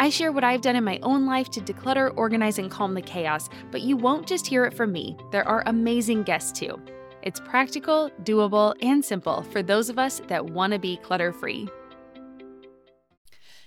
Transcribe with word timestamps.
I 0.00 0.10
share 0.10 0.30
what 0.30 0.44
I've 0.44 0.60
done 0.60 0.76
in 0.76 0.84
my 0.84 1.00
own 1.02 1.26
life 1.26 1.50
to 1.50 1.60
declutter, 1.60 2.12
organize, 2.16 2.60
and 2.60 2.70
calm 2.70 2.94
the 2.94 3.02
chaos, 3.02 3.50
but 3.72 3.82
you 3.82 3.96
won't 3.96 4.28
just 4.28 4.46
hear 4.46 4.64
it 4.64 4.72
from 4.72 4.92
me. 4.92 5.16
There 5.32 5.46
are 5.46 5.64
amazing 5.66 6.22
guests 6.22 6.56
too. 6.56 6.80
It's 7.22 7.40
practical, 7.40 8.08
doable, 8.22 8.76
and 8.80 9.04
simple 9.04 9.42
for 9.42 9.60
those 9.60 9.88
of 9.88 9.98
us 9.98 10.22
that 10.28 10.50
want 10.50 10.72
to 10.72 10.78
be 10.78 10.98
clutter 10.98 11.32
free. 11.32 11.68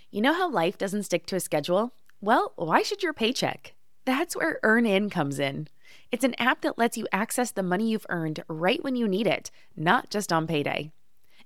You 0.10 0.22
know 0.22 0.32
how 0.32 0.50
life 0.50 0.78
doesn't 0.78 1.04
stick 1.04 1.26
to 1.28 1.36
a 1.36 1.42
schedule? 1.42 1.92
Well, 2.22 2.54
why 2.56 2.82
should 2.82 3.04
your 3.04 3.14
paycheck? 3.14 3.74
That's 4.06 4.34
where 4.34 4.62
EarnIn 4.64 5.12
comes 5.12 5.38
in. 5.38 5.68
It's 6.14 6.24
an 6.24 6.36
app 6.40 6.62
that 6.62 6.78
lets 6.78 6.98
you 6.98 7.08
access 7.12 7.52
the 7.52 7.62
money 7.62 7.90
you've 7.90 8.08
earned 8.08 8.42
right 8.48 8.82
when 8.82 8.96
you 8.96 9.06
need 9.06 9.28
it, 9.28 9.52
not 9.76 10.10
just 10.10 10.32
on 10.32 10.48
payday. 10.48 10.94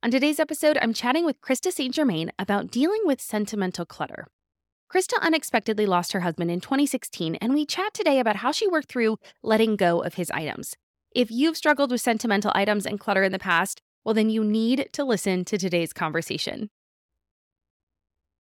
On 0.00 0.12
today's 0.12 0.38
episode, 0.38 0.78
I'm 0.80 0.94
chatting 0.94 1.24
with 1.24 1.40
Krista 1.40 1.72
St. 1.72 1.92
Germain 1.92 2.30
about 2.38 2.70
dealing 2.70 3.00
with 3.02 3.20
sentimental 3.20 3.84
clutter. 3.84 4.28
Krista 4.88 5.20
unexpectedly 5.20 5.86
lost 5.86 6.12
her 6.12 6.20
husband 6.20 6.52
in 6.52 6.60
2016, 6.60 7.34
and 7.34 7.52
we 7.52 7.66
chat 7.66 7.94
today 7.94 8.20
about 8.20 8.36
how 8.36 8.52
she 8.52 8.68
worked 8.68 8.88
through 8.88 9.16
letting 9.42 9.74
go 9.74 10.00
of 10.00 10.14
his 10.14 10.30
items. 10.30 10.76
If 11.16 11.32
you've 11.32 11.56
struggled 11.56 11.90
with 11.90 12.00
sentimental 12.00 12.52
items 12.54 12.86
and 12.86 13.00
clutter 13.00 13.24
in 13.24 13.32
the 13.32 13.40
past, 13.40 13.82
well, 14.04 14.14
then 14.14 14.30
you 14.30 14.44
need 14.44 14.88
to 14.92 15.02
listen 15.02 15.44
to 15.46 15.58
today's 15.58 15.92
conversation. 15.92 16.70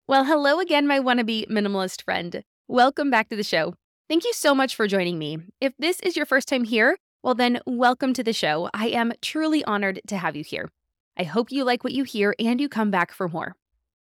Well, 0.08 0.26
hello 0.26 0.60
again, 0.60 0.88
my 0.88 1.00
wannabe 1.00 1.48
minimalist 1.50 2.02
friend. 2.02 2.44
Welcome 2.68 3.12
back 3.12 3.30
to 3.30 3.36
the 3.36 3.44
show. 3.44 3.76
Thank 4.10 4.24
you 4.26 4.34
so 4.34 4.56
much 4.56 4.76
for 4.76 4.88
joining 4.88 5.20
me. 5.20 5.38
If 5.62 5.74
this 5.78 6.00
is 6.00 6.18
your 6.18 6.26
first 6.26 6.48
time 6.48 6.64
here, 6.64 6.98
well, 7.22 7.36
then 7.36 7.60
welcome 7.68 8.16
to 8.16 8.24
the 8.24 8.34
show. 8.34 8.72
I 8.74 8.88
am 8.88 9.14
truly 9.22 9.64
honored 9.66 10.02
to 10.08 10.18
have 10.18 10.36
you 10.36 10.44
here. 10.44 10.72
I 11.18 11.24
hope 11.24 11.52
you 11.52 11.64
like 11.64 11.84
what 11.84 11.94
you 11.94 12.04
hear 12.04 12.34
and 12.40 12.60
you 12.60 12.68
come 12.68 12.90
back 12.90 13.12
for 13.12 13.28
more. 13.30 13.56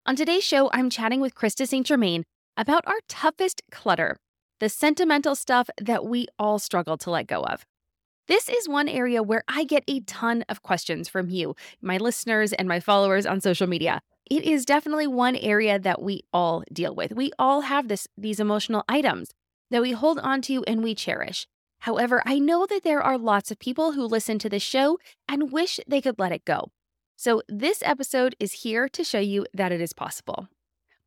On 0.07 0.15
today's 0.15 0.45
show, 0.45 0.71
I'm 0.73 0.89
chatting 0.89 1.21
with 1.21 1.35
Krista 1.35 1.67
St. 1.67 1.87
Germain 1.87 2.25
about 2.57 2.87
our 2.87 3.01
toughest 3.09 3.63
clutter, 3.71 4.17
the 4.61 4.69
sentimental 4.69 5.35
stuff 5.35 5.69
that 5.81 6.05
we 6.05 6.27
all 6.39 6.59
struggle 6.59 6.97
to 6.99 7.11
let 7.11 7.27
go 7.27 7.43
of. 7.43 7.65
This 8.29 8.49
is 8.49 8.69
one 8.69 8.89
area 8.89 9.21
where 9.23 9.43
I 9.49 9.65
get 9.65 9.83
a 9.89 10.01
ton 10.01 10.45
of 10.49 10.63
questions 10.63 11.09
from 11.09 11.29
you, 11.29 11.57
my 11.81 11.97
listeners, 11.97 12.53
and 12.53 12.69
my 12.69 12.79
followers 12.79 13.27
on 13.27 13.41
social 13.41 13.67
media. 13.67 14.01
It 14.31 14.45
is 14.45 14.65
definitely 14.65 15.09
one 15.09 15.35
area 15.35 15.81
that 15.81 16.01
we 16.01 16.23
all 16.33 16.63
deal 16.73 16.95
with. 16.95 17.13
We 17.13 17.33
all 17.37 17.63
have 17.63 17.89
this 17.89 18.07
these 18.17 18.39
emotional 18.39 18.85
items 18.89 19.33
that 19.71 19.83
we 19.83 19.93
hold 19.93 20.21
onto 20.21 20.63
and 20.69 20.85
we 20.85 20.95
cherish. 20.95 21.49
However, 21.81 22.23
I 22.25 22.39
know 22.39 22.65
that 22.67 22.85
there 22.85 23.03
are 23.03 23.19
lots 23.19 23.51
of 23.51 23.59
people 23.59 23.93
who 23.93 24.07
listen 24.07 24.39
to 24.39 24.49
this 24.49 24.63
show 24.63 24.99
and 25.29 25.51
wish 25.51 25.81
they 25.89 26.01
could 26.01 26.21
let 26.21 26.31
it 26.31 26.45
go. 26.45 26.71
So, 27.25 27.41
this 27.49 27.85
episode 27.85 28.35
is 28.41 28.65
here 28.65 28.89
to 28.89 29.05
show 29.05 29.21
you 29.21 29.47
that 29.55 29.71
it 29.71 29.81
is 29.81 29.93
possible. 29.93 30.49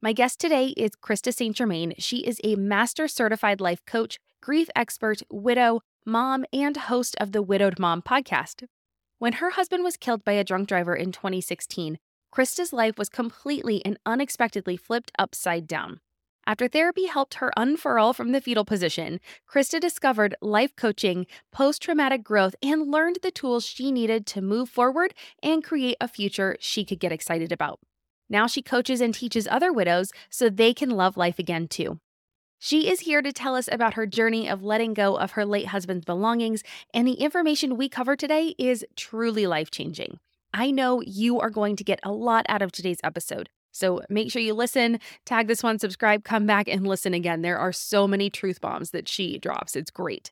My 0.02 0.14
guest 0.14 0.40
today 0.40 0.68
is 0.78 0.92
Krista 0.92 1.34
St. 1.34 1.54
Germain. 1.54 1.94
She 1.98 2.20
is 2.20 2.40
a 2.42 2.56
master 2.56 3.10
certified 3.10 3.60
life 3.60 3.86
coach, 3.86 4.18
grief 4.42 4.70
expert, 4.78 5.24
widow, 5.30 5.82
mom, 6.06 6.46
and 6.54 6.78
host 6.78 7.18
of 7.20 7.34
the 7.34 7.42
Widowed 7.42 7.80
Mom 7.80 8.02
podcast. 8.02 8.64
When 9.20 9.34
her 9.34 9.50
husband 9.50 9.84
was 9.84 9.98
killed 9.98 10.24
by 10.24 10.32
a 10.32 10.46
drunk 10.46 10.70
driver 10.70 10.96
in 10.96 11.12
2016, 11.12 11.98
Krista's 12.34 12.72
life 12.72 12.98
was 12.98 13.10
completely 13.10 13.84
and 13.84 14.00
unexpectedly 14.06 14.78
flipped 14.78 15.12
upside 15.20 15.68
down. 15.68 16.00
After 16.48 16.68
therapy 16.68 17.08
helped 17.08 17.36
her 17.36 17.52
unfurl 17.58 18.14
from 18.14 18.32
the 18.32 18.40
fetal 18.40 18.66
position, 18.66 19.20
Krista 19.52 19.80
discovered 19.80 20.36
life 20.42 20.76
coaching, 20.76 21.26
post 21.52 21.82
traumatic 21.82 22.24
growth, 22.24 22.56
and 22.62 22.92
learned 22.92 23.18
the 23.24 23.32
tools 23.32 23.66
she 23.66 23.92
needed 23.92 24.28
to 24.28 24.42
move 24.42 24.70
forward 24.70 25.16
and 25.42 25.64
create 25.64 25.98
a 26.00 26.08
future 26.08 26.56
she 26.60 26.86
could 26.86 27.00
get 27.00 27.12
excited 27.12 27.52
about. 27.52 27.80
Now 28.30 28.46
she 28.46 28.62
coaches 28.62 29.02
and 29.02 29.12
teaches 29.12 29.48
other 29.48 29.74
widows 29.74 30.12
so 30.30 30.50
they 30.50 30.74
can 30.74 30.92
love 30.92 31.18
life 31.18 31.40
again 31.40 31.68
too. 31.68 32.00
She 32.60 32.90
is 32.92 33.02
here 33.02 33.24
to 33.24 33.34
tell 33.34 33.56
us 33.56 33.68
about 33.72 33.96
her 33.96 34.06
journey 34.06 34.48
of 34.48 34.64
letting 34.64 34.94
go 34.94 35.16
of 35.18 35.32
her 35.32 35.46
late 35.46 35.68
husband's 35.68 36.06
belongings, 36.06 36.62
and 36.94 37.08
the 37.08 37.14
information 37.14 37.76
we 37.76 37.90
cover 37.90 38.16
today 38.16 38.54
is 38.60 38.86
truly 38.96 39.48
life 39.48 39.72
changing. 39.72 40.20
I 40.54 40.70
know 40.70 41.02
you 41.02 41.40
are 41.40 41.50
going 41.50 41.76
to 41.76 41.84
get 41.84 42.00
a 42.04 42.12
lot 42.12 42.46
out 42.48 42.62
of 42.62 42.72
today's 42.72 43.00
episode. 43.04 43.50
So 43.76 44.02
make 44.10 44.32
sure 44.32 44.42
you 44.42 44.54
listen, 44.54 45.00
tag 45.26 45.48
this 45.48 45.62
one, 45.62 45.80
subscribe, 45.80 46.24
come 46.24 46.46
back 46.46 46.70
and 46.70 46.88
listen 46.88 47.14
again. 47.14 47.42
There 47.42 47.58
are 47.58 47.74
so 47.74 48.08
many 48.08 48.30
truth 48.30 48.62
bombs 48.62 48.92
that 48.92 49.10
she 49.10 49.38
drops. 49.38 49.76
It's 49.76 49.92
great. 49.92 50.32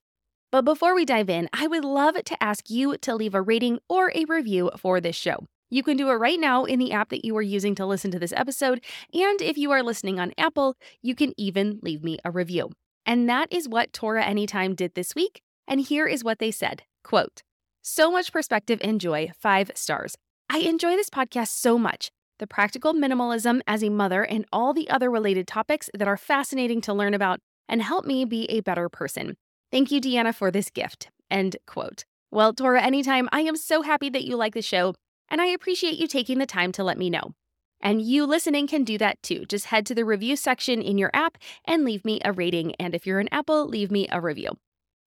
But 0.50 0.64
before 0.64 0.96
we 0.96 1.04
dive 1.04 1.30
in, 1.30 1.50
I 1.52 1.68
would 1.68 1.84
love 1.84 2.16
to 2.24 2.44
ask 2.44 2.70
you 2.70 2.96
to 3.00 3.16
leave 3.16 3.36
a 3.36 3.42
rating 3.42 3.80
or 3.90 4.14
a 4.16 4.24
review 4.26 4.72
for 4.78 5.02
this 5.02 5.18
show. 5.18 5.46
You 5.70 5.84
can 5.84 5.98
do 5.98 6.09
it 6.09 6.14
right 6.14 6.40
now 6.40 6.64
in 6.64 6.80
the 6.80 6.94
app 6.94 7.09
that 7.09 7.26
you 7.26 7.36
are 7.36 7.42
using 7.42 7.76
to 7.76 7.86
listen 7.86 8.12
to 8.12 8.19
this 8.19 8.31
episode. 8.34 8.80
And 9.13 9.42
if 9.42 9.57
you 9.57 9.72
are 9.72 9.84
listening 9.84 10.22
on 10.22 10.31
Apple, 10.38 10.78
you 11.01 11.13
can 11.13 11.34
even 11.36 11.80
leave 11.81 12.01
me 12.01 12.19
a 12.24 12.31
review. 12.31 12.72
And 13.06 13.28
that 13.28 13.51
is 13.51 13.68
what 13.68 13.92
Torah 13.92 14.24
Anytime 14.24 14.74
did 14.74 14.95
this 14.95 15.16
week. 15.16 15.42
And 15.68 15.81
here 15.81 16.07
is 16.07 16.24
what 16.24 16.40
they 16.40 16.51
said 16.51 16.84
quote, 17.04 17.42
So 17.81 18.10
much 18.10 18.31
perspective 18.31 18.80
and 18.81 19.01
joy, 19.01 19.31
five 19.38 19.72
stars. 19.75 20.16
I 20.50 20.60
enjoy 20.60 20.95
this 20.95 21.10
podcast 21.10 21.50
so 21.50 21.78
much 21.78 22.10
the 22.39 22.47
practical 22.47 22.94
minimalism 22.94 23.62
as 23.68 23.83
a 23.83 23.89
mother, 23.89 24.24
and 24.24 24.45
all 24.51 24.74
the 24.74 24.89
other 24.89 25.09
related 25.09 25.47
topics 25.47 25.89
that 25.94 26.07
are 26.07 26.18
fascinating 26.18 26.81
to 26.81 26.94
learn 26.94 27.13
about 27.13 27.39
and 27.69 27.81
help 27.81 28.06
me 28.06 28.25
be 28.25 28.45
a 28.45 28.62
better 28.62 28.89
person. 28.89 29.35
Thank 29.71 29.91
you, 29.91 30.00
Deanna, 30.01 30.35
for 30.35 30.51
this 30.51 30.69
gift. 30.69 31.09
End 31.31 31.57
quote. 31.65 32.06
Well, 32.31 32.53
Torah, 32.53 32.81
anytime, 32.81 33.30
I 33.31 33.41
am 33.41 33.56
so 33.56 33.81
happy 33.81 34.09
that 34.09 34.25
you 34.25 34.35
like 34.35 34.53
the 34.53 34.62
show, 34.62 34.95
and 35.30 35.41
I 35.41 35.45
appreciate 35.47 36.00
you 36.00 36.07
taking 36.07 36.39
the 36.39 36.45
time 36.45 36.71
to 36.74 36.83
let 36.83 36.97
me 36.97 37.09
know. 37.09 37.33
And 37.81 38.01
you 38.01 38.25
listening 38.25 38.65
can 38.68 38.83
do 38.83 38.97
that 38.97 39.21
too. 39.21 39.45
Just 39.45 39.65
head 39.65 39.85
to 39.88 39.95
the 39.95 40.06
review 40.06 40.35
section 40.35 40.81
in 40.81 40.97
your 40.97 41.12
app 41.13 41.38
and 41.65 41.83
leave 41.83 42.06
me 42.06 42.21
a 42.24 42.31
rating. 42.31 42.74
And 42.75 42.95
if 42.95 43.06
you're 43.06 43.19
an 43.19 43.27
Apple, 43.31 43.68
leave 43.68 43.91
me 43.91 44.07
a 44.09 44.21
review. 44.21 44.51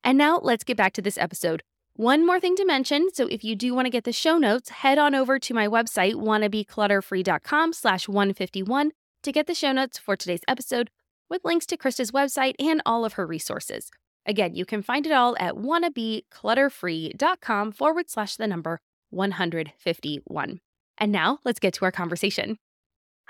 And 0.05 0.19
now 0.19 0.39
let's 0.39 0.63
get 0.63 0.77
back 0.77 0.93
to 0.93 1.03
this 1.03 1.19
episode 1.19 1.63
one 1.97 2.27
more 2.27 2.39
thing 2.39 2.55
to 2.57 2.65
mention, 2.65 3.09
so 3.13 3.27
if 3.27 3.43
you 3.43 3.57
do 3.57 3.75
want 3.75 3.87
to 3.87 3.91
get 3.91 4.05
the 4.05 4.13
show 4.13 4.39
notes, 4.39 4.69
head 4.69 4.99
on 4.99 5.15
over 5.15 5.39
to 5.39 5.55
my 5.55 5.67
website, 5.67 6.15
wannabeclutterfree.com 6.15 7.73
slash 7.73 8.07
151, 8.07 8.93
to 9.23 9.33
get 9.33 9.47
the 9.47 9.55
show 9.55 9.73
notes 9.73 9.99
for 9.99 10.15
today's 10.15 10.43
episode 10.47 10.91
with 11.31 11.45
links 11.45 11.67
to 11.67 11.77
Krista's 11.77 12.13
website 12.13 12.55
and 12.59 12.83
all 12.85 13.05
of 13.05 13.13
her 13.15 13.27
resources. 13.27 13.91
Again, 14.27 14.55
you 14.55 14.65
can 14.65 14.83
find 14.83 15.07
it 15.07 15.13
all 15.13 15.37
at 15.41 15.55
wannabeclutterfree.com 15.55 17.73
forward 17.73 18.11
slash 18.11 18.37
the 18.37 18.47
number 18.47 18.81
151. 19.11 20.61
And 20.99 21.13
now 21.13 21.39
let's 21.45 21.61
get 21.61 21.75
to 21.75 21.85
our 21.85 21.93
conversation. 21.93 22.59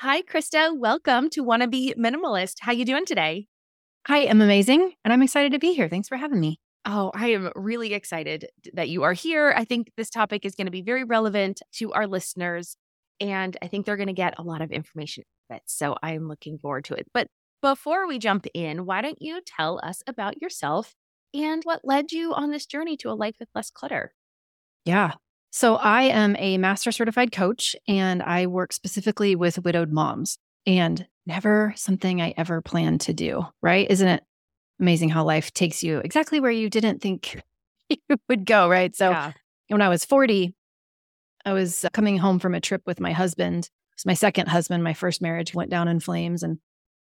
Hi, 0.01 0.23
Krista. 0.23 0.77
Welcome 0.77 1.31
to 1.31 1.43
Wanna 1.43 1.69
Minimalist. 1.69 2.57
How 2.61 2.73
you 2.73 2.85
doing 2.85 3.07
today? 3.07 3.47
Hi, 4.07 4.27
I'm 4.27 4.43
amazing, 4.43 4.93
and 5.05 5.13
I'm 5.13 5.23
excited 5.23 5.53
to 5.53 5.59
be 5.59 5.73
here. 5.73 5.89
Thanks 5.89 6.09
for 6.09 6.17
having 6.17 6.41
me. 6.41 6.61
Oh, 6.87 7.11
I 7.15 7.33
am 7.33 7.51
really 7.57 7.95
excited 7.95 8.49
that 8.75 8.89
you 8.89 9.03
are 9.03 9.13
here. 9.13 9.53
I 9.57 9.65
think 9.65 9.91
this 9.97 10.09
topic 10.09 10.45
is 10.45 10.55
going 10.55 10.67
to 10.67 10.71
be 10.71 10.83
very 10.83 11.05
relevant 11.05 11.61
to 11.75 11.93
our 11.93 12.07
listeners, 12.07 12.77
and 13.21 13.57
I 13.61 13.67
think 13.67 13.85
they're 13.85 13.97
going 13.97 14.07
to 14.07 14.13
get 14.13 14.39
a 14.39 14.43
lot 14.43 14.63
of 14.63 14.71
information 14.71 15.25
it. 15.51 15.63
So 15.67 15.97
I'm 16.03 16.29
looking 16.29 16.59
forward 16.59 16.85
to 16.87 16.95
it. 16.95 17.07
But 17.13 17.29
before 17.63 18.07
we 18.07 18.19
jump 18.19 18.47
in, 18.55 18.87
why 18.87 19.03
don't 19.03 19.21
you 19.21 19.41
tell 19.45 19.81
us 19.83 20.03
about 20.07 20.41
yourself 20.41 20.95
and 21.35 21.63
what 21.65 21.81
led 21.85 22.13
you 22.13 22.33
on 22.35 22.51
this 22.51 22.67
journey 22.67 22.97
to 22.99 23.11
a 23.11 23.15
life 23.15 23.37
with 23.41 23.49
less 23.55 23.71
clutter? 23.71 24.13
Yeah. 24.85 25.13
So 25.51 25.77
I 25.77 26.03
am 26.03 26.37
a 26.39 26.59
master 26.59 26.93
certified 26.93 27.33
coach, 27.33 27.75
and 27.89 28.23
I 28.23 28.47
work 28.47 28.73
specifically 28.73 29.35
with 29.35 29.65
widowed 29.65 29.91
moms, 29.91 30.39
and 30.67 31.07
never 31.25 31.73
something 31.77 32.21
I 32.21 32.35
ever 32.37 32.61
planned 32.61 33.01
to 33.03 33.15
do, 33.15 33.47
right? 33.63 33.91
Isn't 33.91 34.09
it 34.09 34.23
amazing 34.81 35.09
how 35.09 35.25
life 35.25 35.53
takes 35.53 35.83
you 35.83 35.99
exactly 35.99 36.41
where 36.41 36.51
you 36.51 36.69
didn't 36.71 37.01
think 37.01 37.41
you 37.89 38.17
would 38.29 38.45
go, 38.45 38.69
right? 38.69 38.95
So 38.95 39.11
yeah. 39.11 39.33
when 39.69 39.83
I 39.83 39.89
was 39.89 40.05
40, 40.05 40.55
I 41.45 41.53
was 41.53 41.85
uh, 41.85 41.89
coming 41.93 42.19
home 42.19 42.39
from 42.39 42.55
a 42.55 42.61
trip 42.61 42.83
with 42.87 43.01
my 43.01 43.13
husband. 43.13 43.65
It 43.65 43.97
was 43.97 44.07
my 44.07 44.15
second 44.15 44.49
husband. 44.49 44.83
My 44.85 44.95
first 44.95 45.23
marriage 45.23 45.55
went 45.55 45.71
down 45.71 45.89
in 45.89 46.01
flames. 46.01 46.43
And 46.43 46.59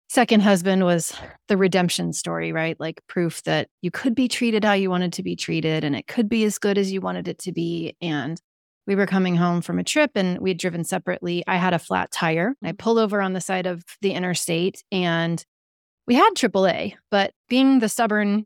second 0.09 0.41
husband 0.41 0.83
was 0.83 1.13
the 1.47 1.57
redemption 1.57 2.13
story, 2.13 2.51
right? 2.51 2.79
Like 2.79 3.01
proof 3.07 3.41
that 3.43 3.69
you 3.81 3.91
could 3.91 4.13
be 4.13 4.27
treated 4.27 4.63
how 4.63 4.73
you 4.73 4.89
wanted 4.89 5.13
to 5.13 5.23
be 5.23 5.35
treated 5.35 5.83
and 5.83 5.95
it 5.95 6.07
could 6.07 6.29
be 6.29 6.43
as 6.43 6.59
good 6.59 6.77
as 6.77 6.91
you 6.91 7.01
wanted 7.01 7.27
it 7.27 7.39
to 7.39 7.51
be. 7.51 7.95
And 8.01 8.39
we 8.87 8.95
were 8.95 9.07
coming 9.07 9.35
home 9.35 9.61
from 9.61 9.79
a 9.79 9.83
trip 9.83 10.11
and 10.15 10.37
we 10.39 10.51
had 10.51 10.59
driven 10.59 10.83
separately. 10.83 11.43
I 11.47 11.55
had 11.55 11.73
a 11.73 11.79
flat 11.79 12.11
tire. 12.11 12.53
I 12.63 12.73
mm. 12.73 12.77
pull 12.77 12.99
over 12.99 13.21
on 13.21 13.33
the 13.33 13.41
side 13.41 13.65
of 13.65 13.83
the 14.01 14.11
interstate 14.11 14.83
and 14.91 15.43
we 16.07 16.15
had 16.15 16.31
AAA, 16.35 16.95
but 17.11 17.31
being 17.49 17.79
the 17.79 17.89
stubborn, 17.89 18.45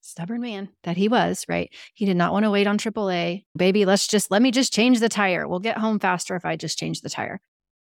stubborn 0.00 0.40
man 0.40 0.68
that 0.84 0.96
he 0.96 1.08
was, 1.08 1.44
right? 1.48 1.72
He 1.94 2.06
did 2.06 2.16
not 2.16 2.32
want 2.32 2.44
to 2.44 2.50
wait 2.50 2.66
on 2.66 2.78
AAA. 2.78 3.44
Baby, 3.56 3.84
let's 3.84 4.06
just, 4.06 4.30
let 4.30 4.42
me 4.42 4.50
just 4.50 4.72
change 4.72 5.00
the 5.00 5.08
tire. 5.08 5.48
We'll 5.48 5.60
get 5.60 5.78
home 5.78 5.98
faster 5.98 6.36
if 6.36 6.44
I 6.44 6.56
just 6.56 6.78
change 6.78 7.00
the 7.00 7.10
tire. 7.10 7.40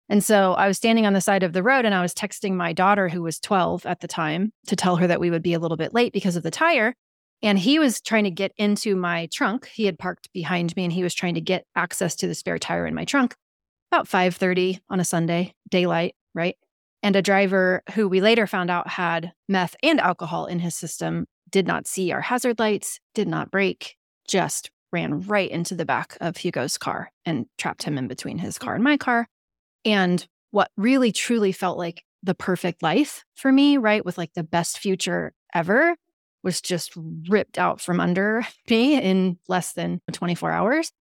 And 0.08 0.24
so 0.24 0.54
I 0.54 0.66
was 0.66 0.76
standing 0.76 1.06
on 1.06 1.12
the 1.12 1.20
side 1.20 1.42
of 1.42 1.52
the 1.52 1.62
road 1.62 1.84
and 1.84 1.94
I 1.94 2.02
was 2.02 2.12
texting 2.12 2.54
my 2.54 2.72
daughter, 2.72 3.08
who 3.08 3.22
was 3.22 3.38
12 3.38 3.86
at 3.86 4.00
the 4.00 4.08
time, 4.08 4.52
to 4.66 4.74
tell 4.74 4.96
her 4.96 5.06
that 5.06 5.20
we 5.20 5.30
would 5.30 5.42
be 5.42 5.54
a 5.54 5.58
little 5.60 5.76
bit 5.76 5.94
late 5.94 6.12
because 6.12 6.34
of 6.34 6.42
the 6.42 6.50
tire. 6.50 6.94
And 7.42 7.58
he 7.58 7.78
was 7.78 8.00
trying 8.00 8.24
to 8.24 8.30
get 8.30 8.52
into 8.56 8.96
my 8.96 9.28
trunk. 9.32 9.66
He 9.66 9.84
had 9.84 9.98
parked 9.98 10.30
behind 10.32 10.74
me 10.76 10.84
and 10.84 10.92
he 10.92 11.02
was 11.02 11.14
trying 11.14 11.34
to 11.34 11.40
get 11.40 11.64
access 11.76 12.16
to 12.16 12.26
the 12.26 12.34
spare 12.34 12.58
tire 12.58 12.86
in 12.86 12.94
my 12.94 13.04
trunk 13.04 13.34
about 13.90 14.06
5:30 14.06 14.80
on 14.88 15.00
a 15.00 15.04
Sunday, 15.04 15.54
daylight, 15.68 16.14
right? 16.34 16.56
And 17.02 17.16
a 17.16 17.22
driver 17.22 17.82
who 17.94 18.08
we 18.08 18.20
later 18.20 18.46
found 18.46 18.70
out 18.70 18.88
had 18.88 19.32
meth 19.48 19.74
and 19.82 20.00
alcohol 20.00 20.46
in 20.46 20.58
his 20.58 20.74
system 20.74 21.26
did 21.50 21.66
not 21.66 21.86
see 21.86 22.12
our 22.12 22.20
hazard 22.20 22.58
lights, 22.58 23.00
did 23.14 23.26
not 23.26 23.50
brake, 23.50 23.96
just 24.28 24.70
ran 24.92 25.20
right 25.22 25.50
into 25.50 25.74
the 25.74 25.84
back 25.84 26.16
of 26.20 26.36
Hugo's 26.36 26.76
car 26.76 27.10
and 27.24 27.46
trapped 27.58 27.82
him 27.84 27.96
in 27.96 28.08
between 28.08 28.38
his 28.38 28.58
car 28.58 28.74
and 28.74 28.84
my 28.84 28.96
car. 28.96 29.28
And 29.84 30.26
what 30.50 30.70
really 30.76 31.12
truly 31.12 31.52
felt 31.52 31.78
like 31.78 32.04
the 32.22 32.34
perfect 32.34 32.82
life 32.82 33.24
for 33.34 33.50
me, 33.50 33.76
right? 33.76 34.04
With 34.04 34.18
like 34.18 34.34
the 34.34 34.42
best 34.42 34.78
future 34.78 35.32
ever 35.54 35.96
was 36.42 36.60
just 36.60 36.92
ripped 37.28 37.58
out 37.58 37.80
from 37.80 38.00
under 38.00 38.46
me 38.70 39.00
in 39.00 39.38
less 39.48 39.72
than 39.72 40.00
24 40.12 40.50
hours. 40.50 40.92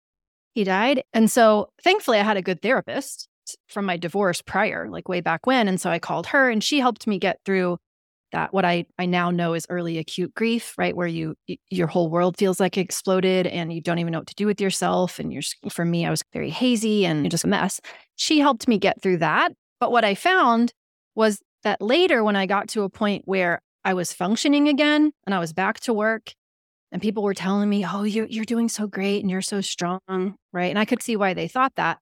He 0.54 0.64
died. 0.64 1.02
And 1.12 1.30
so 1.30 1.70
thankfully, 1.82 2.18
I 2.18 2.24
had 2.24 2.36
a 2.36 2.42
good 2.42 2.62
therapist 2.62 3.28
from 3.68 3.84
my 3.86 3.96
divorce 3.96 4.42
prior, 4.42 4.88
like 4.90 5.08
way 5.08 5.20
back 5.20 5.46
when. 5.46 5.68
And 5.68 5.80
so 5.80 5.90
I 5.90 5.98
called 5.98 6.26
her 6.28 6.50
and 6.50 6.62
she 6.62 6.80
helped 6.80 7.06
me 7.06 7.18
get 7.18 7.38
through 7.44 7.78
that 8.32 8.52
what 8.52 8.64
I 8.64 8.84
I 8.98 9.06
now 9.06 9.30
know 9.30 9.54
is 9.54 9.66
early 9.70 9.98
acute 9.98 10.34
grief, 10.34 10.74
right? 10.76 10.94
Where 10.94 11.06
you 11.06 11.34
your 11.70 11.86
whole 11.86 12.10
world 12.10 12.36
feels 12.36 12.60
like 12.60 12.76
exploded 12.76 13.46
and 13.46 13.72
you 13.72 13.80
don't 13.80 13.98
even 13.98 14.12
know 14.12 14.18
what 14.18 14.28
to 14.28 14.34
do 14.34 14.46
with 14.46 14.60
yourself. 14.60 15.18
And 15.18 15.32
you're 15.32 15.42
for 15.70 15.84
me, 15.84 16.06
I 16.06 16.10
was 16.10 16.22
very 16.32 16.50
hazy 16.50 17.06
and 17.06 17.30
just 17.30 17.44
a 17.44 17.48
mess. 17.48 17.80
She 18.16 18.40
helped 18.40 18.68
me 18.68 18.78
get 18.78 19.00
through 19.02 19.18
that. 19.18 19.52
But 19.80 19.92
what 19.92 20.04
I 20.04 20.14
found 20.14 20.72
was 21.14 21.40
that 21.64 21.80
later 21.80 22.22
when 22.22 22.36
I 22.36 22.46
got 22.46 22.68
to 22.70 22.82
a 22.82 22.90
point 22.90 23.22
where 23.24 23.60
I 23.84 23.94
was 23.94 24.12
functioning 24.12 24.68
again 24.68 25.12
and 25.26 25.34
I 25.34 25.38
was 25.38 25.52
back 25.52 25.80
to 25.80 25.94
work 25.94 26.32
and 26.92 27.02
people 27.02 27.22
were 27.22 27.34
telling 27.34 27.68
me, 27.68 27.84
"Oh, 27.86 28.02
you're 28.04 28.26
you're 28.26 28.44
doing 28.44 28.68
so 28.68 28.86
great 28.86 29.20
and 29.22 29.30
you're 29.30 29.42
so 29.42 29.60
strong," 29.60 30.00
right? 30.52 30.70
And 30.70 30.78
I 30.78 30.84
could 30.84 31.02
see 31.02 31.16
why 31.16 31.34
they 31.34 31.48
thought 31.48 31.74
that 31.76 31.98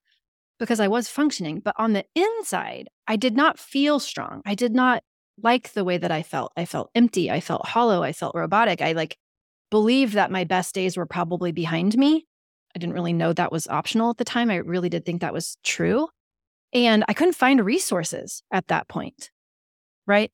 because 0.58 0.80
I 0.80 0.88
was 0.88 1.08
functioning. 1.08 1.60
But 1.60 1.74
on 1.78 1.92
the 1.92 2.04
inside, 2.14 2.88
I 3.06 3.16
did 3.16 3.36
not 3.36 3.58
feel 3.58 3.98
strong. 4.00 4.42
I 4.44 4.54
did 4.54 4.74
not 4.74 5.02
like 5.42 5.72
the 5.72 5.84
way 5.84 5.98
that 5.98 6.10
I 6.10 6.22
felt. 6.22 6.52
I 6.56 6.64
felt 6.64 6.90
empty. 6.94 7.30
I 7.30 7.40
felt 7.40 7.66
hollow. 7.66 8.02
I 8.02 8.12
felt 8.12 8.34
robotic. 8.34 8.80
I 8.80 8.92
like 8.92 9.16
believed 9.70 10.14
that 10.14 10.30
my 10.30 10.44
best 10.44 10.74
days 10.74 10.96
were 10.96 11.06
probably 11.06 11.52
behind 11.52 11.96
me. 11.96 12.26
I 12.74 12.78
didn't 12.78 12.94
really 12.94 13.12
know 13.12 13.32
that 13.32 13.52
was 13.52 13.66
optional 13.68 14.10
at 14.10 14.18
the 14.18 14.24
time. 14.24 14.50
I 14.50 14.56
really 14.56 14.88
did 14.88 15.04
think 15.04 15.20
that 15.20 15.32
was 15.32 15.56
true. 15.64 16.08
And 16.72 17.04
I 17.08 17.14
couldn't 17.14 17.34
find 17.34 17.64
resources 17.64 18.42
at 18.50 18.68
that 18.68 18.88
point. 18.88 19.30
Right. 20.06 20.30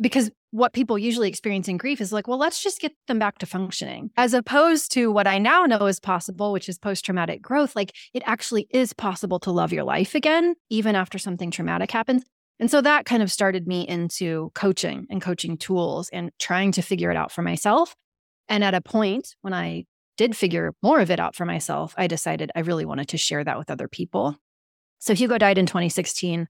Because 0.00 0.30
what 0.56 0.72
people 0.72 0.98
usually 0.98 1.28
experience 1.28 1.68
in 1.68 1.76
grief 1.76 2.00
is 2.00 2.12
like, 2.12 2.26
well, 2.26 2.38
let's 2.38 2.62
just 2.62 2.80
get 2.80 2.92
them 3.08 3.18
back 3.18 3.36
to 3.38 3.46
functioning, 3.46 4.10
as 4.16 4.32
opposed 4.32 4.90
to 4.92 5.12
what 5.12 5.26
I 5.26 5.36
now 5.36 5.64
know 5.64 5.84
is 5.84 6.00
possible, 6.00 6.50
which 6.50 6.68
is 6.68 6.78
post 6.78 7.04
traumatic 7.04 7.42
growth. 7.42 7.76
Like 7.76 7.92
it 8.14 8.22
actually 8.24 8.66
is 8.70 8.94
possible 8.94 9.38
to 9.40 9.50
love 9.50 9.70
your 9.70 9.84
life 9.84 10.14
again, 10.14 10.54
even 10.70 10.96
after 10.96 11.18
something 11.18 11.50
traumatic 11.50 11.90
happens. 11.90 12.24
And 12.58 12.70
so 12.70 12.80
that 12.80 13.04
kind 13.04 13.22
of 13.22 13.30
started 13.30 13.66
me 13.66 13.86
into 13.86 14.50
coaching 14.54 15.06
and 15.10 15.20
coaching 15.20 15.58
tools 15.58 16.08
and 16.10 16.30
trying 16.38 16.72
to 16.72 16.80
figure 16.80 17.10
it 17.10 17.18
out 17.18 17.30
for 17.30 17.42
myself. 17.42 17.94
And 18.48 18.64
at 18.64 18.72
a 18.72 18.80
point 18.80 19.34
when 19.42 19.52
I 19.52 19.84
did 20.16 20.34
figure 20.34 20.72
more 20.82 21.00
of 21.00 21.10
it 21.10 21.20
out 21.20 21.36
for 21.36 21.44
myself, 21.44 21.92
I 21.98 22.06
decided 22.06 22.50
I 22.56 22.60
really 22.60 22.86
wanted 22.86 23.08
to 23.08 23.18
share 23.18 23.44
that 23.44 23.58
with 23.58 23.70
other 23.70 23.88
people. 23.88 24.36
So 25.00 25.14
Hugo 25.14 25.36
died 25.36 25.58
in 25.58 25.66
2016. 25.66 26.48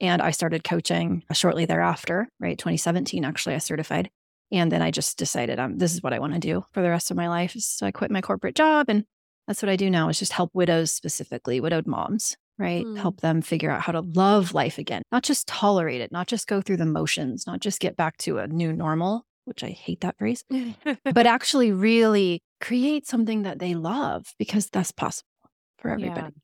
And 0.00 0.22
I 0.22 0.30
started 0.30 0.64
coaching 0.64 1.24
shortly 1.32 1.64
thereafter, 1.64 2.28
right? 2.38 2.56
2017, 2.56 3.24
actually, 3.24 3.54
I 3.54 3.58
certified. 3.58 4.10
And 4.50 4.72
then 4.72 4.80
I 4.80 4.90
just 4.90 5.18
decided 5.18 5.58
um, 5.58 5.78
this 5.78 5.92
is 5.92 6.02
what 6.02 6.12
I 6.12 6.18
want 6.18 6.34
to 6.34 6.38
do 6.38 6.64
for 6.72 6.82
the 6.82 6.88
rest 6.88 7.10
of 7.10 7.16
my 7.16 7.28
life. 7.28 7.54
So 7.58 7.86
I 7.86 7.90
quit 7.90 8.10
my 8.10 8.20
corporate 8.20 8.54
job. 8.54 8.86
And 8.88 9.04
that's 9.46 9.62
what 9.62 9.68
I 9.68 9.76
do 9.76 9.90
now 9.90 10.08
is 10.08 10.18
just 10.18 10.32
help 10.32 10.50
widows 10.54 10.92
specifically, 10.92 11.60
widowed 11.60 11.86
moms, 11.86 12.36
right? 12.58 12.84
Mm. 12.84 12.98
Help 12.98 13.20
them 13.20 13.42
figure 13.42 13.70
out 13.70 13.82
how 13.82 13.92
to 13.92 14.00
love 14.00 14.54
life 14.54 14.78
again, 14.78 15.02
not 15.12 15.22
just 15.22 15.46
tolerate 15.46 16.00
it, 16.00 16.12
not 16.12 16.26
just 16.26 16.46
go 16.46 16.60
through 16.60 16.76
the 16.78 16.86
motions, 16.86 17.46
not 17.46 17.60
just 17.60 17.80
get 17.80 17.96
back 17.96 18.16
to 18.18 18.38
a 18.38 18.46
new 18.46 18.72
normal, 18.72 19.24
which 19.44 19.64
I 19.64 19.70
hate 19.70 20.02
that 20.02 20.18
phrase, 20.18 20.44
but 21.04 21.26
actually 21.26 21.72
really 21.72 22.42
create 22.60 23.06
something 23.06 23.42
that 23.42 23.58
they 23.58 23.74
love 23.74 24.26
because 24.38 24.68
that's 24.68 24.92
possible 24.92 25.28
for 25.78 25.90
everybody. 25.90 26.20
Yeah. 26.20 26.42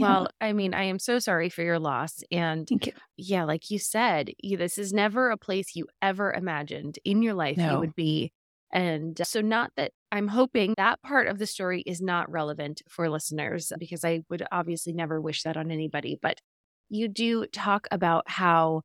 Well, 0.00 0.28
I 0.40 0.52
mean, 0.52 0.74
I 0.74 0.84
am 0.84 0.98
so 0.98 1.18
sorry 1.18 1.48
for 1.48 1.62
your 1.62 1.78
loss. 1.78 2.22
And 2.30 2.68
you. 2.70 2.92
yeah, 3.16 3.44
like 3.44 3.70
you 3.70 3.78
said, 3.78 4.30
you, 4.38 4.56
this 4.56 4.78
is 4.78 4.92
never 4.92 5.30
a 5.30 5.36
place 5.36 5.74
you 5.74 5.86
ever 6.02 6.32
imagined 6.32 6.98
in 7.04 7.22
your 7.22 7.34
life 7.34 7.56
no. 7.56 7.72
you 7.72 7.78
would 7.80 7.94
be. 7.94 8.32
And 8.72 9.20
so, 9.24 9.40
not 9.40 9.72
that 9.76 9.92
I'm 10.12 10.28
hoping 10.28 10.74
that 10.76 11.02
part 11.02 11.26
of 11.26 11.38
the 11.38 11.46
story 11.46 11.82
is 11.82 12.00
not 12.00 12.30
relevant 12.30 12.82
for 12.88 13.10
listeners, 13.10 13.72
because 13.78 14.04
I 14.04 14.20
would 14.30 14.46
obviously 14.52 14.92
never 14.92 15.20
wish 15.20 15.42
that 15.42 15.56
on 15.56 15.70
anybody. 15.72 16.18
But 16.20 16.40
you 16.88 17.08
do 17.08 17.46
talk 17.46 17.88
about 17.90 18.24
how 18.28 18.82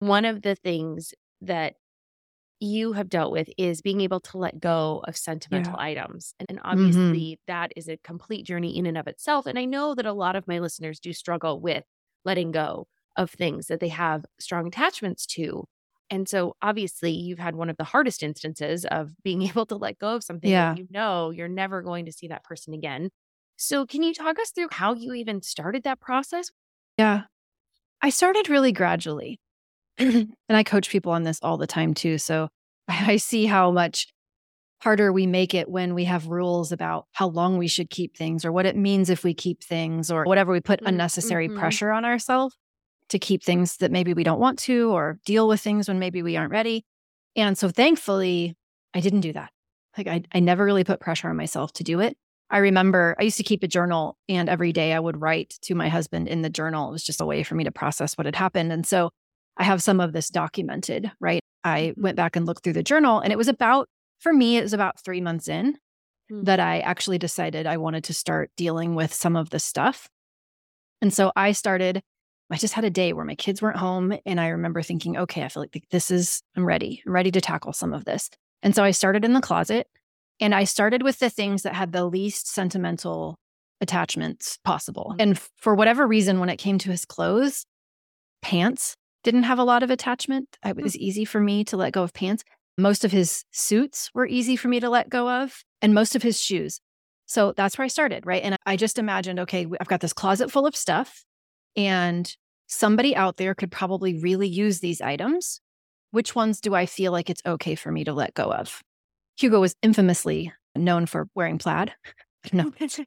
one 0.00 0.24
of 0.24 0.42
the 0.42 0.54
things 0.54 1.14
that 1.40 1.74
you 2.60 2.92
have 2.92 3.08
dealt 3.08 3.32
with 3.32 3.48
is 3.56 3.82
being 3.82 4.00
able 4.00 4.20
to 4.20 4.38
let 4.38 4.60
go 4.60 5.02
of 5.06 5.16
sentimental 5.16 5.74
yeah. 5.74 5.84
items. 5.84 6.34
And, 6.40 6.46
and 6.48 6.58
mm-hmm. 6.58 6.70
obviously, 6.70 7.20
mm-hmm. 7.20 7.52
that 7.52 7.72
is 7.76 7.88
a 7.88 7.98
complete 7.98 8.44
journey 8.44 8.76
in 8.76 8.86
and 8.86 8.98
of 8.98 9.06
itself. 9.06 9.46
And 9.46 9.58
I 9.58 9.64
know 9.64 9.94
that 9.94 10.06
a 10.06 10.12
lot 10.12 10.36
of 10.36 10.48
my 10.48 10.58
listeners 10.58 11.00
do 11.00 11.12
struggle 11.12 11.60
with 11.60 11.84
letting 12.24 12.50
go 12.50 12.86
of 13.16 13.30
things 13.30 13.66
that 13.66 13.80
they 13.80 13.88
have 13.88 14.24
strong 14.38 14.66
attachments 14.66 15.26
to. 15.26 15.64
And 16.10 16.28
so, 16.28 16.56
obviously, 16.62 17.12
you've 17.12 17.38
had 17.38 17.54
one 17.54 17.68
of 17.68 17.76
the 17.76 17.84
hardest 17.84 18.22
instances 18.22 18.86
of 18.86 19.10
being 19.22 19.42
able 19.48 19.66
to 19.66 19.76
let 19.76 19.98
go 19.98 20.16
of 20.16 20.24
something 20.24 20.50
yeah. 20.50 20.72
that 20.72 20.78
you 20.78 20.86
know 20.90 21.30
you're 21.30 21.48
never 21.48 21.82
going 21.82 22.06
to 22.06 22.12
see 22.12 22.28
that 22.28 22.44
person 22.44 22.72
again. 22.74 23.10
So, 23.56 23.86
can 23.86 24.02
you 24.02 24.14
talk 24.14 24.38
us 24.38 24.50
through 24.50 24.68
how 24.70 24.94
you 24.94 25.12
even 25.14 25.42
started 25.42 25.82
that 25.82 26.00
process? 26.00 26.50
Yeah. 26.96 27.22
I 28.00 28.10
started 28.10 28.48
really 28.48 28.72
gradually. 28.72 29.40
and 29.98 30.34
I 30.48 30.62
coach 30.62 30.90
people 30.90 31.12
on 31.12 31.24
this 31.24 31.38
all 31.42 31.56
the 31.56 31.66
time 31.66 31.94
too. 31.94 32.18
So 32.18 32.48
I 32.88 33.16
see 33.16 33.46
how 33.46 33.70
much 33.70 34.06
harder 34.80 35.12
we 35.12 35.26
make 35.26 35.54
it 35.54 35.68
when 35.68 35.94
we 35.94 36.04
have 36.04 36.28
rules 36.28 36.70
about 36.70 37.06
how 37.12 37.28
long 37.28 37.58
we 37.58 37.66
should 37.66 37.90
keep 37.90 38.16
things 38.16 38.44
or 38.44 38.52
what 38.52 38.66
it 38.66 38.76
means 38.76 39.10
if 39.10 39.24
we 39.24 39.34
keep 39.34 39.64
things 39.64 40.10
or 40.10 40.24
whatever 40.24 40.52
we 40.52 40.60
put 40.60 40.80
mm, 40.80 40.88
unnecessary 40.88 41.48
mm-hmm. 41.48 41.58
pressure 41.58 41.90
on 41.90 42.04
ourselves. 42.04 42.56
to 43.08 43.18
keep 43.18 43.42
things 43.42 43.78
that 43.78 43.90
maybe 43.90 44.12
we 44.12 44.22
don't 44.22 44.38
want 44.38 44.58
to 44.58 44.90
or 44.92 45.18
deal 45.24 45.48
with 45.48 45.60
things 45.60 45.88
when 45.88 45.98
maybe 45.98 46.22
we 46.22 46.36
aren't 46.36 46.52
ready. 46.52 46.84
And 47.34 47.56
so 47.56 47.70
thankfully, 47.70 48.54
I 48.94 49.00
didn't 49.00 49.20
do 49.20 49.32
that. 49.32 49.50
Like 49.96 50.06
I, 50.06 50.22
I 50.32 50.40
never 50.40 50.64
really 50.64 50.84
put 50.84 51.00
pressure 51.00 51.28
on 51.28 51.36
myself 51.36 51.72
to 51.74 51.84
do 51.84 52.00
it. 52.00 52.16
I 52.50 52.58
remember 52.58 53.16
I 53.18 53.24
used 53.24 53.36
to 53.38 53.42
keep 53.42 53.62
a 53.62 53.68
journal 53.68 54.16
and 54.28 54.48
every 54.48 54.72
day 54.72 54.92
I 54.92 55.00
would 55.00 55.20
write 55.20 55.54
to 55.62 55.74
my 55.74 55.88
husband 55.88 56.28
in 56.28 56.42
the 56.42 56.50
journal. 56.50 56.88
It 56.88 56.92
was 56.92 57.02
just 57.02 57.20
a 57.20 57.26
way 57.26 57.42
for 57.42 57.54
me 57.54 57.64
to 57.64 57.72
process 57.72 58.16
what 58.16 58.26
had 58.26 58.36
happened. 58.36 58.72
And 58.72 58.86
so 58.86 59.10
I 59.58 59.64
have 59.64 59.82
some 59.82 60.00
of 60.00 60.12
this 60.12 60.28
documented, 60.28 61.10
right? 61.20 61.40
I 61.64 61.92
went 61.96 62.16
back 62.16 62.36
and 62.36 62.46
looked 62.46 62.62
through 62.62 62.74
the 62.74 62.82
journal 62.82 63.20
and 63.20 63.32
it 63.32 63.36
was 63.36 63.48
about, 63.48 63.88
for 64.20 64.32
me, 64.32 64.56
it 64.56 64.62
was 64.62 64.72
about 64.72 65.00
three 65.00 65.20
months 65.20 65.48
in 65.48 65.74
mm-hmm. 66.30 66.44
that 66.44 66.60
I 66.60 66.80
actually 66.80 67.18
decided 67.18 67.66
I 67.66 67.76
wanted 67.76 68.04
to 68.04 68.14
start 68.14 68.50
dealing 68.56 68.94
with 68.94 69.12
some 69.12 69.36
of 69.36 69.50
the 69.50 69.58
stuff. 69.58 70.08
And 71.02 71.12
so 71.12 71.32
I 71.36 71.52
started, 71.52 72.02
I 72.50 72.56
just 72.56 72.74
had 72.74 72.84
a 72.84 72.90
day 72.90 73.12
where 73.12 73.24
my 73.24 73.34
kids 73.34 73.60
weren't 73.60 73.76
home. 73.76 74.16
And 74.24 74.40
I 74.40 74.48
remember 74.48 74.82
thinking, 74.82 75.16
okay, 75.16 75.42
I 75.42 75.48
feel 75.48 75.62
like 75.62 75.84
this 75.90 76.10
is, 76.10 76.42
I'm 76.56 76.64
ready. 76.64 77.02
I'm 77.06 77.12
ready 77.12 77.30
to 77.32 77.40
tackle 77.40 77.72
some 77.72 77.92
of 77.92 78.04
this. 78.04 78.30
And 78.62 78.74
so 78.74 78.82
I 78.82 78.92
started 78.92 79.24
in 79.24 79.34
the 79.34 79.40
closet 79.40 79.88
and 80.40 80.54
I 80.54 80.64
started 80.64 81.02
with 81.02 81.18
the 81.18 81.30
things 81.30 81.62
that 81.62 81.74
had 81.74 81.92
the 81.92 82.04
least 82.04 82.48
sentimental 82.48 83.36
attachments 83.80 84.58
possible. 84.64 85.14
And 85.18 85.38
for 85.56 85.74
whatever 85.74 86.06
reason, 86.06 86.40
when 86.40 86.48
it 86.48 86.56
came 86.56 86.78
to 86.78 86.90
his 86.90 87.04
clothes, 87.04 87.64
pants 88.42 88.96
didn't 89.28 89.42
have 89.42 89.58
a 89.58 89.64
lot 89.64 89.82
of 89.82 89.90
attachment. 89.90 90.56
It 90.64 90.76
hmm. 90.76 90.82
was 90.82 90.96
easy 90.96 91.26
for 91.26 91.38
me 91.38 91.62
to 91.64 91.76
let 91.76 91.92
go 91.92 92.02
of 92.02 92.14
pants. 92.14 92.44
Most 92.78 93.04
of 93.04 93.12
his 93.12 93.44
suits 93.50 94.10
were 94.14 94.26
easy 94.26 94.56
for 94.56 94.68
me 94.68 94.80
to 94.80 94.88
let 94.88 95.10
go 95.10 95.28
of, 95.28 95.64
and 95.82 95.92
most 95.92 96.16
of 96.16 96.22
his 96.22 96.40
shoes. 96.40 96.80
So 97.26 97.52
that's 97.52 97.76
where 97.76 97.84
I 97.84 97.88
started, 97.88 98.24
right? 98.24 98.42
And 98.42 98.56
I 98.64 98.76
just 98.76 98.98
imagined, 98.98 99.38
okay, 99.40 99.66
I've 99.78 99.88
got 99.88 100.00
this 100.00 100.14
closet 100.14 100.50
full 100.50 100.66
of 100.66 100.74
stuff, 100.74 101.24
and 101.76 102.34
somebody 102.68 103.14
out 103.14 103.36
there 103.36 103.54
could 103.54 103.70
probably 103.70 104.18
really 104.18 104.48
use 104.48 104.80
these 104.80 105.02
items. 105.02 105.60
Which 106.10 106.34
ones 106.34 106.62
do 106.62 106.74
I 106.74 106.86
feel 106.86 107.12
like 107.12 107.28
it's 107.28 107.42
okay 107.44 107.74
for 107.74 107.92
me 107.92 108.04
to 108.04 108.14
let 108.14 108.32
go 108.32 108.50
of? 108.50 108.82
Hugo 109.36 109.60
was 109.60 109.76
infamously 109.82 110.52
known 110.74 111.04
for 111.04 111.28
wearing 111.34 111.58
plaid. 111.58 111.92
I 112.44 112.48
don't 112.56 112.80
know. 112.80 113.04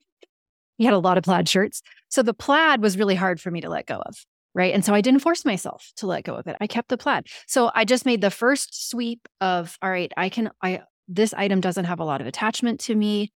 he 0.77 0.85
had 0.85 0.93
a 0.93 0.99
lot 0.99 1.17
of 1.17 1.23
plaid 1.23 1.49
shirts. 1.49 1.81
So 2.09 2.21
the 2.21 2.35
plaid 2.35 2.79
was 2.79 2.95
really 2.97 3.15
hard 3.15 3.41
for 3.41 3.49
me 3.49 3.61
to 3.61 3.69
let 3.69 3.87
go 3.87 4.03
of. 4.05 4.23
Right. 4.53 4.73
And 4.73 4.83
so 4.83 4.93
I 4.93 5.01
didn't 5.01 5.21
force 5.21 5.45
myself 5.45 5.91
to 5.97 6.07
let 6.07 6.25
go 6.25 6.35
of 6.35 6.45
it. 6.47 6.57
I 6.59 6.67
kept 6.67 6.89
the 6.89 6.97
plaid. 6.97 7.27
So 7.47 7.71
I 7.73 7.85
just 7.85 8.05
made 8.05 8.19
the 8.19 8.29
first 8.29 8.89
sweep 8.89 9.27
of, 9.39 9.77
all 9.81 9.89
right, 9.89 10.11
I 10.17 10.27
can, 10.27 10.49
I, 10.61 10.81
this 11.07 11.33
item 11.33 11.61
doesn't 11.61 11.85
have 11.85 11.99
a 11.99 12.05
lot 12.05 12.19
of 12.19 12.27
attachment 12.27 12.81
to 12.81 12.95
me. 12.95 13.31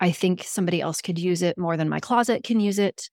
I 0.00 0.10
think 0.10 0.42
somebody 0.42 0.80
else 0.80 1.02
could 1.02 1.18
use 1.18 1.42
it 1.42 1.58
more 1.58 1.76
than 1.76 1.88
my 1.88 2.00
closet 2.00 2.44
can 2.44 2.60
use 2.60 2.78
it. 2.78 3.10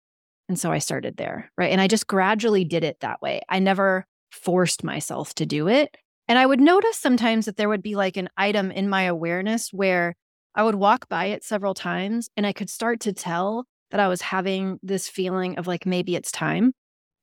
And 0.48 0.58
so 0.58 0.72
I 0.72 0.79
started 0.79 1.17
there. 1.17 1.51
Right. 1.58 1.72
And 1.72 1.81
I 1.81 1.88
just 1.88 2.08
gradually 2.08 2.63
did 2.63 2.84
it 2.84 2.98
that 3.01 3.22
way. 3.22 3.41
I 3.50 3.60
never 3.60 4.05
forced 4.31 4.84
myself 4.84 5.34
to 5.36 5.46
do 5.46 5.67
it. 5.67 5.96
And 6.27 6.39
I 6.39 6.46
would 6.46 6.62
notice 6.62 6.98
sometimes 6.98 7.46
that 7.46 7.58
there 7.58 7.70
would 7.70 7.84
be 7.84 7.96
like 7.96 8.15
an 8.15 8.29
item 8.38 8.72
in 8.72 8.88
my 8.88 9.03
awareness 9.03 9.70
where 9.72 10.15
I 10.55 10.63
would 10.63 10.75
walk 10.75 11.10
by 11.10 11.25
it 11.25 11.43
several 11.43 11.74
times 11.74 12.29
and 12.38 12.46
I 12.46 12.53
could 12.53 12.70
start 12.70 13.01
to 13.01 13.13
tell 13.13 13.65
that 13.91 14.00
I 14.00 14.08
was 14.08 14.22
having 14.22 14.79
this 14.81 15.10
feeling 15.10 15.58
of 15.58 15.67
like, 15.67 15.86
maybe 15.86 16.15
it's 16.15 16.31
time. 16.31 16.74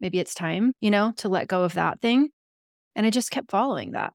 Maybe 0.00 0.18
it's 0.18 0.34
time, 0.34 0.72
you 0.80 0.90
know, 0.90 1.12
to 1.18 1.28
let 1.28 1.48
go 1.48 1.64
of 1.64 1.74
that 1.74 2.00
thing. 2.00 2.28
And 2.94 3.06
I 3.06 3.10
just 3.10 3.30
kept 3.30 3.50
following 3.50 3.92
that. 3.92 4.12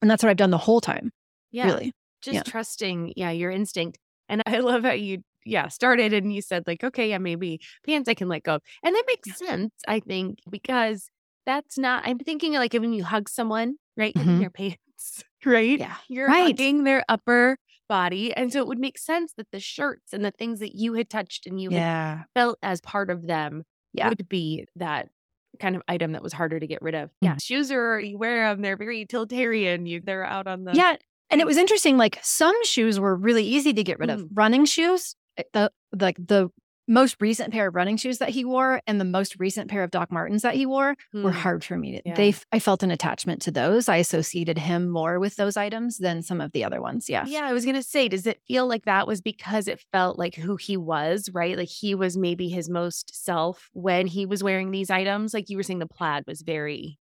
And 0.00 0.10
that's 0.10 0.22
what 0.22 0.30
I've 0.30 0.36
done 0.36 0.50
the 0.50 0.58
whole 0.58 0.80
time. 0.80 1.10
Yeah. 1.50 1.66
Really. 1.66 1.92
Just 2.22 2.34
yeah. 2.34 2.42
trusting, 2.42 3.14
yeah, 3.16 3.30
your 3.30 3.50
instinct. 3.50 3.98
And 4.28 4.42
I 4.46 4.58
love 4.60 4.84
how 4.84 4.92
you, 4.92 5.22
yeah, 5.44 5.68
started 5.68 6.12
and 6.12 6.32
you 6.32 6.42
said, 6.42 6.64
like, 6.66 6.82
okay, 6.82 7.10
yeah, 7.10 7.18
maybe 7.18 7.60
pants 7.86 8.08
I 8.08 8.14
can 8.14 8.28
let 8.28 8.42
go 8.42 8.56
of. 8.56 8.62
And 8.82 8.94
that 8.94 9.04
makes 9.06 9.28
yeah. 9.28 9.46
sense, 9.46 9.72
I 9.86 10.00
think, 10.00 10.38
because 10.50 11.10
that's 11.46 11.78
not, 11.78 12.06
I'm 12.06 12.18
thinking 12.18 12.54
like 12.54 12.72
when 12.72 12.92
you 12.92 13.04
hug 13.04 13.28
someone, 13.28 13.76
right? 13.96 14.14
Mm-hmm. 14.14 14.28
In 14.28 14.40
your 14.40 14.50
pants, 14.50 15.24
right? 15.44 15.78
Yeah. 15.78 15.96
You're 16.08 16.28
right. 16.28 16.46
hugging 16.46 16.84
their 16.84 17.04
upper 17.08 17.58
body. 17.88 18.34
And 18.34 18.52
so 18.52 18.60
it 18.60 18.66
would 18.66 18.78
make 18.78 18.98
sense 18.98 19.32
that 19.36 19.50
the 19.52 19.60
shirts 19.60 20.12
and 20.12 20.24
the 20.24 20.30
things 20.30 20.60
that 20.60 20.74
you 20.74 20.94
had 20.94 21.10
touched 21.10 21.46
and 21.46 21.60
you 21.60 21.70
yeah. 21.70 22.22
felt 22.34 22.58
as 22.62 22.80
part 22.80 23.10
of 23.10 23.26
them 23.26 23.64
yeah. 23.92 24.08
would 24.08 24.28
be 24.28 24.66
that 24.76 25.08
kind 25.58 25.76
of 25.76 25.82
item 25.88 26.12
that 26.12 26.22
was 26.22 26.32
harder 26.32 26.58
to 26.58 26.66
get 26.66 26.82
rid 26.82 26.94
of. 26.94 27.10
Yeah. 27.20 27.36
Shoes 27.38 27.70
are, 27.70 27.98
you 27.98 28.18
wear 28.18 28.48
them, 28.50 28.62
they're 28.62 28.76
very 28.76 28.98
utilitarian. 28.98 29.86
You, 29.86 30.00
they're 30.04 30.24
out 30.24 30.46
on 30.46 30.64
the. 30.64 30.74
Yeah. 30.74 30.96
And 31.30 31.40
it 31.40 31.46
was 31.46 31.56
interesting. 31.56 31.96
Like 31.96 32.18
some 32.22 32.54
shoes 32.64 33.00
were 33.00 33.16
really 33.16 33.44
easy 33.44 33.72
to 33.72 33.82
get 33.82 33.98
rid 33.98 34.10
of. 34.10 34.20
Mm. 34.20 34.28
Running 34.34 34.64
shoes, 34.66 35.16
eh, 35.36 35.42
the 35.52 35.72
like 35.92 36.16
the 36.18 36.50
most 36.86 37.16
recent 37.20 37.52
pair 37.52 37.68
of 37.68 37.74
running 37.74 37.96
shoes 37.96 38.18
that 38.18 38.30
he 38.30 38.44
wore 38.44 38.80
and 38.86 39.00
the 39.00 39.04
most 39.04 39.36
recent 39.38 39.70
pair 39.70 39.82
of 39.82 39.90
Doc 39.90 40.12
Martens 40.12 40.42
that 40.42 40.54
he 40.54 40.66
wore 40.66 40.96
mm. 41.14 41.22
were 41.22 41.32
hmm. 41.32 41.38
hard 41.38 41.64
for 41.64 41.76
me. 41.78 41.96
To, 41.96 42.02
yeah. 42.04 42.14
They, 42.14 42.34
I 42.52 42.58
felt 42.58 42.82
an 42.82 42.90
attachment 42.90 43.40
to 43.42 43.50
those. 43.50 43.88
I 43.88 43.96
associated 43.96 44.58
him 44.58 44.88
more 44.88 45.18
with 45.18 45.36
those 45.36 45.56
items 45.56 45.98
than 45.98 46.22
some 46.22 46.40
of 46.40 46.52
the 46.52 46.64
other 46.64 46.80
ones. 46.80 47.08
Yeah. 47.08 47.24
Yeah. 47.26 47.44
I 47.44 47.52
was 47.52 47.64
going 47.64 47.76
to 47.76 47.82
say, 47.82 48.08
does 48.08 48.26
it 48.26 48.40
feel 48.46 48.66
like 48.66 48.84
that 48.84 49.06
was 49.06 49.20
because 49.20 49.68
it 49.68 49.84
felt 49.92 50.18
like 50.18 50.34
who 50.34 50.56
he 50.56 50.76
was, 50.76 51.30
right? 51.32 51.56
Like 51.56 51.68
he 51.68 51.94
was 51.94 52.16
maybe 52.16 52.48
his 52.48 52.68
most 52.68 53.24
self 53.24 53.70
when 53.72 54.06
he 54.06 54.26
was 54.26 54.42
wearing 54.42 54.70
these 54.70 54.90
items? 54.90 55.32
Like 55.32 55.48
you 55.48 55.56
were 55.56 55.62
saying, 55.62 55.78
the 55.78 55.86
plaid 55.86 56.24
was 56.26 56.42
very. 56.42 56.98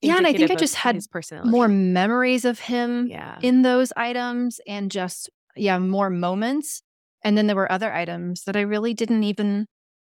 Yeah. 0.00 0.16
And 0.16 0.26
I 0.26 0.32
think 0.32 0.50
I 0.50 0.54
just 0.54 0.76
had 0.76 0.98
more 1.44 1.68
memories 1.68 2.46
of 2.46 2.58
him 2.58 3.06
yeah. 3.08 3.38
in 3.42 3.60
those 3.60 3.92
items 3.96 4.58
and 4.66 4.90
just, 4.90 5.28
yeah, 5.56 5.78
more 5.78 6.08
moments 6.08 6.82
and 7.22 7.36
then 7.36 7.46
there 7.46 7.56
were 7.56 7.70
other 7.70 7.92
items 7.92 8.44
that 8.44 8.56
I 8.56 8.62
really 8.62 8.94
didn't 8.94 9.24
even, 9.24 9.66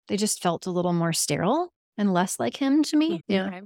they 0.07 0.17
just 0.17 0.41
felt 0.41 0.65
a 0.65 0.71
little 0.71 0.93
more 0.93 1.13
sterile 1.13 1.71
and 1.97 2.13
less 2.13 2.39
like 2.39 2.57
him 2.57 2.83
to 2.83 2.97
me. 2.97 3.21
Yeah. 3.27 3.47
Okay. 3.47 3.61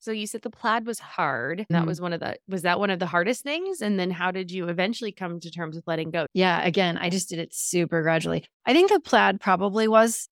So 0.00 0.12
you 0.12 0.26
said 0.26 0.40
the 0.42 0.50
plaid 0.50 0.86
was 0.86 0.98
hard. 0.98 1.66
That 1.68 1.82
mm 1.82 1.86
was 1.86 2.00
one 2.00 2.14
of 2.14 2.20
the 2.20 2.36
was 2.48 2.62
that 2.62 2.80
one 2.80 2.88
of 2.88 2.98
the 2.98 3.06
hardest 3.06 3.42
things? 3.42 3.82
And 3.82 3.98
then 4.00 4.10
how 4.10 4.30
did 4.30 4.50
you 4.50 4.68
eventually 4.68 5.12
come 5.12 5.38
to 5.40 5.50
terms 5.50 5.76
with 5.76 5.86
letting 5.86 6.10
go? 6.10 6.26
Yeah, 6.32 6.64
again, 6.64 6.96
I 6.96 7.10
just 7.10 7.28
did 7.28 7.38
it 7.38 7.54
super 7.54 8.00
gradually. 8.02 8.46
I 8.64 8.72
think 8.72 8.90
the 8.90 9.00
plaid 9.00 9.40
probably 9.40 9.88
was 9.88 10.28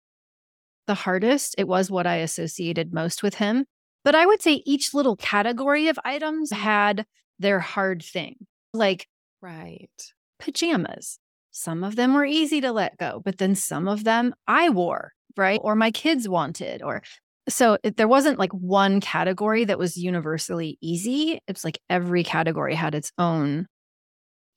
the 0.86 0.94
hardest. 0.94 1.56
It 1.58 1.66
was 1.66 1.90
what 1.90 2.06
I 2.06 2.16
associated 2.16 2.94
most 2.94 3.24
with 3.24 3.34
him. 3.34 3.64
But 4.04 4.14
I 4.14 4.24
would 4.24 4.40
say 4.40 4.62
each 4.64 4.94
little 4.94 5.16
category 5.16 5.88
of 5.88 5.98
items 6.04 6.52
had 6.52 7.04
their 7.40 7.58
hard 7.58 8.04
thing. 8.04 8.36
Like 8.72 9.08
right. 9.42 9.90
Pajamas. 10.38 11.18
Some 11.56 11.82
of 11.82 11.96
them 11.96 12.12
were 12.12 12.26
easy 12.26 12.60
to 12.60 12.70
let 12.70 12.98
go, 12.98 13.22
but 13.24 13.38
then 13.38 13.54
some 13.54 13.88
of 13.88 14.04
them 14.04 14.34
I 14.46 14.68
wore, 14.68 15.14
right? 15.38 15.58
Or 15.64 15.74
my 15.74 15.90
kids 15.90 16.28
wanted, 16.28 16.82
or 16.82 17.02
so 17.48 17.78
it, 17.82 17.96
there 17.96 18.06
wasn't 18.06 18.38
like 18.38 18.52
one 18.52 19.00
category 19.00 19.64
that 19.64 19.78
was 19.78 19.96
universally 19.96 20.76
easy. 20.82 21.40
It's 21.48 21.64
like 21.64 21.80
every 21.88 22.24
category 22.24 22.74
had 22.74 22.94
its 22.94 23.10
own 23.16 23.68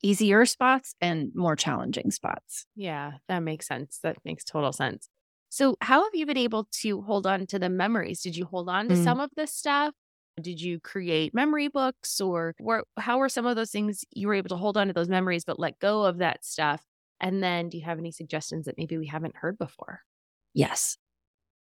easier 0.02 0.44
spots 0.44 0.94
and 1.00 1.30
more 1.34 1.56
challenging 1.56 2.10
spots. 2.10 2.66
Yeah, 2.76 3.12
that 3.28 3.38
makes 3.38 3.66
sense. 3.66 3.98
That 4.02 4.18
makes 4.26 4.44
total 4.44 4.72
sense. 4.72 5.08
So, 5.48 5.76
how 5.80 6.04
have 6.04 6.14
you 6.14 6.26
been 6.26 6.36
able 6.36 6.68
to 6.82 7.00
hold 7.00 7.26
on 7.26 7.46
to 7.46 7.58
the 7.58 7.70
memories? 7.70 8.20
Did 8.20 8.36
you 8.36 8.44
hold 8.44 8.68
on 8.68 8.88
to 8.88 8.94
mm. 8.94 9.02
some 9.02 9.20
of 9.20 9.30
this 9.36 9.54
stuff? 9.54 9.94
Did 10.38 10.60
you 10.60 10.80
create 10.80 11.32
memory 11.32 11.68
books 11.68 12.20
or 12.20 12.54
where, 12.58 12.84
how 12.98 13.16
were 13.16 13.30
some 13.30 13.46
of 13.46 13.56
those 13.56 13.70
things 13.70 14.04
you 14.12 14.28
were 14.28 14.34
able 14.34 14.50
to 14.50 14.56
hold 14.56 14.76
on 14.76 14.88
to 14.88 14.92
those 14.92 15.08
memories 15.08 15.44
but 15.44 15.58
let 15.58 15.78
go 15.78 16.04
of 16.04 16.18
that 16.18 16.44
stuff 16.44 16.82
and 17.20 17.42
then, 17.42 17.68
do 17.68 17.78
you 17.78 17.84
have 17.84 17.98
any 17.98 18.12
suggestions 18.12 18.66
that 18.66 18.78
maybe 18.78 18.98
we 18.98 19.06
haven't 19.06 19.36
heard 19.36 19.58
before? 19.58 20.00
Yes. 20.54 20.96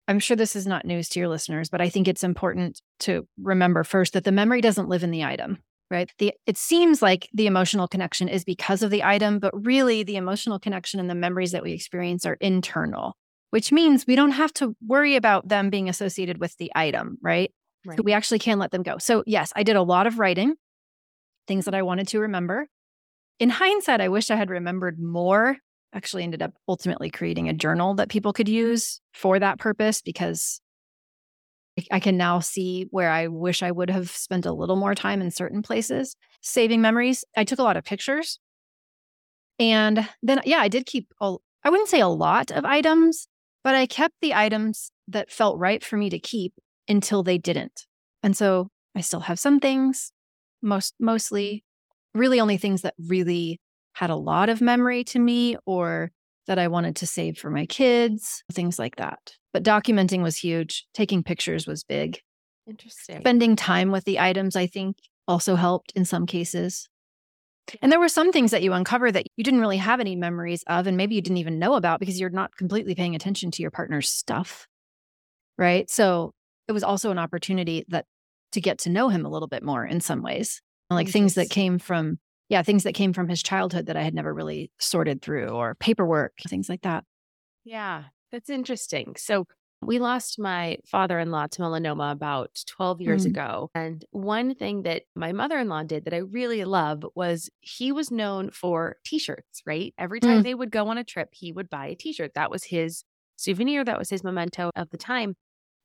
I'm 0.07 0.21
sure 0.21 0.37
this 0.37 0.57
is 0.57 0.67
not 0.67 0.87
news 0.87 1.09
to 1.11 1.21
your 1.21 1.29
listeners, 1.29 1.69
but 1.69 1.83
I 1.83 1.91
think 1.91 2.09
it's 2.09 2.25
important 2.25 2.81
to 3.01 3.29
remember 3.41 3.85
first 3.85 4.15
that 4.15 4.25
the 4.25 4.33
memory 4.33 4.63
doesn't 4.63 4.89
live 4.89 5.05
in 5.05 5.11
the 5.11 5.25
item, 5.25 5.59
right? 5.91 6.11
The, 6.19 6.33
it 6.47 6.57
seems 6.57 7.03
like 7.03 7.29
the 7.35 7.47
emotional 7.47 7.87
connection 7.87 8.29
is 8.29 8.43
because 8.43 8.83
of 8.83 8.91
the 8.91 9.05
item, 9.05 9.39
but 9.39 9.53
really 9.55 10.03
the 10.03 10.17
emotional 10.17 10.59
connection 10.59 10.99
and 10.99 11.11
the 11.11 11.15
memories 11.15 11.53
that 11.53 11.63
we 11.63 11.73
experience 11.73 12.25
are 12.25 12.39
internal, 12.41 13.17
which 13.51 13.71
means 13.71 14.07
we 14.07 14.17
don't 14.17 14.31
have 14.31 14.53
to 14.55 14.75
worry 14.87 15.15
about 15.15 15.49
them 15.49 15.69
being 15.69 15.91
associated 15.91 16.39
with 16.41 16.57
the 16.57 16.73
item, 16.75 17.19
right? 17.21 17.53
right. 17.85 17.99
So 17.99 18.03
we 18.03 18.15
actually 18.15 18.39
can 18.39 18.59
let 18.59 18.71
them 18.71 18.83
go. 18.83 18.97
So, 18.97 19.25
yes, 19.27 19.53
I 19.57 19.63
did 19.63 19.77
a 19.77 19.83
lot 19.83 20.07
of 20.07 20.19
writing, 20.19 20.55
things 21.47 21.67
that 21.67 21.75
I 21.75 21.83
wanted 21.83 22.09
to 22.09 22.21
remember 22.21 22.67
in 23.39 23.51
hindsight, 23.51 24.01
I 24.01 24.09
wish 24.09 24.31
I 24.31 24.37
had 24.37 24.51
remembered 24.51 24.99
more. 24.99 25.57
Actually, 25.93 26.25
ended 26.25 26.43
up 26.43 26.53
ultimately 26.69 27.11
creating 27.11 27.49
a 27.49 27.55
journal 27.55 27.95
that 27.95 28.11
people 28.11 28.33
could 28.33 28.49
use 28.49 29.01
for 29.15 29.39
that 29.39 29.59
purpose 29.59 30.03
because 30.03 30.61
I 31.91 32.01
can 32.01 32.17
now 32.17 32.41
see 32.41 32.87
where 32.91 33.11
I 33.11 33.29
wish 33.29 33.63
I 33.63 33.71
would 33.71 33.91
have 33.91 34.11
spent 34.11 34.47
a 34.47 34.53
little 34.53 34.77
more 34.77 34.95
time 34.95 35.21
in 35.21 35.31
certain 35.31 35.63
places 35.63 36.17
saving 36.41 36.81
memories. 36.81 37.25
I 37.37 37.45
took 37.45 37.59
a 37.59 37.63
lot 37.63 37.77
of 37.77 37.85
pictures. 37.85 38.39
And 39.59 40.09
then, 40.23 40.41
yeah, 40.45 40.59
I 40.59 40.69
did 40.69 40.87
keep, 40.87 41.09
a, 41.21 41.37
I 41.65 41.71
wouldn't 41.71 41.89
say 41.89 42.01
a 42.01 42.09
lot 42.09 42.51
of 42.51 42.65
items, 42.65 43.29
but 43.65 43.75
I 43.75 43.87
kept 43.87 44.15
the 44.21 44.35
items 44.35 44.91
that 45.09 45.31
felt 45.31 45.59
right 45.59 45.83
for 45.83 45.97
me 45.97 46.11
to 46.11 46.19
keep 46.19 46.55
until 46.89 47.23
they 47.23 47.39
didn't. 47.39 47.87
And 48.23 48.37
so 48.37 48.69
I 48.95 49.01
still 49.01 49.21
have 49.21 49.39
some 49.39 49.61
things, 49.61 50.13
most 50.63 50.95
mostly 51.01 51.65
really 52.15 52.41
only 52.41 52.57
things 52.57 52.83
that 52.83 52.95
really 52.99 53.61
had 53.93 54.11
a 54.11 54.17
lot 54.17 54.49
of 54.49 54.61
memory 54.61 55.05
to 55.05 55.19
me 55.19 55.57
or 55.67 56.11
that 56.47 56.59
I 56.59 56.69
wanted 56.69 56.97
to 56.97 57.07
save 57.07 57.37
for 57.37 57.51
my 57.51 57.67
kids, 57.67 58.43
things 58.53 58.79
like 58.79 58.97
that. 58.97 59.19
But 59.53 59.65
documenting 59.65 60.23
was 60.23 60.37
huge. 60.37 60.87
Taking 60.95 61.23
pictures 61.23 61.67
was 61.67 61.85
big. 61.85 62.21
Interesting. 62.67 63.21
Spending 63.21 63.57
time 63.57 63.91
with 63.91 64.05
the 64.05 64.19
items, 64.19 64.57
I 64.57 64.67
think, 64.67 64.97
also 65.27 65.57
helped 65.57 65.93
in 65.95 66.05
some 66.05 66.27
cases. 66.27 66.89
And 67.83 67.93
there 67.93 68.01
were 68.01 68.09
some 68.09 68.33
things 68.33 68.51
that 68.51 68.63
you 68.63 68.73
uncover 68.73 69.13
that 69.13 69.27
you 69.37 69.45
didn't 69.45 69.61
really 69.61 69.77
have 69.77 70.01
any 70.01 70.17
memories 70.17 70.65
of, 70.67 70.87
and 70.87 70.97
maybe 70.97 71.15
you 71.15 71.21
didn't 71.21 71.37
even 71.39 71.59
know 71.59 71.75
about 71.75 72.01
because 72.01 72.19
you're 72.19 72.31
not 72.31 72.57
completely 72.57 72.95
paying 72.95 73.15
attention 73.15 73.51
to 73.51 73.63
your 73.63 73.71
partner's 73.71 74.09
stuff. 74.09 74.67
Right. 75.59 75.91
So 75.91 76.33
it 76.67 76.73
was 76.73 76.83
also 76.83 77.11
an 77.11 77.19
opportunity 77.19 77.85
that 77.89 78.07
to 78.53 78.61
get 78.61 78.79
to 78.79 78.91
know 78.91 79.09
him 79.09 79.27
a 79.27 79.29
little 79.29 79.49
bit 79.49 79.63
more 79.63 79.85
in 79.85 80.01
some 80.01 80.23
ways, 80.23 80.63
like 80.91 81.09
things 81.09 81.35
that 81.35 81.51
came 81.51 81.79
from, 81.79 82.19
yeah, 82.49 82.63
things 82.63 82.85
that 82.85 82.95
came 82.95 83.13
from 83.13 83.29
his 83.29 83.43
childhood 83.43 83.87
that 83.87 83.97
I 83.97 84.03
had 84.03 84.15
never 84.15 84.33
really 84.33 84.71
sorted 84.79 85.23
through 85.23 85.49
or 85.49 85.75
paperwork, 85.75 86.33
things 86.49 86.69
like 86.69 86.83
that. 86.83 87.05
Yeah, 87.65 88.05
that's 88.33 88.51
interesting. 88.51 89.15
So 89.17 89.47
we 89.81 89.99
lost 89.99 90.39
my 90.39 90.79
father 90.87 91.19
in 91.19 91.31
law 91.31 91.47
to 91.47 91.63
melanoma 91.63 92.11
about 92.11 92.51
12 92.67 93.01
years 93.01 93.25
mm. 93.25 93.31
ago. 93.31 93.71
And 93.75 94.05
one 94.11 94.55
thing 94.55 94.83
that 94.83 95.03
my 95.15 95.33
mother 95.33 95.59
in 95.59 95.69
law 95.69 95.85
did 95.85 96.05
that 96.05 96.15
I 96.15 96.19
really 96.19 96.65
love 96.65 97.05
was 97.15 97.49
he 97.61 97.93
was 97.93 98.11
known 98.11 98.51
for 98.51 98.97
t 99.05 99.19
shirts, 99.19 99.63
right? 99.67 99.95
Every 99.97 100.21
time 100.21 100.41
mm. 100.41 100.43
they 100.43 100.55
would 100.55 100.73
go 100.73 100.89
on 100.89 100.99
a 100.99 101.05
trip, 101.05 101.29
he 101.33 101.53
would 101.53 101.71
buy 101.71 101.87
a 101.89 101.95
t 101.95 102.13
shirt. 102.13 102.33
That 102.35 102.51
was 102.51 102.65
his 102.65 103.05
souvenir, 103.37 103.85
that 103.85 103.99
was 103.99 104.11
his 104.11 104.25
memento 104.25 104.71
of 104.75 104.91
the 104.91 104.99
time. 104.99 105.37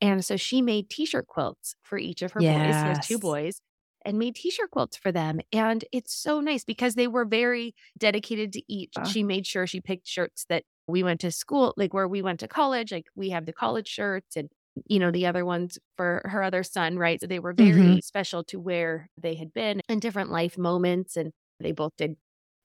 And 0.02 0.26
so 0.26 0.38
she 0.38 0.62
made 0.62 0.90
t 0.90 1.06
shirt 1.06 1.28
quilts 1.28 1.76
for 1.84 1.98
each 1.98 2.24
of 2.24 2.32
her 2.32 2.42
yes. 2.42 2.56
boys. 2.56 2.66
He 2.66 2.88
has 2.88 3.08
two 3.08 3.20
boys 3.20 3.62
and 4.06 4.18
made 4.18 4.36
t-shirt 4.36 4.72
quilts 4.72 4.98
for 4.98 5.12
them 5.12 5.40
and 5.52 5.86
it's 5.92 6.14
so 6.14 6.40
nice 6.40 6.64
because 6.64 6.96
they 6.96 7.08
were 7.08 7.26
very 7.26 7.74
dedicated 7.98 8.54
to 8.54 8.62
each 8.68 8.94
uh. 8.98 9.06
she 9.06 9.24
made 9.24 9.46
sure 9.46 9.66
she 9.66 9.82
picked 9.82 10.08
shirts 10.08 10.46
that 10.50 10.64
we 10.88 11.04
went 11.04 11.22
to 11.22 11.32
school, 11.32 11.74
like 11.78 11.94
where 11.94 12.08
we 12.08 12.22
went 12.22 12.40
to 12.42 12.48
college, 12.48 12.92
like 12.92 13.08
we 13.16 13.30
have 13.30 13.46
the 13.46 13.54
college 13.54 13.88
shirts 13.88 14.36
and, 14.36 14.50
you 14.88 15.00
know, 15.00 15.12
the 15.12 15.26
other 15.26 15.46
ones 15.46 15.78
for 15.98 16.22
her 16.26 16.44
other 16.44 16.64
son, 16.64 16.98
right? 16.98 17.20
So 17.22 17.28
they 17.28 17.40
were 17.40 17.54
very 17.54 17.82
mm-hmm. 17.82 18.00
special 18.00 18.44
to 18.46 18.60
where 18.60 19.10
they 19.18 19.36
had 19.36 19.54
been 19.54 19.82
in 19.88 20.00
different 20.00 20.32
life 20.32 20.58
moments. 20.58 21.16
And 21.16 21.32
they 21.60 21.72
both 21.72 21.94
did 21.98 22.16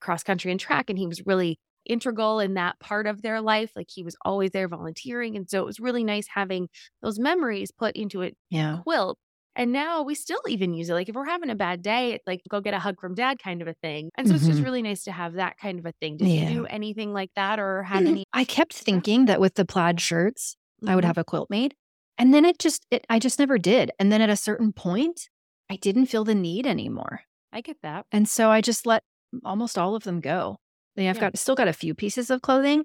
cross 0.00 0.23
country 0.23 0.50
and 0.50 0.59
track. 0.59 0.90
And 0.90 0.99
he 0.99 1.07
was 1.07 1.25
really 1.26 1.59
integral 1.87 2.40
in 2.40 2.54
that 2.54 2.78
part 2.80 3.07
of 3.07 3.23
their 3.23 3.40
life. 3.40 3.71
Like 3.76 3.88
he 3.90 4.02
was 4.02 4.16
always 4.25 4.50
there 4.50 4.68
volunteering. 4.68 5.37
And 5.37 5.49
so 5.49 5.61
it 5.61 5.66
was 5.66 5.80
really 5.80 6.04
nice 6.04 6.26
having 6.35 6.68
those 7.02 7.18
memories 7.18 7.71
put 7.71 7.95
into 7.95 8.23
a 8.23 8.33
yeah. 8.50 8.78
quilt 8.83 9.18
and 9.58 9.72
now 9.72 10.02
we 10.02 10.14
still 10.14 10.40
even 10.46 10.72
use 10.72 10.88
it. 10.88 10.94
Like 10.94 11.08
if 11.08 11.16
we're 11.16 11.24
having 11.24 11.50
a 11.50 11.56
bad 11.56 11.82
day, 11.82 12.12
it's 12.12 12.26
like 12.28 12.42
go 12.48 12.60
get 12.60 12.74
a 12.74 12.78
hug 12.78 13.00
from 13.00 13.16
dad 13.16 13.40
kind 13.42 13.60
of 13.60 13.66
a 13.66 13.74
thing. 13.82 14.08
And 14.16 14.28
so 14.28 14.30
mm-hmm. 14.30 14.36
it's 14.36 14.46
just 14.46 14.58
mm-hmm. 14.58 14.64
really 14.64 14.82
nice 14.82 15.02
to 15.02 15.12
have 15.12 15.34
that 15.34 15.58
kind 15.58 15.80
of 15.80 15.84
a 15.84 15.92
thing. 16.00 16.16
Did 16.16 16.28
yeah. 16.28 16.48
you 16.48 16.60
do 16.60 16.66
anything 16.66 17.12
like 17.12 17.30
that 17.34 17.58
or 17.58 17.82
have 17.82 17.98
mm-hmm. 17.98 18.08
any? 18.08 18.24
I 18.32 18.44
kept 18.44 18.72
thinking 18.72 19.26
that 19.26 19.40
with 19.40 19.56
the 19.56 19.64
plaid 19.64 20.00
shirts, 20.00 20.56
mm-hmm. 20.80 20.88
I 20.88 20.94
would 20.94 21.02
mm-hmm. 21.02 21.08
have 21.08 21.18
a 21.18 21.24
quilt 21.24 21.50
made. 21.50 21.74
And 22.16 22.32
then 22.32 22.44
it 22.44 22.60
just, 22.60 22.86
it, 22.92 23.04
I 23.10 23.18
just 23.18 23.40
never 23.40 23.58
did. 23.58 23.90
And 23.98 24.12
then 24.12 24.22
at 24.22 24.30
a 24.30 24.36
certain 24.36 24.72
point, 24.72 25.28
I 25.68 25.74
didn't 25.74 26.06
feel 26.06 26.24
the 26.24 26.36
need 26.36 26.64
anymore. 26.64 27.22
I 27.52 27.60
get 27.60 27.78
that. 27.82 28.06
And 28.12 28.28
so 28.28 28.50
I 28.50 28.60
just 28.60 28.86
let 28.86 29.02
almost 29.44 29.76
all 29.76 29.96
of 29.96 30.04
them 30.04 30.20
go. 30.20 30.58
I've 30.96 31.02
yeah. 31.02 31.14
got 31.14 31.38
still 31.38 31.54
got 31.56 31.68
a 31.68 31.72
few 31.72 31.94
pieces 31.94 32.30
of 32.30 32.42
clothing, 32.42 32.84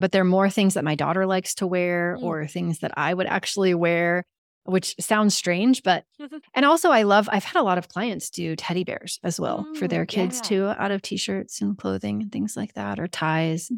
but 0.00 0.12
they're 0.12 0.24
more 0.24 0.48
things 0.48 0.74
that 0.74 0.84
my 0.84 0.94
daughter 0.94 1.26
likes 1.26 1.54
to 1.56 1.66
wear 1.66 2.16
mm. 2.18 2.22
or 2.22 2.46
things 2.46 2.78
that 2.78 2.92
I 2.96 3.12
would 3.12 3.26
actually 3.26 3.74
wear 3.74 4.24
which 4.66 4.94
sounds 5.00 5.34
strange, 5.34 5.82
but 5.82 6.04
and 6.54 6.64
also 6.64 6.90
I 6.90 7.02
love 7.02 7.28
I've 7.30 7.44
had 7.44 7.58
a 7.58 7.62
lot 7.62 7.78
of 7.78 7.88
clients 7.88 8.30
do 8.30 8.56
teddy 8.56 8.84
bears 8.84 9.18
as 9.22 9.40
well 9.40 9.66
for 9.78 9.88
their 9.88 10.06
kids 10.06 10.36
yeah. 10.38 10.42
too, 10.42 10.64
out 10.78 10.90
of 10.90 11.02
t-shirts 11.02 11.60
and 11.60 11.76
clothing 11.76 12.22
and 12.22 12.32
things 12.32 12.56
like 12.56 12.74
that, 12.74 12.98
or 12.98 13.06
ties. 13.06 13.70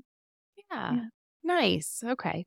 Yeah. 0.71 0.93
yeah. 0.93 1.05
Nice. 1.45 2.03
Okay. 2.05 2.47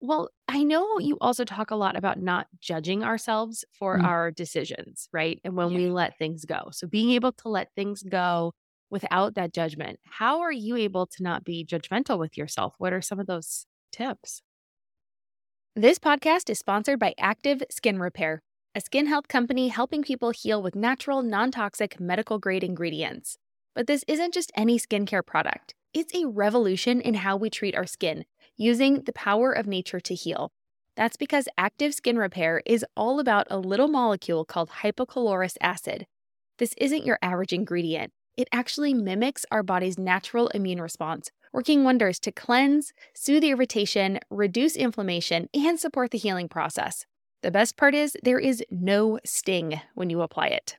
Well, 0.00 0.30
I 0.46 0.62
know 0.62 0.98
you 1.00 1.18
also 1.20 1.44
talk 1.44 1.72
a 1.72 1.76
lot 1.76 1.96
about 1.96 2.20
not 2.20 2.46
judging 2.60 3.02
ourselves 3.02 3.64
for 3.72 3.98
mm. 3.98 4.04
our 4.04 4.30
decisions, 4.30 5.08
right? 5.12 5.40
And 5.42 5.56
when 5.56 5.70
yeah. 5.70 5.78
we 5.78 5.86
let 5.88 6.16
things 6.18 6.44
go. 6.44 6.68
So 6.70 6.86
being 6.86 7.10
able 7.10 7.32
to 7.32 7.48
let 7.48 7.74
things 7.74 8.04
go 8.04 8.52
without 8.90 9.34
that 9.34 9.52
judgment. 9.52 9.98
How 10.04 10.40
are 10.40 10.52
you 10.52 10.76
able 10.76 11.06
to 11.06 11.22
not 11.22 11.44
be 11.44 11.64
judgmental 11.64 12.18
with 12.18 12.36
yourself? 12.36 12.74
What 12.78 12.92
are 12.92 13.02
some 13.02 13.20
of 13.20 13.26
those 13.26 13.66
tips? 13.92 14.42
This 15.76 15.98
podcast 15.98 16.50
is 16.50 16.58
sponsored 16.58 16.98
by 16.98 17.14
Active 17.18 17.62
Skin 17.70 18.00
Repair, 18.00 18.42
a 18.74 18.80
skin 18.80 19.06
health 19.06 19.28
company 19.28 19.68
helping 19.68 20.02
people 20.02 20.30
heal 20.30 20.60
with 20.60 20.74
natural, 20.74 21.22
non 21.22 21.52
toxic, 21.52 22.00
medical 22.00 22.38
grade 22.40 22.64
ingredients. 22.64 23.38
But 23.76 23.86
this 23.86 24.04
isn't 24.08 24.34
just 24.34 24.50
any 24.56 24.78
skincare 24.78 25.24
product, 25.24 25.74
it's 25.94 26.12
a 26.14 26.26
revolution 26.26 27.00
in 27.00 27.14
how 27.14 27.36
we 27.36 27.48
treat 27.48 27.76
our 27.76 27.86
skin, 27.86 28.24
using 28.56 29.02
the 29.02 29.12
power 29.12 29.52
of 29.52 29.68
nature 29.68 30.00
to 30.00 30.14
heal. 30.14 30.50
That's 30.96 31.16
because 31.16 31.46
Active 31.56 31.94
Skin 31.94 32.18
Repair 32.18 32.60
is 32.66 32.84
all 32.96 33.20
about 33.20 33.46
a 33.48 33.58
little 33.58 33.88
molecule 33.88 34.44
called 34.44 34.70
hypochlorous 34.82 35.56
acid. 35.60 36.06
This 36.58 36.74
isn't 36.78 37.06
your 37.06 37.20
average 37.22 37.52
ingredient. 37.52 38.12
It 38.36 38.48
actually 38.50 38.94
mimics 38.94 39.46
our 39.52 39.62
body's 39.62 39.98
natural 39.98 40.48
immune 40.48 40.80
response, 40.80 41.30
working 41.52 41.84
wonders 41.84 42.18
to 42.20 42.32
cleanse, 42.32 42.92
soothe 43.14 43.44
irritation, 43.44 44.18
reduce 44.30 44.76
inflammation, 44.76 45.48
and 45.54 45.78
support 45.78 46.10
the 46.10 46.18
healing 46.18 46.48
process. 46.48 47.06
The 47.42 47.50
best 47.50 47.76
part 47.76 47.94
is 47.94 48.16
there 48.22 48.38
is 48.38 48.64
no 48.70 49.18
sting 49.24 49.80
when 49.94 50.10
you 50.10 50.22
apply 50.22 50.48
it. 50.48 50.76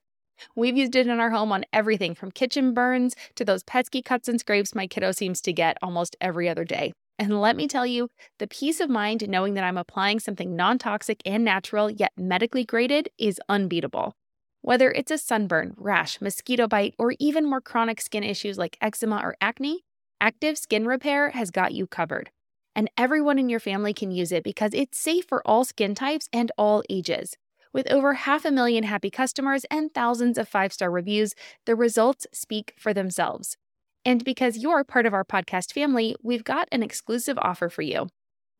We've 0.55 0.77
used 0.77 0.95
it 0.95 1.07
in 1.07 1.19
our 1.19 1.31
home 1.31 1.51
on 1.51 1.65
everything 1.73 2.15
from 2.15 2.31
kitchen 2.31 2.73
burns 2.73 3.15
to 3.35 3.45
those 3.45 3.63
pesky 3.63 4.01
cuts 4.01 4.27
and 4.27 4.39
scrapes 4.39 4.75
my 4.75 4.87
kiddo 4.87 5.11
seems 5.11 5.41
to 5.41 5.53
get 5.53 5.77
almost 5.81 6.15
every 6.21 6.49
other 6.49 6.63
day. 6.63 6.93
And 7.17 7.41
let 7.41 7.57
me 7.57 7.67
tell 7.67 7.85
you, 7.85 8.09
the 8.37 8.47
peace 8.47 8.79
of 8.79 8.89
mind 8.89 9.27
knowing 9.27 9.53
that 9.55 9.63
I'm 9.65 9.77
applying 9.77 10.19
something 10.19 10.55
non 10.55 10.77
toxic 10.77 11.21
and 11.25 11.43
natural 11.43 11.91
yet 11.91 12.13
medically 12.17 12.63
graded 12.63 13.09
is 13.17 13.41
unbeatable. 13.49 14.13
Whether 14.61 14.91
it's 14.91 15.11
a 15.11 15.17
sunburn, 15.17 15.73
rash, 15.77 16.21
mosquito 16.21 16.67
bite, 16.67 16.95
or 16.97 17.13
even 17.19 17.45
more 17.45 17.61
chronic 17.61 17.99
skin 17.99 18.23
issues 18.23 18.57
like 18.57 18.77
eczema 18.81 19.17
or 19.17 19.35
acne, 19.41 19.83
Active 20.21 20.57
Skin 20.57 20.85
Repair 20.85 21.29
has 21.29 21.49
got 21.49 21.73
you 21.73 21.87
covered. 21.87 22.29
And 22.75 22.91
everyone 22.97 23.39
in 23.39 23.47
your 23.47 23.61
family 23.61 23.93
can 23.93 24.11
use 24.11 24.33
it 24.33 24.43
because 24.43 24.73
it's 24.73 24.99
safe 24.99 25.25
for 25.25 25.41
all 25.47 25.63
skin 25.63 25.95
types 25.95 26.27
and 26.33 26.51
all 26.57 26.83
ages. 26.89 27.37
With 27.71 27.89
over 27.89 28.15
half 28.15 28.43
a 28.43 28.51
million 28.51 28.83
happy 28.83 29.09
customers 29.09 29.65
and 29.71 29.93
thousands 29.93 30.37
of 30.37 30.49
five 30.49 30.73
star 30.73 30.91
reviews, 30.91 31.35
the 31.65 31.75
results 31.75 32.27
speak 32.33 32.73
for 32.77 32.93
themselves. 32.93 33.55
And 34.03 34.25
because 34.25 34.57
you're 34.57 34.83
part 34.83 35.05
of 35.05 35.13
our 35.13 35.23
podcast 35.23 35.71
family, 35.71 36.17
we've 36.21 36.43
got 36.43 36.67
an 36.71 36.83
exclusive 36.83 37.37
offer 37.41 37.69
for 37.69 37.81
you. 37.81 38.09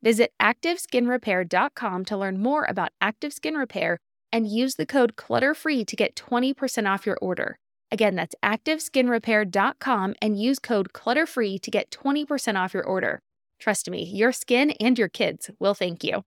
Visit 0.01 0.31
ActiveSkinRepair.com 0.41 2.05
to 2.05 2.17
learn 2.17 2.39
more 2.39 2.65
about 2.69 2.91
Active 3.01 3.33
Skin 3.33 3.55
Repair 3.55 3.99
and 4.31 4.47
use 4.47 4.75
the 4.75 4.85
code 4.85 5.17
CLUTTERFREE 5.17 5.85
to 5.87 5.95
get 5.97 6.15
20% 6.15 6.89
off 6.89 7.05
your 7.05 7.17
order. 7.21 7.59
Again, 7.91 8.15
that's 8.15 8.35
activeskinrepair.com 8.43 10.15
and 10.21 10.39
use 10.39 10.59
code 10.59 10.93
CLUTTERFREE 10.93 11.61
to 11.61 11.71
get 11.71 11.89
20% 11.89 12.55
off 12.55 12.73
your 12.73 12.83
order. 12.83 13.21
Trust 13.57 13.89
me, 13.89 14.03
your 14.03 14.31
skin 14.31 14.71
and 14.79 14.97
your 14.97 15.09
kids 15.09 15.49
will 15.59 15.73
thank 15.73 16.03
you. 16.03 16.23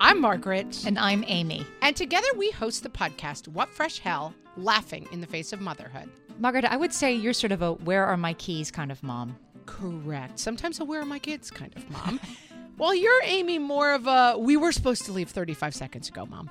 I'm 0.00 0.20
Margaret. 0.20 0.84
And 0.84 0.98
I'm 0.98 1.24
Amy. 1.26 1.64
And 1.80 1.96
together 1.96 2.26
we 2.36 2.50
host 2.50 2.82
the 2.82 2.88
podcast, 2.88 3.48
What 3.48 3.68
Fresh 3.68 4.00
Hell 4.00 4.34
Laughing 4.56 5.06
in 5.12 5.20
the 5.20 5.26
Face 5.26 5.52
of 5.52 5.60
Motherhood. 5.60 6.10
Margaret, 6.38 6.64
I 6.64 6.76
would 6.76 6.92
say 6.92 7.14
you're 7.14 7.32
sort 7.32 7.52
of 7.52 7.62
a 7.62 7.72
where 7.72 8.04
are 8.04 8.16
my 8.16 8.34
keys 8.34 8.70
kind 8.70 8.90
of 8.90 9.02
mom. 9.02 9.36
Correct. 9.64 10.38
Sometimes 10.38 10.80
a 10.80 10.84
where 10.84 11.00
are 11.00 11.06
my 11.06 11.18
kids 11.18 11.50
kind 11.50 11.74
of 11.76 11.88
mom. 11.90 12.20
Well, 12.78 12.94
you're 12.94 13.22
Amy 13.24 13.58
more 13.58 13.94
of 13.94 14.06
a 14.06 14.36
we 14.38 14.58
were 14.58 14.70
supposed 14.70 15.06
to 15.06 15.12
leave 15.12 15.30
35 15.30 15.74
seconds 15.74 16.10
ago, 16.10 16.26
mom. 16.26 16.50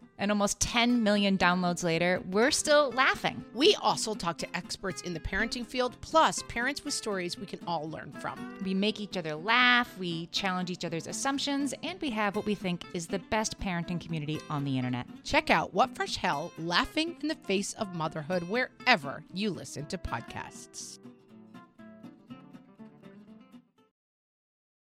And 0.21 0.31
almost 0.31 0.59
10 0.59 1.03
million 1.03 1.35
downloads 1.37 1.83
later, 1.83 2.21
we're 2.29 2.51
still 2.51 2.91
laughing. 2.91 3.43
We 3.55 3.75
also 3.81 4.13
talk 4.13 4.37
to 4.37 4.55
experts 4.55 5.01
in 5.01 5.13
the 5.13 5.19
parenting 5.19 5.65
field, 5.65 5.97
plus 5.99 6.43
parents 6.43 6.85
with 6.85 6.93
stories 6.93 7.37
we 7.37 7.47
can 7.47 7.59
all 7.65 7.89
learn 7.89 8.13
from. 8.21 8.55
We 8.63 8.75
make 8.75 9.01
each 9.01 9.17
other 9.17 9.35
laugh, 9.35 9.97
we 9.97 10.27
challenge 10.27 10.69
each 10.69 10.85
other's 10.85 11.07
assumptions, 11.07 11.73
and 11.83 11.99
we 11.99 12.11
have 12.11 12.35
what 12.35 12.45
we 12.45 12.53
think 12.53 12.85
is 12.93 13.07
the 13.07 13.19
best 13.19 13.59
parenting 13.59 13.99
community 13.99 14.39
on 14.47 14.63
the 14.63 14.77
internet. 14.77 15.07
Check 15.23 15.49
out 15.49 15.73
What 15.73 15.95
Fresh 15.95 16.17
Hell 16.17 16.51
Laughing 16.59 17.17
in 17.21 17.27
the 17.27 17.35
Face 17.35 17.73
of 17.73 17.95
Motherhood 17.95 18.43
wherever 18.43 19.23
you 19.33 19.49
listen 19.49 19.87
to 19.87 19.97
podcasts. 19.97 20.99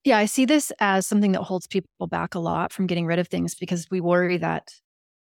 Yeah, 0.04 0.18
I 0.18 0.26
see 0.26 0.46
this 0.46 0.72
as 0.80 1.06
something 1.06 1.34
that 1.34 1.44
holds 1.44 1.68
people 1.68 2.08
back 2.08 2.34
a 2.34 2.40
lot 2.40 2.74
from 2.74 2.88
getting 2.88 3.06
rid 3.06 3.20
of 3.20 3.28
things 3.28 3.54
because 3.54 3.88
we 3.92 4.02
worry 4.02 4.38
that 4.38 4.72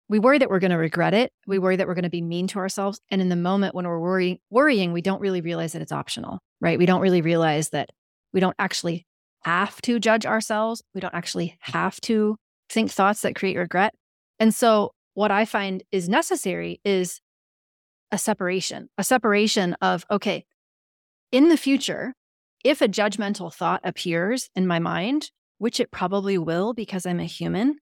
we 0.08 0.18
worry 0.18 0.38
that 0.38 0.48
we're 0.48 0.60
going 0.60 0.70
to 0.70 0.76
regret 0.76 1.14
it. 1.14 1.32
We 1.46 1.58
worry 1.58 1.76
that 1.76 1.86
we're 1.86 1.94
going 1.94 2.04
to 2.04 2.10
be 2.10 2.22
mean 2.22 2.46
to 2.48 2.58
ourselves. 2.58 3.00
And 3.10 3.20
in 3.20 3.28
the 3.28 3.36
moment 3.36 3.74
when 3.74 3.86
we're 3.86 3.98
worry, 3.98 4.40
worrying, 4.50 4.92
we 4.92 5.02
don't 5.02 5.20
really 5.20 5.40
realize 5.40 5.72
that 5.72 5.82
it's 5.82 5.92
optional, 5.92 6.38
right? 6.60 6.78
We 6.78 6.86
don't 6.86 7.00
really 7.00 7.22
realize 7.22 7.70
that 7.70 7.90
we 8.32 8.40
don't 8.40 8.56
actually 8.58 9.06
have 9.42 9.80
to 9.82 9.98
judge 9.98 10.26
ourselves. 10.26 10.82
We 10.94 11.00
don't 11.00 11.14
actually 11.14 11.56
have 11.60 12.00
to 12.02 12.36
think 12.68 12.90
thoughts 12.90 13.22
that 13.22 13.34
create 13.34 13.56
regret. 13.56 13.94
And 14.38 14.54
so 14.54 14.92
what 15.14 15.30
I 15.30 15.44
find 15.44 15.82
is 15.90 16.08
necessary 16.08 16.80
is 16.84 17.20
a 18.12 18.18
separation, 18.18 18.88
a 18.98 19.04
separation 19.04 19.74
of, 19.80 20.04
okay, 20.10 20.44
in 21.32 21.48
the 21.48 21.56
future, 21.56 22.14
if 22.64 22.80
a 22.80 22.88
judgmental 22.88 23.52
thought 23.52 23.80
appears 23.82 24.48
in 24.54 24.66
my 24.66 24.78
mind, 24.78 25.30
which 25.58 25.80
it 25.80 25.90
probably 25.90 26.38
will 26.38 26.74
because 26.74 27.06
I'm 27.06 27.20
a 27.20 27.24
human, 27.24 27.78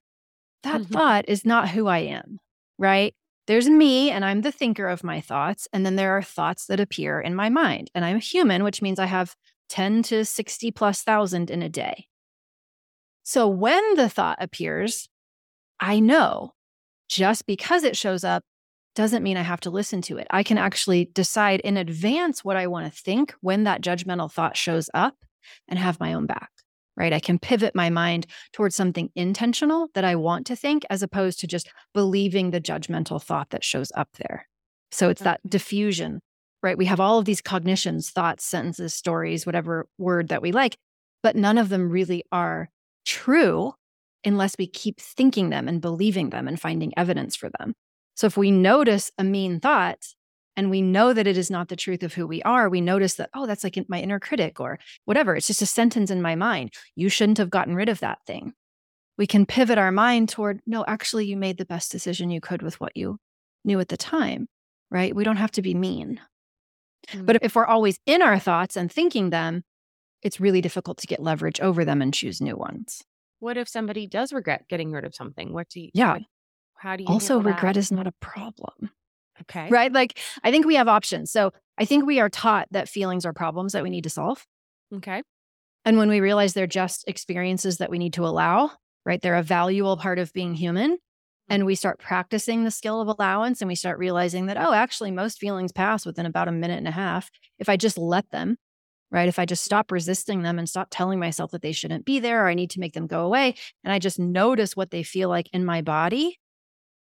that 0.65 0.83
Mhm. 0.83 0.89
thought 0.93 1.25
is 1.29 1.47
not 1.47 1.71
who 1.71 1.87
I 1.87 2.01
am, 2.01 2.41
right? 2.79 3.15
There's 3.47 3.69
me 3.69 4.11
and 4.11 4.25
I'm 4.25 4.43
the 4.43 4.53
thinker 4.53 4.89
of 4.89 5.05
my 5.05 5.21
thoughts. 5.21 5.69
And 5.73 5.87
then 5.87 5.97
there 5.97 6.17
are 6.17 6.23
thoughts 6.23 6.67
that 6.67 6.81
appear 6.81 7.21
in 7.21 7.35
my 7.35 7.49
mind. 7.51 7.91
And 7.95 8.05
I'm 8.05 8.17
a 8.17 8.21
human, 8.21 8.65
which 8.65 8.83
means 8.83 8.99
I 8.99 9.07
have 9.07 9.37
10 9.69 10.03
to 10.05 10.25
60 10.25 10.71
plus 10.73 11.03
thousand 11.03 11.51
in 11.51 11.63
a 11.63 11.69
day. 11.69 12.09
So 13.23 13.49
when 13.49 13.95
the 13.95 14.09
thought 14.09 14.39
appears, 14.41 15.09
I 15.81 16.01
know 16.01 16.55
just 17.09 17.47
because 17.47 17.85
it 17.85 17.97
shows 17.97 18.25
up 18.25 18.45
doesn't 18.95 19.23
mean 19.25 19.37
I 19.37 19.43
have 19.43 19.61
to 19.63 19.71
listen 19.71 20.03
to 20.03 20.19
it. 20.19 20.27
I 20.31 20.43
can 20.45 20.59
actually 20.59 21.07
decide 21.07 21.61
in 21.61 21.77
advance 21.77 22.45
what 22.45 22.57
I 22.57 22.69
want 22.69 22.87
to 22.93 23.03
think 23.03 23.35
when 23.41 23.65
that 23.65 23.83
judgmental 23.83 24.33
thought 24.33 24.57
shows 24.57 24.91
up 24.95 25.17
and 25.69 25.79
have 25.79 26.01
my 26.01 26.15
own 26.15 26.27
back, 26.27 26.51
right? 26.97 27.13
I 27.13 27.21
can 27.21 27.39
pivot 27.39 27.75
my 27.75 27.91
mind 27.91 28.27
towards 28.53 28.77
something 28.77 29.11
intentional 29.15 29.89
that 29.95 30.05
I 30.05 30.17
want 30.17 30.47
to 30.47 30.57
think 30.57 30.85
as 30.91 31.03
opposed 31.03 31.41
to 31.41 31.47
just 31.47 31.71
believing 31.93 32.51
the 32.51 32.61
judgmental 32.61 33.23
thought 33.23 33.51
that 33.51 33.65
shows 33.65 33.91
up 33.97 34.09
there. 34.19 34.47
So 34.91 35.09
it's 35.09 35.23
that 35.23 35.41
diffusion, 35.49 36.21
right? 36.63 36.79
We 36.79 36.85
have 36.87 37.01
all 37.01 37.19
of 37.19 37.25
these 37.25 37.41
cognitions, 37.41 38.11
thoughts, 38.11 38.45
sentences, 38.45 38.95
stories, 38.95 39.45
whatever 39.45 39.87
word 39.99 40.29
that 40.29 40.43
we 40.43 40.53
like, 40.53 40.77
but 41.23 41.37
none 41.37 41.59
of 41.59 41.69
them 41.69 41.91
really 41.91 42.25
are 42.31 42.71
true 43.05 43.75
unless 44.25 44.55
we 44.59 44.67
keep 44.67 45.01
thinking 45.01 45.51
them 45.51 45.69
and 45.69 45.81
believing 45.81 46.31
them 46.31 46.49
and 46.49 46.61
finding 46.61 46.93
evidence 46.97 47.37
for 47.37 47.51
them. 47.59 47.75
So 48.15 48.27
if 48.27 48.37
we 48.37 48.51
notice 48.51 49.11
a 49.19 49.25
mean 49.25 49.61
thought 49.61 49.99
and 50.57 50.71
we 50.71 50.83
know 50.83 51.13
that 51.13 51.27
it 51.27 51.37
is 51.37 51.51
not 51.51 51.69
the 51.69 51.77
truth 51.77 52.03
of 52.03 52.15
who 52.15 52.27
we 52.27 52.43
are, 52.43 52.69
we 52.69 52.81
notice 52.81 53.15
that, 53.15 53.31
oh, 53.35 53.47
that's 53.47 53.65
like 53.65 53.79
my 53.89 54.01
inner 54.01 54.21
critic 54.21 54.61
or 54.61 54.79
whatever. 55.05 55.35
It's 55.35 55.47
just 55.47 55.63
a 55.63 55.67
sentence 55.67 56.11
in 56.11 56.23
my 56.23 56.35
mind. 56.35 56.73
You 56.95 57.09
shouldn't 57.09 57.39
have 57.39 57.51
gotten 57.51 57.75
rid 57.75 57.89
of 57.89 58.01
that 58.01 58.19
thing. 58.27 58.55
We 59.17 59.27
can 59.27 59.47
pivot 59.47 59.79
our 59.79 59.93
mind 59.93 60.29
toward, 60.29 60.61
no, 60.67 60.85
actually, 60.87 61.27
you 61.27 61.37
made 61.37 61.59
the 61.59 61.65
best 61.65 61.93
decision 61.93 62.31
you 62.31 62.41
could 62.41 62.63
with 62.63 62.81
what 62.81 62.97
you 62.97 63.19
knew 63.65 63.79
at 63.81 63.89
the 63.89 63.97
time, 63.97 64.49
right? 64.91 65.15
We 65.15 65.25
don't 65.25 65.37
have 65.37 65.53
to 65.53 65.63
be 65.63 65.75
mean. 65.75 66.21
Mm. 67.13 67.27
But 67.27 67.39
if 67.43 67.55
we're 67.55 67.67
always 67.67 67.99
in 68.07 68.23
our 68.23 68.39
thoughts 68.39 68.77
and 68.77 68.91
thinking 68.91 69.31
them, 69.31 69.63
it's 70.23 70.41
really 70.41 70.61
difficult 70.61 70.99
to 70.99 71.07
get 71.07 71.23
leverage 71.23 71.61
over 71.61 71.85
them 71.85 72.01
and 72.03 72.13
choose 72.13 72.41
new 72.41 72.57
ones. 72.57 73.03
What 73.41 73.57
if 73.57 73.69
somebody 73.69 74.07
does 74.07 74.33
regret 74.33 74.67
getting 74.69 74.91
rid 74.91 75.05
of 75.05 75.15
something? 75.15 75.53
What 75.53 75.69
do 75.69 75.81
you? 75.81 75.91
Yeah. 75.95 76.15
what- 76.15 76.23
how 76.77 76.97
do 76.97 77.05
you? 77.05 77.09
Also, 77.09 77.39
regret 77.41 77.75
that? 77.75 77.81
is 77.81 77.93
not 77.93 78.07
a 78.07 78.13
problem. 78.21 78.91
Okay. 79.43 79.69
right? 79.69 79.93
Like, 79.93 80.19
I 80.43 80.51
think 80.51 80.67
we 80.67 80.77
have 80.77 80.89
options. 80.89 81.31
So 81.31 81.53
I 81.79 81.85
think 81.85 82.07
we 82.07 82.21
are 82.21 82.29
taught 82.29 82.69
that 82.71 82.89
feelings 82.89 83.27
are 83.27 83.33
problems 83.33 83.73
that 83.73 83.83
we 83.83 83.91
need 83.91 84.05
to 84.05 84.11
solve. 84.11 84.47
Okay. 84.95 85.23
And 85.85 85.99
when 85.99 86.09
we 86.09 86.21
realize 86.21 86.55
they're 86.55 86.67
just 86.67 87.05
experiences 87.07 87.79
that 87.79 87.91
we 87.91 87.99
need 87.99 88.15
to 88.15 88.27
allow, 88.27 88.71
right? 89.05 89.21
They're 89.21 89.35
a 89.35 89.43
valuable 89.43 89.97
part 89.97 90.19
of 90.19 90.33
being 90.33 90.55
human. 90.55 90.93
Mm-hmm. 90.93 91.55
And 91.55 91.67
we 91.67 91.75
start 91.75 91.99
practicing 91.99 92.65
the 92.65 92.71
skill 92.71 93.01
of 93.01 93.09
allowance 93.09 93.61
and 93.61 93.69
we 93.69 93.75
start 93.75 93.99
realizing 93.99 94.47
that, 94.47 94.57
oh, 94.57 94.73
actually, 94.73 95.11
most 95.11 95.39
feelings 95.39 95.73
pass 95.73 96.07
within 96.07 96.25
about 96.25 96.49
a 96.49 96.53
minute 96.53 96.79
and 96.79 96.89
a 96.89 96.93
half 96.93 97.31
if 97.59 97.69
I 97.69 97.77
just 97.77 97.99
let 97.99 98.31
them, 98.31 98.57
right? 99.11 99.29
If 99.29 99.39
I 99.39 99.45
just 99.45 99.63
stop 99.63 99.93
resisting 99.93 100.43
them 100.43 100.59
and 100.59 100.67
stop 100.67 100.89
telling 100.91 101.19
myself 101.19 101.51
that 101.51 101.61
they 101.61 101.73
shouldn't 101.73 102.07
be 102.07 102.19
there 102.19 102.45
or 102.45 102.49
I 102.49 102.55
need 102.55 102.71
to 102.71 102.81
make 102.81 102.95
them 102.95 103.07
go 103.07 103.27
away 103.27 103.57
and 103.83 103.93
I 103.93 103.99
just 103.99 104.19
notice 104.19 104.75
what 104.75 104.91
they 104.91 105.03
feel 105.03 105.29
like 105.29 105.51
in 105.53 105.67
my 105.67 105.83
body, 105.83 106.39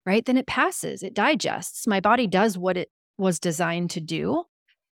right? 0.07 0.25
Then 0.25 0.37
it 0.37 0.47
passes, 0.47 1.03
it 1.03 1.15
digests. 1.15 1.87
My 1.87 2.01
body 2.01 2.27
does 2.27 2.57
what 2.59 2.77
it 2.77 2.91
was 3.19 3.39
designed 3.39 3.91
to 3.91 4.01
do. 4.01 4.45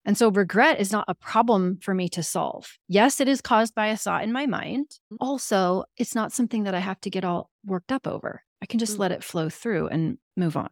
And 0.05 0.17
so 0.17 0.31
regret 0.31 0.81
is 0.81 0.93
not 0.93 1.05
a 1.09 1.15
problem 1.15 1.79
for 1.83 1.93
me 1.95 2.09
to 2.11 2.23
solve. 2.23 2.73
Yes, 2.89 3.21
it 3.21 3.29
is 3.29 3.41
caused 3.43 3.75
by 3.75 3.89
a 3.89 3.97
thought 3.97 4.25
in 4.25 4.33
my 4.33 4.47
mind. 4.47 4.87
Also, 5.21 5.85
it's 5.99 6.15
not 6.15 6.33
something 6.33 6.65
that 6.65 6.75
I 6.75 6.79
have 6.79 7.01
to 7.03 7.11
get 7.11 7.25
all 7.25 7.51
worked 7.67 7.93
up 7.93 8.07
over. 8.07 8.43
I 8.63 8.67
can 8.67 8.79
just 8.79 8.97
Mm. 8.97 9.01
let 9.01 9.13
it 9.13 9.23
flow 9.25 9.51
through 9.51 9.89
and 9.89 10.17
move 10.37 10.57
on. 10.57 10.71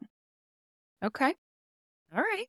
Okay. 1.05 1.35
All 2.15 2.23
right. 2.23 2.47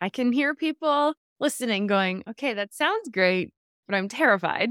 I 0.00 0.08
can 0.08 0.32
hear 0.32 0.54
people 0.54 1.14
listening 1.38 1.86
going, 1.86 2.24
okay, 2.30 2.54
that 2.54 2.74
sounds 2.74 3.08
great, 3.08 3.52
but 3.86 3.94
I'm 3.94 4.08
terrified. 4.08 4.70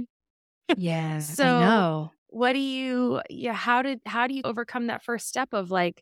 Yeah. 0.78 1.20
So- 1.20 1.44
I 1.46 1.62
know. 1.62 2.12
What 2.28 2.54
do 2.54 2.60
you, 2.60 3.22
yeah, 3.30 3.52
how 3.54 3.82
did, 3.82 4.00
how 4.06 4.28
do 4.28 4.34
you 4.34 4.42
overcome 4.46 4.88
that 4.88 5.04
first 5.04 5.28
step 5.28 5.50
of 5.54 5.70
like 5.70 6.02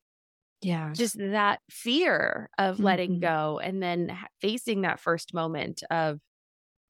Yeah. 0.62 0.96
just 0.96 1.18
that 1.18 1.62
fear 1.70 2.50
of 2.58 2.82
letting 2.82 3.18
Mhm. 3.18 3.22
go 3.22 3.60
and 3.60 3.82
then 3.82 4.18
facing 4.42 4.82
that 4.82 5.00
first 5.00 5.34
moment 5.34 5.84
of, 5.92 6.20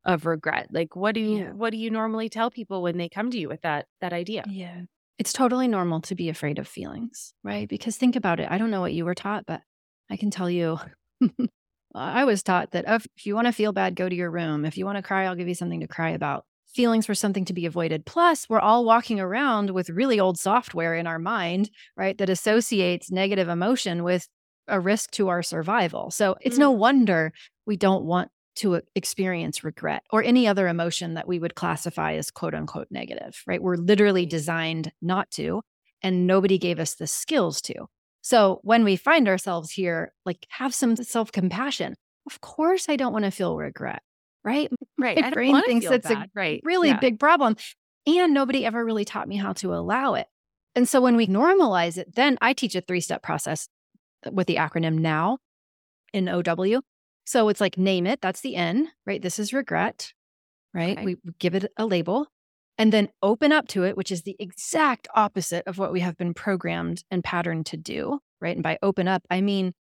of 0.06 0.26
regret? 0.26 0.70
Like, 0.72 0.96
what 0.96 1.14
do 1.16 1.22
you, 1.22 1.38
Yeah. 1.38 1.52
what 1.54 1.72
do 1.72 1.78
you 1.78 1.92
normally 1.92 2.30
tell 2.30 2.52
people 2.52 2.82
when 2.82 2.98
they 2.98 3.10
come 3.10 3.32
to 3.32 3.40
you 3.40 3.50
with 3.50 3.62
that, 3.62 3.88
that 4.02 4.14
idea? 4.14 4.46
Yeah. 4.46 4.84
It's 5.18 5.34
totally 5.34 5.68
normal 5.68 6.02
to 6.02 6.16
be 6.16 6.30
afraid 6.30 6.60
of 6.60 6.68
feelings, 6.68 7.34
right? 7.44 7.68
Because 7.68 7.98
think 7.98 8.16
about 8.16 8.40
it. 8.40 8.50
I 8.50 8.58
don't 8.58 8.72
know 8.72 8.82
what 8.82 8.94
you 8.94 9.04
were 9.06 9.16
taught, 9.16 9.46
but 9.46 9.62
I 10.10 10.16
can 10.18 10.32
tell 10.32 10.50
you, 10.50 10.80
I 11.96 12.24
was 12.26 12.42
taught 12.44 12.72
that 12.72 12.86
if, 12.88 13.06
if 13.18 13.26
you 13.26 13.36
want 13.36 13.48
to 13.48 13.52
feel 13.54 13.74
bad, 13.74 13.96
go 13.96 14.08
to 14.08 14.16
your 14.16 14.32
room. 14.32 14.64
If 14.66 14.78
you 14.78 14.86
want 14.86 14.98
to 14.98 15.02
cry, 15.04 15.26
I'll 15.26 15.36
give 15.36 15.48
you 15.48 15.56
something 15.56 15.82
to 15.82 15.88
cry 15.88 16.12
about. 16.12 16.46
Feelings 16.74 17.08
were 17.08 17.16
something 17.16 17.46
to 17.46 17.54
be 17.54 17.66
avoided. 17.66 18.06
Plus, 18.06 18.48
we're 18.48 18.60
all 18.60 18.86
walking 18.86 19.20
around 19.20 19.72
with 19.72 19.90
really 19.90 20.20
old 20.20 20.38
software 20.38 20.96
in 20.96 21.08
our 21.08 21.20
mind, 21.20 21.70
right? 21.98 22.18
That 22.18 22.30
associates 22.30 23.12
negative 23.12 23.50
emotion 23.50 24.04
with 24.04 24.28
a 24.68 24.80
risk 24.80 25.12
to 25.12 25.30
our 25.30 25.42
survival. 25.42 26.12
So 26.12 26.36
it's 26.42 26.58
no 26.58 26.74
mm. 26.74 26.78
wonder 26.78 27.34
we 27.66 27.76
don't 27.76 28.06
want 28.06 28.30
to 28.58 28.78
e- 28.78 28.82
experience 28.96 29.64
regret 29.64 30.04
or 30.12 30.24
any 30.24 30.48
other 30.48 30.68
emotion 30.68 31.16
that 31.16 31.28
we 31.28 31.40
would 31.40 31.56
classify 31.56 32.14
as 32.14 32.30
quote 32.32 32.54
unquote 32.54 32.88
negative, 32.92 33.42
right? 33.48 33.62
We're 33.62 33.76
literally 33.76 34.26
designed 34.26 34.92
not 35.02 35.32
to, 35.32 35.62
and 36.02 36.28
nobody 36.28 36.58
gave 36.58 36.80
us 36.80 36.96
the 36.96 37.08
skills 37.08 37.62
to. 37.64 37.88
So 38.22 38.60
when 38.64 38.84
we 38.84 38.96
find 38.96 39.28
ourselves 39.28 39.72
here, 39.72 40.14
like 40.26 40.46
have 40.50 40.74
some 40.76 40.96
self 40.96 41.32
compassion. 41.32 41.96
Of 42.28 42.42
course, 42.42 42.90
I 42.90 42.96
don't 42.96 43.14
want 43.14 43.26
to 43.26 43.32
feel 43.32 43.56
regret, 43.56 44.04
right? 44.44 44.72
Right. 44.98 45.20
My 45.20 45.30
brain 45.32 45.62
thinks 45.64 45.86
it's 45.86 46.10
a 46.10 46.14
bad. 46.16 46.30
right. 46.34 46.62
Really 46.64 46.90
Yeah. 46.90 47.00
big 47.00 47.20
problem. 47.20 47.56
And 48.08 48.34
nobody 48.34 48.66
ever 48.66 48.84
really 48.84 49.06
taught 49.06 49.28
me 49.28 49.36
how 49.38 49.54
to 49.54 49.74
allow 49.74 50.16
it. 50.16 50.28
And 50.76 50.88
so 50.88 51.02
when 51.02 51.16
we 51.16 51.28
normalize 51.28 51.98
it, 51.98 52.16
then 52.16 52.38
I 52.42 52.54
teach 52.54 52.76
a 52.76 52.82
three 52.82 53.02
step 53.02 53.22
process 53.22 53.68
with 54.32 54.48
the 54.48 54.56
acronym 54.56 55.00
NOW 55.00 55.38
in 56.14 56.28
OW. 56.30 56.82
So 57.26 57.50
it's 57.50 57.62
like 57.62 57.78
name 57.78 58.08
it, 58.08 58.22
that's 58.22 58.42
the 58.42 58.56
N, 58.56 58.90
right? 59.06 59.22
This 59.22 59.38
is 59.40 59.54
regret, 59.54 60.14
right? 60.74 60.98
Okay. 60.98 61.06
We 61.06 61.18
give 61.40 61.54
it 61.56 61.72
a 61.78 61.86
label 61.86 62.28
and 62.78 62.92
then 62.92 63.10
open 63.22 63.52
up 63.52 63.68
to 63.70 63.84
it, 63.84 63.96
which 63.98 64.12
is 64.12 64.24
the 64.24 64.36
exact 64.40 65.08
opposite 65.14 65.68
of 65.68 65.78
what 65.78 65.92
we 65.92 66.00
have 66.00 66.18
been 66.18 66.34
programmed 66.34 67.04
and 67.12 67.24
patterned 67.24 67.66
to 67.68 67.78
do, 67.78 68.20
right? 68.42 68.56
And 68.56 68.64
by 68.64 68.80
open 68.82 69.08
up, 69.08 69.22
I 69.30 69.42
mean, 69.42 69.74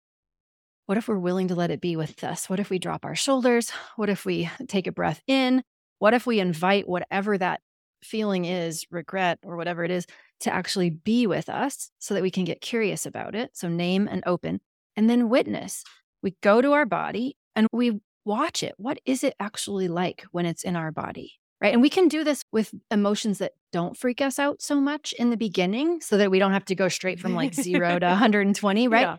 what 0.89 0.97
if 0.97 1.07
we're 1.07 1.19
willing 1.19 1.49
to 1.49 1.53
let 1.53 1.69
it 1.69 1.81
be 1.81 1.95
with 1.95 2.23
us? 2.23 2.49
What 2.49 2.59
if 2.59 2.71
we 2.71 2.79
drop 2.79 3.05
our 3.05 3.13
shoulders? 3.13 3.69
What 3.95 4.09
if 4.09 4.25
we 4.25 4.49
take 4.67 4.87
a 4.87 4.91
breath 4.91 5.21
in? 5.27 5.61
What 5.99 6.15
if 6.15 6.25
we 6.25 6.39
invite 6.39 6.89
whatever 6.89 7.37
that 7.37 7.61
feeling 8.03 8.45
is, 8.45 8.87
regret 8.89 9.37
or 9.43 9.55
whatever 9.55 9.83
it 9.83 9.91
is, 9.91 10.07
to 10.39 10.51
actually 10.51 10.89
be 10.89 11.27
with 11.27 11.47
us 11.47 11.91
so 11.99 12.15
that 12.15 12.23
we 12.23 12.31
can 12.31 12.43
get 12.43 12.59
curious 12.59 13.05
about 13.05 13.35
it? 13.35 13.51
So 13.53 13.69
name 13.69 14.07
and 14.09 14.23
open, 14.25 14.61
and 14.95 15.07
then 15.07 15.29
witness. 15.29 15.83
We 16.23 16.35
go 16.41 16.59
to 16.59 16.71
our 16.71 16.87
body 16.87 17.37
and 17.55 17.67
we 17.71 17.99
watch 18.25 18.63
it. 18.63 18.73
What 18.77 18.97
is 19.05 19.23
it 19.23 19.35
actually 19.39 19.89
like 19.89 20.25
when 20.31 20.47
it's 20.47 20.63
in 20.63 20.75
our 20.75 20.91
body? 20.91 21.33
Right. 21.61 21.71
And 21.71 21.83
we 21.83 21.91
can 21.91 22.07
do 22.07 22.23
this 22.23 22.41
with 22.51 22.73
emotions 22.89 23.37
that 23.37 23.51
don't 23.71 23.95
freak 23.95 24.21
us 24.21 24.39
out 24.39 24.63
so 24.63 24.81
much 24.81 25.13
in 25.19 25.29
the 25.29 25.37
beginning 25.37 26.01
so 26.01 26.17
that 26.17 26.31
we 26.31 26.39
don't 26.39 26.53
have 26.53 26.65
to 26.65 26.73
go 26.73 26.87
straight 26.87 27.19
from 27.19 27.35
like 27.35 27.53
zero 27.53 27.99
to 27.99 28.05
120. 28.07 28.87
Right. 28.87 29.01
Yeah. 29.01 29.17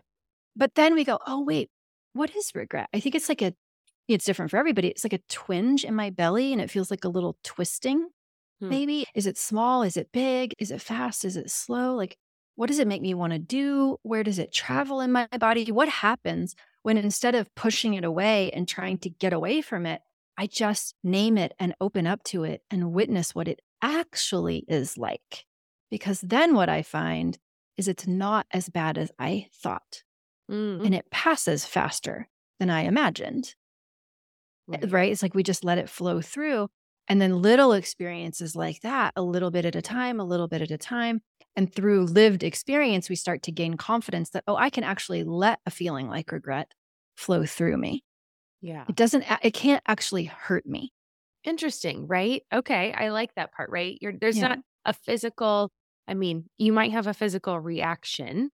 But 0.55 0.75
then 0.75 0.93
we 0.93 1.03
go, 1.03 1.19
oh, 1.25 1.41
wait, 1.41 1.69
what 2.13 2.35
is 2.35 2.51
regret? 2.53 2.89
I 2.93 2.99
think 2.99 3.15
it's 3.15 3.29
like 3.29 3.41
a, 3.41 3.53
it's 4.07 4.25
different 4.25 4.51
for 4.51 4.57
everybody. 4.57 4.89
It's 4.89 5.05
like 5.05 5.13
a 5.13 5.21
twinge 5.29 5.83
in 5.83 5.95
my 5.95 6.09
belly 6.09 6.51
and 6.51 6.61
it 6.61 6.69
feels 6.69 6.91
like 6.91 7.05
a 7.05 7.09
little 7.09 7.37
twisting. 7.43 8.09
Hmm. 8.59 8.69
Maybe 8.69 9.05
is 9.15 9.27
it 9.27 9.37
small? 9.37 9.83
Is 9.83 9.97
it 9.97 10.11
big? 10.11 10.53
Is 10.59 10.71
it 10.71 10.81
fast? 10.81 11.23
Is 11.23 11.37
it 11.37 11.49
slow? 11.49 11.95
Like, 11.95 12.17
what 12.55 12.67
does 12.67 12.79
it 12.79 12.87
make 12.87 13.01
me 13.01 13.13
want 13.13 13.33
to 13.33 13.39
do? 13.39 13.97
Where 14.03 14.23
does 14.23 14.39
it 14.39 14.53
travel 14.53 15.01
in 15.01 15.11
my 15.11 15.27
body? 15.39 15.71
What 15.71 15.89
happens 15.89 16.55
when 16.83 16.97
instead 16.97 17.35
of 17.35 17.53
pushing 17.55 17.93
it 17.93 18.03
away 18.03 18.51
and 18.51 18.67
trying 18.67 18.97
to 18.99 19.09
get 19.09 19.33
away 19.33 19.61
from 19.61 19.85
it, 19.85 20.01
I 20.37 20.47
just 20.47 20.95
name 21.03 21.37
it 21.37 21.53
and 21.59 21.75
open 21.79 22.07
up 22.07 22.23
to 22.25 22.43
it 22.43 22.61
and 22.69 22.91
witness 22.91 23.33
what 23.33 23.47
it 23.47 23.61
actually 23.81 24.65
is 24.67 24.97
like? 24.97 25.45
Because 25.89 26.21
then 26.21 26.53
what 26.53 26.69
I 26.69 26.81
find 26.81 27.37
is 27.77 27.87
it's 27.87 28.07
not 28.07 28.45
as 28.51 28.69
bad 28.69 28.97
as 28.97 29.11
I 29.17 29.47
thought 29.53 30.03
Mm. 30.49 30.85
and 30.85 30.95
it 30.95 31.09
passes 31.11 31.65
faster 31.65 32.27
than 32.59 32.69
I 32.69 32.81
imagined. 32.81 33.55
Right. 34.67 34.91
Right. 34.91 35.11
It's 35.11 35.21
like 35.21 35.33
we 35.33 35.43
just 35.43 35.63
let 35.63 35.77
it 35.77 35.89
flow 35.89 36.21
through. 36.21 36.69
And 37.07 37.21
then 37.21 37.41
little 37.41 37.73
experiences 37.73 38.55
like 38.55 38.81
that, 38.81 39.13
a 39.15 39.21
little 39.21 39.51
bit 39.51 39.65
at 39.65 39.75
a 39.75 39.81
time, 39.81 40.19
a 40.19 40.23
little 40.23 40.47
bit 40.47 40.61
at 40.61 40.71
a 40.71 40.77
time, 40.77 41.21
And 41.55 41.73
through 41.73 42.05
lived 42.05 42.43
experience, 42.43 43.09
we 43.09 43.15
start 43.15 43.41
to 43.43 43.51
gain 43.51 43.75
confidence 43.75 44.29
that, 44.29 44.43
oh, 44.47 44.55
I 44.55 44.69
can 44.69 44.83
actually 44.85 45.23
let 45.23 45.59
a 45.65 45.71
feeling 45.71 46.07
like 46.07 46.31
regret 46.31 46.71
flow 47.17 47.45
through 47.45 47.77
me. 47.77 48.03
Yeah. 48.61 48.85
It 48.87 48.95
doesn't, 48.95 49.25
it 49.43 49.53
can't 49.53 49.83
actually 49.87 50.25
hurt 50.25 50.65
me. 50.65 50.93
Interesting, 51.43 52.07
right? 52.07 52.43
Okay. 52.53 52.93
I 52.93 53.09
like 53.09 53.33
that 53.35 53.51
part, 53.51 53.69
right? 53.71 53.97
You're 53.99 54.13
there's 54.13 54.37
Yeah. 54.37 54.49
not 54.49 54.59
a 54.85 54.93
physical, 54.93 55.71
I 56.07 56.13
mean, 56.13 56.45
you 56.57 56.71
might 56.71 56.91
have 56.91 57.07
a 57.07 57.13
physical 57.13 57.59
reaction 57.59 58.51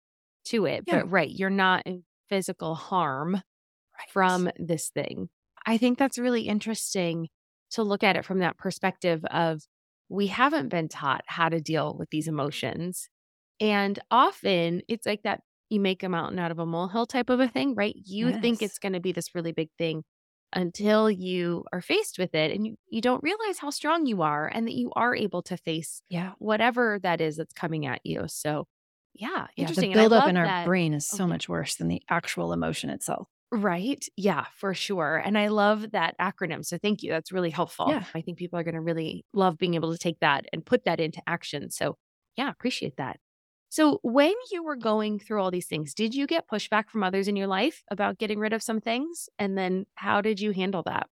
to 0.49 0.65
it, 0.65 0.85
Yeah. 0.85 1.03
but 1.03 1.09
right, 1.09 1.29
you're 1.29 1.49
not 1.49 1.83
in 1.85 2.03
physical 2.29 2.75
harm 2.75 3.41
from 4.07 4.49
this 4.57 4.89
thing. 4.89 5.29
I 5.65 5.77
think 5.77 5.97
that's 5.97 6.17
really 6.19 6.43
interesting 6.47 7.29
to 7.71 7.83
look 7.83 8.03
at 8.03 8.15
it 8.15 8.25
from 8.25 8.39
that 8.39 8.57
perspective 8.57 9.23
of 9.25 9.61
we 10.09 10.27
haven't 10.27 10.69
been 10.69 10.87
taught 10.87 11.23
how 11.27 11.49
to 11.49 11.59
deal 11.59 11.95
with 11.97 12.09
these 12.09 12.27
emotions. 12.27 13.09
And 13.59 13.99
often 14.11 14.81
it's 14.87 15.05
like 15.05 15.23
that 15.23 15.41
you 15.69 15.79
make 15.79 16.03
a 16.03 16.09
mountain 16.09 16.39
out 16.39 16.51
of 16.51 16.59
a 16.59 16.65
molehill 16.65 17.07
type 17.07 17.29
of 17.29 17.39
a 17.39 17.47
thing, 17.47 17.75
right? 17.75 17.95
You 17.95 18.31
think 18.33 18.61
it's 18.61 18.79
going 18.79 18.93
to 18.93 18.99
be 19.01 19.11
this 19.11 19.35
really 19.35 19.51
big 19.51 19.69
thing 19.77 20.03
until 20.53 21.11
you 21.11 21.65
are 21.73 21.81
faced 21.81 22.17
with 22.17 22.33
it 22.33 22.51
and 22.51 22.65
you, 22.65 22.75
you 22.89 23.01
don't 23.01 23.23
realize 23.23 23.59
how 23.59 23.69
strong 23.69 24.05
you 24.05 24.21
are 24.21 24.47
and 24.47 24.65
that 24.67 24.75
you 24.75 24.91
are 24.95 25.13
able 25.15 25.41
to 25.43 25.57
face 25.57 26.01
Yeah. 26.09 26.35
whatever 26.37 26.99
that 27.03 27.19
is 27.19 27.35
that's 27.37 27.53
coming 27.53 27.85
at 27.85 27.99
you. 28.05 28.23
So, 28.27 28.65
yeah, 29.17 29.47
interesting. 29.55 29.91
The 29.91 29.99
buildup 29.99 30.27
in 30.29 30.37
our 30.37 30.45
that- 30.45 30.65
brain 30.65 30.93
is 30.93 31.07
so 31.07 31.23
Okay. 31.23 31.29
much 31.33 31.49
worse 31.49 31.75
than 31.75 31.87
the 31.87 32.01
actual 32.09 32.53
emotion 32.53 32.89
itself. 32.89 33.27
Right. 33.51 34.05
Yeah, 34.17 34.45
for 34.55 34.73
sure. 34.73 35.17
And 35.23 35.37
I 35.37 35.47
love 35.47 35.91
that 35.91 36.17
acronym. 36.19 36.65
So 36.65 36.77
thank 36.77 37.01
you. 37.01 37.11
That's 37.11 37.31
really 37.31 37.49
helpful. 37.49 37.87
Yeah. 37.89 38.03
I 38.13 38.19
think 38.19 38.37
people 38.37 38.59
are 38.59 38.63
going 38.63 38.75
to 38.75 38.81
really 38.81 39.25
love 39.33 39.57
being 39.57 39.75
able 39.75 39.93
to 39.93 39.97
take 39.97 40.19
that 40.19 40.45
and 40.51 40.65
put 40.65 40.83
that 40.83 40.99
into 40.99 41.21
action. 41.27 41.69
So, 41.69 41.97
yeah, 42.35 42.49
appreciate 42.49 42.97
that. 42.97 43.19
So, 43.69 43.99
when 44.01 44.33
you 44.51 44.63
were 44.63 44.75
going 44.75 45.17
through 45.19 45.41
all 45.41 45.49
these 45.51 45.67
things, 45.67 45.93
did 45.93 46.13
you 46.13 46.27
get 46.27 46.47
pushback 46.49 46.89
from 46.89 47.03
others 47.03 47.27
in 47.29 47.35
your 47.37 47.47
life 47.47 47.83
about 47.89 48.17
getting 48.17 48.39
rid 48.39 48.51
of 48.53 48.61
some 48.63 48.81
things? 48.81 49.29
And 49.39 49.57
then 49.57 49.85
how 49.95 50.19
did 50.21 50.39
you 50.41 50.51
handle 50.51 50.83
that? 50.83 51.07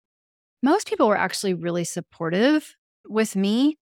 Most 0.63 0.87
people 0.87 1.07
were 1.07 1.17
actually 1.17 1.53
really 1.53 1.83
supportive 1.83 2.75
with 3.07 3.35
me. 3.35 3.77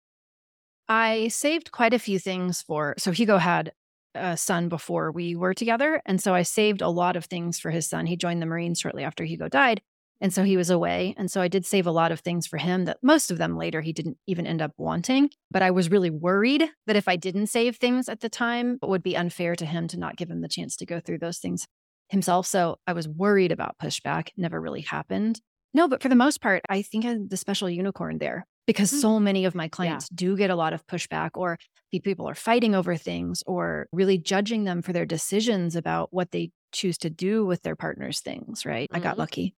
I 0.89 1.29
saved 1.29 1.71
quite 1.71 1.93
a 1.93 1.99
few 1.99 2.19
things 2.19 2.61
for, 2.61 2.95
so 2.97 3.11
Hugo 3.11 3.37
had 3.37 3.71
a 4.15 4.37
son 4.37 4.69
before 4.69 5.11
we 5.11 5.35
were 5.35 5.53
together. 5.53 6.01
And 6.05 6.21
so 6.21 6.33
I 6.33 6.43
saved 6.43 6.81
a 6.81 6.89
lot 6.89 7.15
of 7.15 7.25
things 7.25 7.59
for 7.59 7.71
his 7.71 7.87
son. 7.87 8.05
He 8.05 8.15
joined 8.15 8.41
the 8.41 8.45
Marines 8.45 8.79
shortly 8.79 9.03
after 9.03 9.23
Hugo 9.23 9.47
died. 9.47 9.81
And 10.21 10.31
so 10.31 10.43
he 10.43 10.55
was 10.55 10.69
away. 10.69 11.15
And 11.17 11.31
so 11.31 11.41
I 11.41 11.47
did 11.47 11.65
save 11.65 11.87
a 11.87 11.91
lot 11.91 12.11
of 12.11 12.19
things 12.19 12.45
for 12.45 12.57
him 12.57 12.85
that 12.85 12.99
most 13.01 13.31
of 13.31 13.39
them 13.39 13.57
later 13.57 13.81
he 13.81 13.91
didn't 13.91 14.17
even 14.27 14.45
end 14.45 14.61
up 14.61 14.71
wanting. 14.77 15.31
But 15.49 15.63
I 15.63 15.71
was 15.71 15.89
really 15.89 16.11
worried 16.11 16.63
that 16.85 16.95
if 16.95 17.07
I 17.07 17.15
didn't 17.15 17.47
save 17.47 17.77
things 17.77 18.07
at 18.07 18.19
the 18.19 18.29
time, 18.29 18.77
it 18.83 18.87
would 18.87 19.01
be 19.01 19.17
unfair 19.17 19.55
to 19.55 19.65
him 19.65 19.87
to 19.87 19.97
not 19.97 20.17
give 20.17 20.29
him 20.29 20.41
the 20.41 20.47
chance 20.47 20.75
to 20.77 20.85
go 20.85 20.99
through 20.99 21.17
those 21.17 21.39
things 21.39 21.65
himself. 22.09 22.45
So 22.45 22.77
I 22.85 22.93
was 22.93 23.07
worried 23.07 23.51
about 23.51 23.77
pushback. 23.81 24.29
Never 24.37 24.61
really 24.61 24.81
happened. 24.81 25.41
No, 25.73 25.87
but 25.87 26.03
for 26.03 26.09
the 26.09 26.15
most 26.15 26.41
part, 26.41 26.61
I 26.69 26.83
think 26.83 27.05
I'm 27.05 27.27
the 27.27 27.37
special 27.37 27.69
unicorn 27.69 28.19
there 28.19 28.45
because 28.67 28.91
Mm. 28.91 29.01
so 29.01 29.19
many 29.19 29.45
of 29.45 29.55
my 29.55 29.67
clients 29.67 30.09
do 30.09 30.37
get 30.37 30.49
a 30.49 30.55
lot 30.55 30.73
of 30.73 30.85
pushback 30.87 31.31
or 31.35 31.57
the 31.91 31.99
people 31.99 32.27
are 32.29 32.35
fighting 32.35 32.75
over 32.75 32.95
things 32.95 33.43
or 33.45 33.87
really 33.91 34.17
judging 34.17 34.63
them 34.63 34.81
for 34.81 34.93
their 34.93 35.05
decisions 35.05 35.75
about 35.75 36.13
what 36.13 36.31
they 36.31 36.51
choose 36.71 36.97
to 36.99 37.09
do 37.09 37.45
with 37.45 37.63
their 37.63 37.75
partner's 37.75 38.21
things, 38.21 38.65
right? 38.65 38.89
I 38.93 38.99
got 38.99 39.17
Mhm. 39.17 39.19
lucky. 39.19 39.55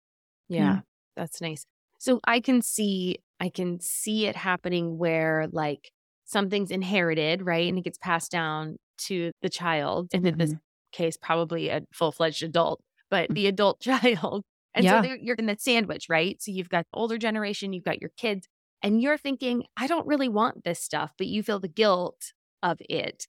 Yeah, 0.50 0.76
Yeah. 0.76 0.82
that's 1.16 1.42
nice. 1.42 1.66
So 2.00 2.20
I 2.26 2.40
can 2.40 2.62
see 2.62 3.20
I 3.40 3.50
can 3.50 3.80
see 3.80 4.28
it 4.28 4.36
happening 4.36 4.98
where 4.98 5.48
like 5.52 5.92
something's 6.26 6.72
inherited, 6.72 7.42
right? 7.44 7.68
And 7.70 7.78
it 7.78 7.84
gets 7.84 7.98
passed 7.98 8.32
down 8.32 8.78
to 9.00 9.32
the 9.42 9.50
child. 9.50 10.10
And 10.14 10.28
in 10.28 10.38
this 10.38 10.54
case, 10.92 11.18
probably 11.18 11.70
a 11.70 11.82
full-fledged 11.94 12.44
adult, 12.44 12.82
but 13.10 13.32
the 13.34 13.48
adult 13.48 13.82
child. 13.82 14.44
And 14.74 14.88
Yeah. 14.88 14.90
so 14.90 15.14
you're 15.22 15.36
in 15.38 15.48
that 15.48 15.62
sandwich, 15.62 16.08
right? 16.10 16.42
So 16.42 16.52
you've 16.52 16.70
got 16.70 16.86
the 16.92 16.98
older 17.00 17.18
generation, 17.18 17.74
you've 17.74 17.84
got 17.84 18.02
your 18.02 18.12
kids, 18.18 18.48
and 18.84 19.02
you're 19.02 19.18
thinking, 19.18 19.66
I 19.78 19.88
don't 19.88 20.08
really 20.08 20.30
want 20.30 20.64
this 20.64 20.80
stuff, 20.82 21.14
but 21.18 21.28
you 21.28 21.44
feel 21.44 21.60
the 21.60 21.68
guilt 21.68 22.34
of 22.64 22.78
it. 22.90 23.28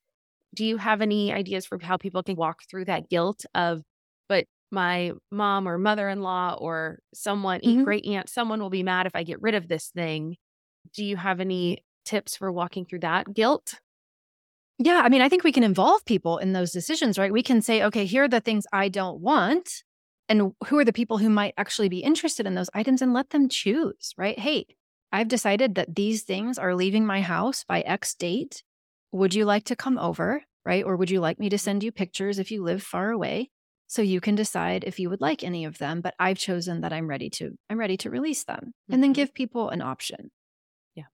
Do 0.55 0.65
you 0.65 0.79
have 0.79 1.01
any 1.03 1.33
ideas 1.33 1.67
for 1.67 1.79
how 1.83 1.97
people 1.97 2.23
can 2.23 2.37
walk 2.37 2.63
through 2.71 2.87
that 2.87 3.09
guilt 3.11 3.45
of, 3.55 3.83
but 4.29 4.47
my 4.71 5.13
mom 5.31 5.69
or 5.69 5.79
mother 5.79 6.09
in 6.09 6.23
law 6.23 6.57
or 6.59 7.01
someone, 7.15 7.61
Mhm. 7.63 7.85
great 7.85 8.07
aunt, 8.07 8.29
someone 8.29 8.61
will 8.61 8.71
be 8.71 8.83
mad 8.83 9.07
if 9.07 9.17
I 9.17 9.23
get 9.25 9.43
rid 9.43 9.55
of 9.55 9.69
this 9.69 9.91
thing? 9.91 10.37
Do 10.95 11.05
you 11.05 11.17
have 11.17 11.41
any 11.41 11.85
tips 12.05 12.37
for 12.37 12.53
walking 12.53 12.87
through 12.87 13.01
that 13.01 13.35
guilt? 13.35 13.81
Yeah. 14.79 15.03
I 15.05 15.09
mean, 15.09 15.23
I 15.23 15.29
think 15.29 15.45
we 15.45 15.53
can 15.53 15.63
involve 15.65 16.05
people 16.05 16.39
in 16.39 16.53
those 16.53 16.73
decisions, 16.73 17.19
right? 17.19 17.33
We 17.33 17.43
can 17.43 17.63
say, 17.63 17.83
okay, 17.85 18.05
here 18.05 18.25
are 18.25 18.29
the 18.29 18.41
things 18.41 18.65
I 18.73 18.89
don't 18.89 19.21
want. 19.21 19.83
And 20.29 20.53
who 20.67 20.79
are 20.79 20.85
the 20.85 20.93
people 20.93 21.19
who 21.19 21.29
might 21.29 21.55
actually 21.57 21.89
be 21.89 21.99
interested 22.01 22.47
in 22.47 22.55
those 22.55 22.71
items 22.75 23.03
and 23.03 23.13
let 23.13 23.31
them 23.31 23.49
choose, 23.49 24.15
right? 24.17 24.39
Hey, 24.39 24.67
I've 25.13 25.29
decided 25.29 25.75
that 25.75 25.95
these 25.95 26.23
things 26.23 26.59
are 26.59 26.75
leaving 26.75 27.07
my 27.07 27.21
house 27.21 27.65
by 27.65 27.81
X 27.83 28.15
date. 28.15 28.63
Would 29.13 29.35
you 29.35 29.45
like 29.45 29.65
to 29.65 29.77
come 29.77 29.99
over, 29.99 30.43
right? 30.65 30.85
Or 30.85 30.97
would 30.97 31.11
you 31.11 31.21
like 31.21 31.39
me 31.39 31.49
to 31.51 31.59
send 31.59 31.85
you 31.85 31.93
pictures 31.93 32.39
if 32.39 32.51
you 32.51 32.63
live 32.63 32.83
far 32.83 33.11
away? 33.11 33.51
So 33.89 34.01
you 34.01 34.21
can 34.23 34.35
decide 34.35 34.85
if 34.85 34.99
you 34.99 35.11
would 35.11 35.21
like 35.21 35.45
any 35.45 35.67
of 35.67 35.77
them, 35.79 36.01
but 36.01 36.15
I've 36.19 36.39
chosen 36.39 36.81
that 36.81 36.95
I'm 36.95 37.07
ready 37.07 37.29
to 37.31 37.53
I'm 37.69 37.79
ready 37.79 37.99
to 37.99 38.11
release 38.11 38.45
them. 38.45 38.73
And 38.91 39.03
then 39.03 39.13
Mhm. 39.13 39.17
give 39.17 39.35
people 39.35 39.69
an 39.69 39.83
option. 39.83 40.31
Yeah. 40.95 41.07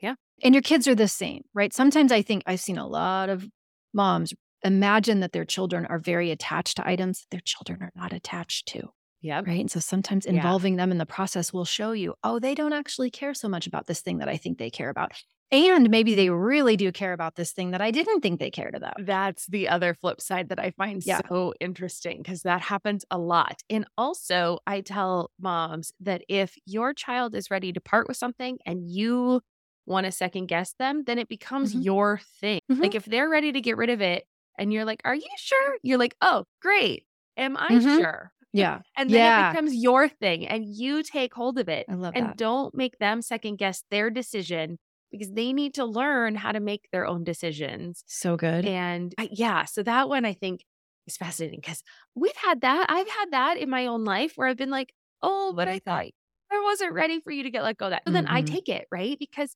Yeah. 0.00 0.14
And 0.42 0.54
your 0.54 0.62
kids 0.62 0.88
are 0.88 0.94
the 0.94 1.08
same, 1.08 1.44
right? 1.54 1.72
Sometimes 1.72 2.12
I 2.12 2.22
think 2.22 2.42
I've 2.46 2.60
seen 2.60 2.78
a 2.78 2.86
lot 2.86 3.28
of 3.30 3.48
moms 3.94 4.34
imagine 4.62 5.20
that 5.20 5.32
their 5.32 5.44
children 5.46 5.86
are 5.86 5.98
very 5.98 6.30
attached 6.30 6.76
to 6.78 6.88
items 6.88 7.20
that 7.20 7.30
their 7.30 7.40
children 7.44 7.82
are 7.82 7.92
not 7.94 8.12
attached 8.12 8.68
to, 8.68 8.90
Yep. 9.22 9.46
right? 9.46 9.60
And 9.60 9.70
so 9.70 9.80
sometimes 9.80 10.26
Yeah. 10.28 10.54
involving 10.54 10.76
them 10.76 10.90
in 10.90 10.98
the 10.98 11.06
process 11.06 11.52
will 11.52 11.64
show 11.64 11.92
you, 11.92 12.14
oh, 12.24 12.38
they 12.38 12.54
don't 12.54 12.72
actually 12.72 13.10
care 13.10 13.34
so 13.34 13.48
much 13.48 13.66
about 13.66 13.86
this 13.86 14.00
thing 14.02 14.18
that 14.18 14.28
I 14.28 14.36
think 14.36 14.58
they 14.58 14.70
care 14.70 14.90
about. 14.90 15.12
And 15.52 15.90
maybe 15.90 16.14
they 16.14 16.30
really 16.30 16.76
do 16.76 16.92
care 16.92 17.12
about 17.12 17.34
this 17.34 17.52
thing 17.52 17.72
that 17.72 17.80
I 17.80 17.90
didn't 17.90 18.20
think 18.20 18.38
they 18.38 18.50
cared 18.50 18.74
about. 18.74 18.98
That's 18.98 19.46
the 19.46 19.68
other 19.68 19.94
flip 19.94 20.20
side 20.20 20.48
that 20.50 20.58
I 20.58 20.70
find 20.72 21.02
Yeah. 21.04 21.20
so 21.24 21.54
interesting 21.60 22.18
because 22.18 22.42
that 22.42 22.60
happens 22.60 23.04
a 23.10 23.18
lot. 23.18 23.62
And 23.70 23.86
also, 23.96 24.58
I 24.66 24.80
tell 24.80 25.30
moms 25.38 25.92
that 26.00 26.22
if 26.28 26.56
your 26.66 26.92
child 26.92 27.34
is 27.34 27.50
ready 27.50 27.72
to 27.72 27.80
part 27.80 28.08
with 28.08 28.16
something 28.16 28.58
and 28.66 28.90
you 28.90 29.40
want 29.86 30.04
to 30.06 30.12
second 30.12 30.46
guess 30.46 30.74
them, 30.74 31.04
then 31.04 31.18
it 31.18 31.28
becomes 31.28 31.72
Mhm. 31.72 31.84
your 31.84 32.18
thing. 32.40 32.60
Mhm. 32.70 32.82
Like 32.82 32.94
if 32.94 33.04
they're 33.06 33.28
ready 33.30 33.52
to 33.52 33.60
get 33.60 33.76
rid 33.76 33.90
of 33.90 34.00
it 34.00 34.26
and 34.58 34.72
you're 34.72 34.84
like, 34.84 35.00
Are 35.04 35.14
you 35.14 35.28
sure? 35.36 35.76
You're 35.82 35.98
like, 35.98 36.16
Oh, 36.20 36.44
great. 36.60 37.06
Am 37.36 37.56
I 37.56 37.78
Mhm. 37.78 38.02
sure? 38.02 38.32
Yeah. 38.52 38.82
And 38.96 39.14
then 39.14 39.22
Yeah. 39.22 39.26
it 39.26 39.34
becomes 39.36 39.74
your 39.74 40.08
thing 40.08 40.46
and 40.46 40.64
you 40.66 41.02
take 41.02 41.32
hold 41.34 41.58
of 41.58 41.68
it 41.68 41.88
I 41.88 41.94
love 41.94 42.14
and 42.14 42.36
that. 42.36 42.36
don't 42.36 42.74
make 42.74 42.98
them 42.98 43.22
second 43.22 43.56
guess 43.56 43.84
their 43.90 44.10
decision 44.10 44.78
because 45.12 45.32
they 45.32 45.52
need 45.52 45.74
to 45.74 45.84
learn 45.84 46.34
how 46.36 46.52
to 46.52 46.60
make 46.60 46.88
their 46.92 47.06
own 47.06 47.24
decisions. 47.24 48.04
So 48.06 48.36
good. 48.36 48.66
And 48.66 49.14
I, 49.18 49.28
yeah, 49.32 49.64
so 49.64 49.82
that 49.84 50.08
one 50.08 50.24
I 50.24 50.34
think 50.34 50.64
is 51.06 51.16
fascinating 51.16 51.60
because 51.60 51.82
we've 52.14 52.36
had 52.36 52.60
that. 52.62 52.86
I've 52.88 53.08
had 53.08 53.30
that 53.32 53.56
in 53.58 53.70
my 53.70 53.86
own 53.86 54.04
life 54.04 54.34
where 54.36 54.48
I've 54.48 54.56
been 54.56 54.70
like, 54.70 54.92
oh, 55.22 55.52
but 55.54 55.68
I 55.68 55.78
thought 55.78 56.06
I 56.52 56.60
wasn't 56.64 56.92
ready 56.92 57.20
for 57.20 57.30
you 57.32 57.42
to 57.44 57.50
get 57.50 57.62
let 57.62 57.78
go 57.78 57.86
of 57.86 57.90
that. 57.92 58.02
So 58.06 58.12
then 58.12 58.26
I 58.28 58.42
Mhm. 58.42 58.42
take 58.42 58.68
it, 58.68 58.86
right? 58.92 59.18
Because 59.18 59.54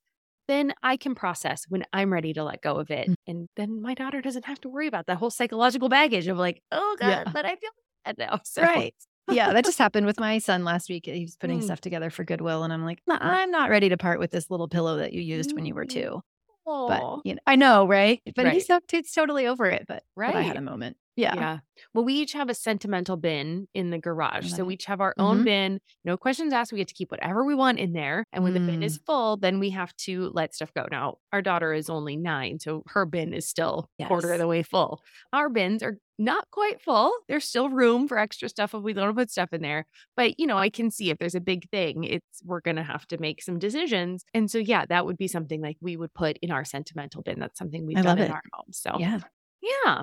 then 0.49 0.75
I 0.83 0.97
can 0.97 1.15
process 1.15 1.65
when 1.69 1.85
I'm 1.93 2.13
ready 2.13 2.33
to 2.35 2.45
let 2.45 2.61
go 2.63 2.77
of 2.77 2.91
it. 2.91 3.09
Mm. 3.09 3.15
And 3.27 3.49
then 3.57 3.81
my 3.83 3.95
daughter 3.95 4.21
doesn't 4.21 4.45
have 4.45 4.61
to 4.63 4.69
worry 4.69 4.87
about 4.87 5.07
that 5.07 5.17
whole 5.19 5.31
psychological 5.31 5.89
baggage 5.89 6.27
of 6.29 6.37
like, 6.39 6.63
oh 6.73 6.97
God, 6.99 7.19
Yeah. 7.25 7.33
but 7.33 7.47
I 7.47 7.57
feel 7.57 7.71
bad 8.05 8.19
now. 8.19 8.41
So 8.45 8.63
Right. 8.63 8.95
yeah, 9.31 9.53
that 9.53 9.65
just 9.65 9.79
happened 9.79 10.07
with 10.07 10.19
my 10.21 10.39
son 10.39 10.65
last 10.65 10.89
week. 10.89 11.07
He 11.07 11.23
was 11.23 11.37
putting 11.37 11.61
Mm. 11.61 11.65
stuff 11.65 11.81
together 11.81 12.11
for 12.11 12.25
Goodwill, 12.25 12.63
and 12.63 12.73
I'm 12.73 12.85
like, 12.85 13.01
I'm 13.09 13.51
not 13.51 13.71
ready 13.71 13.89
to 13.89 13.97
part 13.97 14.19
with 14.19 14.31
this 14.31 14.51
little 14.51 14.69
pillow 14.69 14.99
that 14.99 15.13
you 15.13 15.23
used 15.23 15.55
when 15.55 15.65
you 15.67 15.75
were 15.75 15.85
Mm. 15.87 15.91
two. 15.91 16.21
Aw. 16.67 16.89
But 16.89 17.27
you 17.27 17.35
know, 17.35 17.41
I 17.47 17.57
know, 17.57 17.87
right? 17.87 18.23
But 18.37 18.47
Right. 18.47 18.55
he's 18.55 19.13
totally 19.13 19.47
over 19.47 19.67
it. 19.67 19.85
But, 19.87 20.03
but 20.17 20.35
I 20.35 20.43
had 20.43 20.57
a 20.57 20.63
moment. 20.63 20.97
Yeah. 21.17 21.35
Yeah. 21.37 21.59
Well, 21.93 22.05
we 22.05 22.15
each 22.15 22.33
have 22.33 22.49
a 22.49 22.55
sentimental 22.55 23.17
bin 23.17 23.69
in 23.73 23.91
the 23.91 23.99
garage. 23.99 24.51
So 24.51 24.65
we 24.65 24.75
each 24.75 24.87
have 24.87 25.01
our 25.01 25.15
own 25.17 25.43
Mhm. 25.43 25.45
bin, 25.45 25.81
no 26.05 26.17
questions 26.17 26.53
asked. 26.53 26.73
We 26.73 26.79
get 26.79 26.89
to 26.89 26.95
keep 26.95 27.13
whatever 27.13 27.45
we 27.45 27.55
want 27.55 27.79
in 27.79 27.93
there. 27.93 28.25
And 28.33 28.43
when 28.43 28.53
the 28.55 28.59
bin 28.61 28.81
Mm. 28.81 28.85
is 28.85 28.99
full, 29.07 29.37
then 29.37 29.61
we 29.61 29.71
have 29.71 29.95
to 30.07 30.31
let 30.35 30.55
stuff 30.57 30.73
go. 30.75 30.87
Now, 30.91 31.19
our 31.33 31.41
daughter 31.41 31.73
is 31.73 31.89
only 31.89 32.17
nine, 32.17 32.59
so 32.59 32.83
her 32.89 33.07
bin 33.07 33.33
is 33.33 33.47
still 33.49 33.89
quarter 34.09 34.33
of 34.33 34.39
the 34.41 34.49
way 34.49 34.65
full. 34.65 35.03
Our 35.33 35.49
bins 35.51 35.85
are 35.85 35.99
not 36.19 36.51
quite 36.51 36.81
full. 36.81 37.13
There's 37.29 37.45
still 37.45 37.69
room 37.69 38.07
for 38.09 38.19
extra 38.19 38.49
stuff 38.49 38.75
if 38.75 38.83
we 38.83 38.93
don't 38.93 39.15
put 39.17 39.31
stuff 39.31 39.53
in 39.53 39.63
there. 39.63 39.87
But, 40.17 40.39
you 40.39 40.47
know, 40.47 40.57
I 40.59 40.71
can 40.71 40.91
see 40.91 41.11
if 41.11 41.19
there's 41.19 41.35
a 41.35 41.41
big 41.41 41.69
thing, 41.71 42.05
it's 42.05 42.43
we're 42.45 42.61
going 42.61 42.77
to 42.77 42.83
have 42.85 43.07
to 43.09 43.19
make 43.19 43.43
some 43.43 43.59
decisions. 43.59 44.25
And 44.35 44.51
so, 44.51 44.59
yeah, 44.59 44.87
that 44.87 45.07
would 45.07 45.17
be 45.19 45.29
something 45.29 45.61
like 45.61 45.77
we 45.81 45.97
would 45.97 46.15
put 46.15 46.39
in 46.43 46.51
our 46.51 46.65
sentimental 46.65 47.23
bin. 47.23 47.39
That's 47.41 47.59
something 47.59 47.87
we've 47.87 47.99
I 47.99 48.03
done 48.03 48.19
love 48.19 48.21
in 48.21 48.27
it. 48.27 48.31
our 48.31 48.43
home. 48.53 48.67
So, 48.73 48.99
Yeah. 48.99 49.21
yeah. 49.63 50.03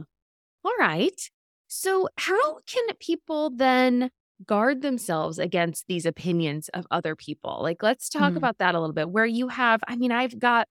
All 0.65 0.73
right. 0.79 1.19
So, 1.67 2.09
how 2.17 2.59
can 2.67 2.85
people 2.99 3.49
then 3.51 4.09
guard 4.45 4.81
themselves 4.81 5.39
against 5.39 5.87
these 5.87 6.05
opinions 6.05 6.69
of 6.69 6.85
other 6.91 7.15
people? 7.15 7.59
Like, 7.61 7.81
let's 7.83 8.09
talk 8.09 8.33
Mm. 8.33 8.37
about 8.37 8.57
that 8.59 8.75
a 8.75 8.79
little 8.79 8.93
bit. 8.93 9.09
Where 9.09 9.25
you 9.25 9.47
have, 9.49 9.81
I 9.87 9.95
mean, 9.95 10.11
I've 10.11 10.37
got 10.39 10.67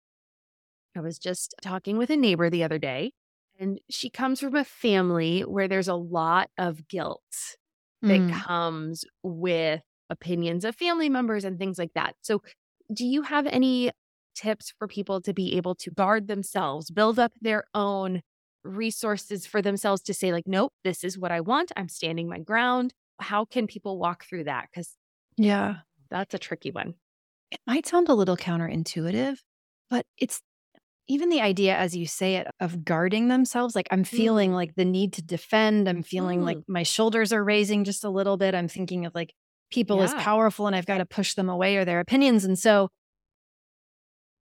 I 0.97 1.01
was 1.01 1.19
just 1.19 1.55
talking 1.63 1.99
with 1.99 2.11
a 2.11 2.17
neighbor 2.17 2.51
the 2.51 2.65
other 2.65 2.79
day, 2.79 3.13
and 3.61 3.81
she 3.91 4.11
comes 4.11 4.41
from 4.41 4.57
a 4.57 4.65
family 4.65 5.43
where 5.43 5.69
there's 5.69 5.89
a 5.89 5.95
lot 5.97 6.51
of 6.59 6.89
guilt 6.89 7.23
that 8.09 8.27
Mm. 8.27 8.41
comes 8.47 9.05
with 9.23 9.83
opinions 10.11 10.65
of 10.65 10.75
family 10.77 11.09
members 11.09 11.45
and 11.45 11.59
things 11.59 11.79
like 11.79 11.93
that. 11.95 12.17
So, 12.23 12.43
do 12.93 13.07
you 13.07 13.23
have 13.23 13.47
any 13.47 13.93
tips 14.35 14.73
for 14.79 14.89
people 14.89 15.21
to 15.23 15.33
be 15.35 15.57
able 15.57 15.75
to 15.77 15.91
guard 15.91 16.27
themselves, 16.29 16.91
build 16.91 17.19
up 17.19 17.33
their 17.41 17.65
own 17.75 18.23
resources 18.65 19.47
for 19.47 19.63
themselves 19.63 20.03
to 20.03 20.15
say, 20.15 20.33
like, 20.33 20.47
nope, 20.47 20.73
this 20.85 21.05
is 21.05 21.19
what 21.19 21.33
I 21.33 21.41
want. 21.41 21.73
I'm 21.77 21.89
standing 21.89 22.29
my 22.29 22.39
ground. 22.41 22.95
How 23.21 23.45
can 23.45 23.67
people 23.67 23.99
walk 23.99 24.25
through 24.25 24.45
that? 24.45 24.69
Because 24.73 24.97
Yeah. 25.37 25.83
that's 26.11 26.35
a 26.35 26.39
tricky 26.39 26.71
one. 26.71 26.95
It 27.51 27.61
might 27.67 27.87
sound 27.87 28.09
a 28.09 28.15
little 28.15 28.37
counterintuitive, 28.37 29.39
but 29.89 30.07
it's 30.17 30.43
even 31.11 31.29
the 31.29 31.41
idea 31.41 31.77
as 31.77 31.97
you 31.97 32.07
say 32.07 32.37
it 32.37 32.47
of 32.61 32.85
guarding 32.85 33.29
themselves. 33.29 33.75
Like 33.75 33.89
I'm 33.91 34.05
mm-hmm. 34.05 34.17
feeling 34.17 34.53
like 34.53 34.77
the 34.77 34.85
need 34.85 35.13
to 35.15 35.23
defend. 35.23 35.89
I'm 35.89 36.05
feeling 36.05 36.43
like 36.43 36.59
mm. 36.59 36.65
my 36.69 36.85
shoulders 36.85 37.33
are 37.33 37.43
raising 37.43 37.83
just 37.85 38.05
a 38.05 38.11
little 38.11 38.37
bit. 38.37 38.55
I'm 38.55 38.69
thinking 38.69 39.07
of 39.07 39.15
like 39.15 39.35
people 39.73 40.03
as 40.03 40.13
Yeah. 40.13 40.23
powerful 40.23 40.69
and 40.69 40.77
I've 40.77 40.87
got 40.87 40.99
to 40.99 41.07
push 41.07 41.35
them 41.35 41.49
away 41.49 41.77
or 41.77 41.85
their 41.85 41.99
opinions. 41.99 42.45
And 42.45 42.57
so, 42.57 42.91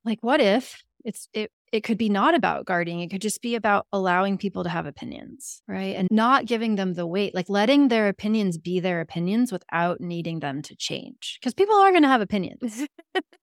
like, 0.06 0.20
what 0.22 0.42
if 0.42 0.84
it's 1.04 1.28
it 1.34 1.52
it 1.72 1.84
could 1.84 1.98
be 1.98 2.10
not 2.10 2.34
about 2.36 2.66
guarding. 2.66 3.00
It 3.00 3.10
could 3.10 3.22
just 3.22 3.42
be 3.42 3.56
about 3.56 3.86
allowing 3.92 4.38
people 4.38 4.64
to 4.64 4.70
have 4.70 4.86
opinions, 4.86 5.62
right? 5.68 5.96
And 5.96 6.08
not 6.12 6.46
giving 6.46 6.76
them 6.76 6.94
the 6.94 7.06
weight, 7.06 7.36
like 7.36 7.48
letting 7.48 7.88
their 7.88 8.08
opinions 8.08 8.58
be 8.58 8.80
their 8.80 9.02
opinions 9.02 9.52
without 9.52 10.02
needing 10.02 10.40
them 10.40 10.62
to 10.64 10.76
change. 10.76 11.38
Because 11.40 11.54
people 11.54 11.76
are 11.76 11.92
going 11.92 12.02
to 12.02 12.10
have 12.10 12.22
opinions, 12.22 12.88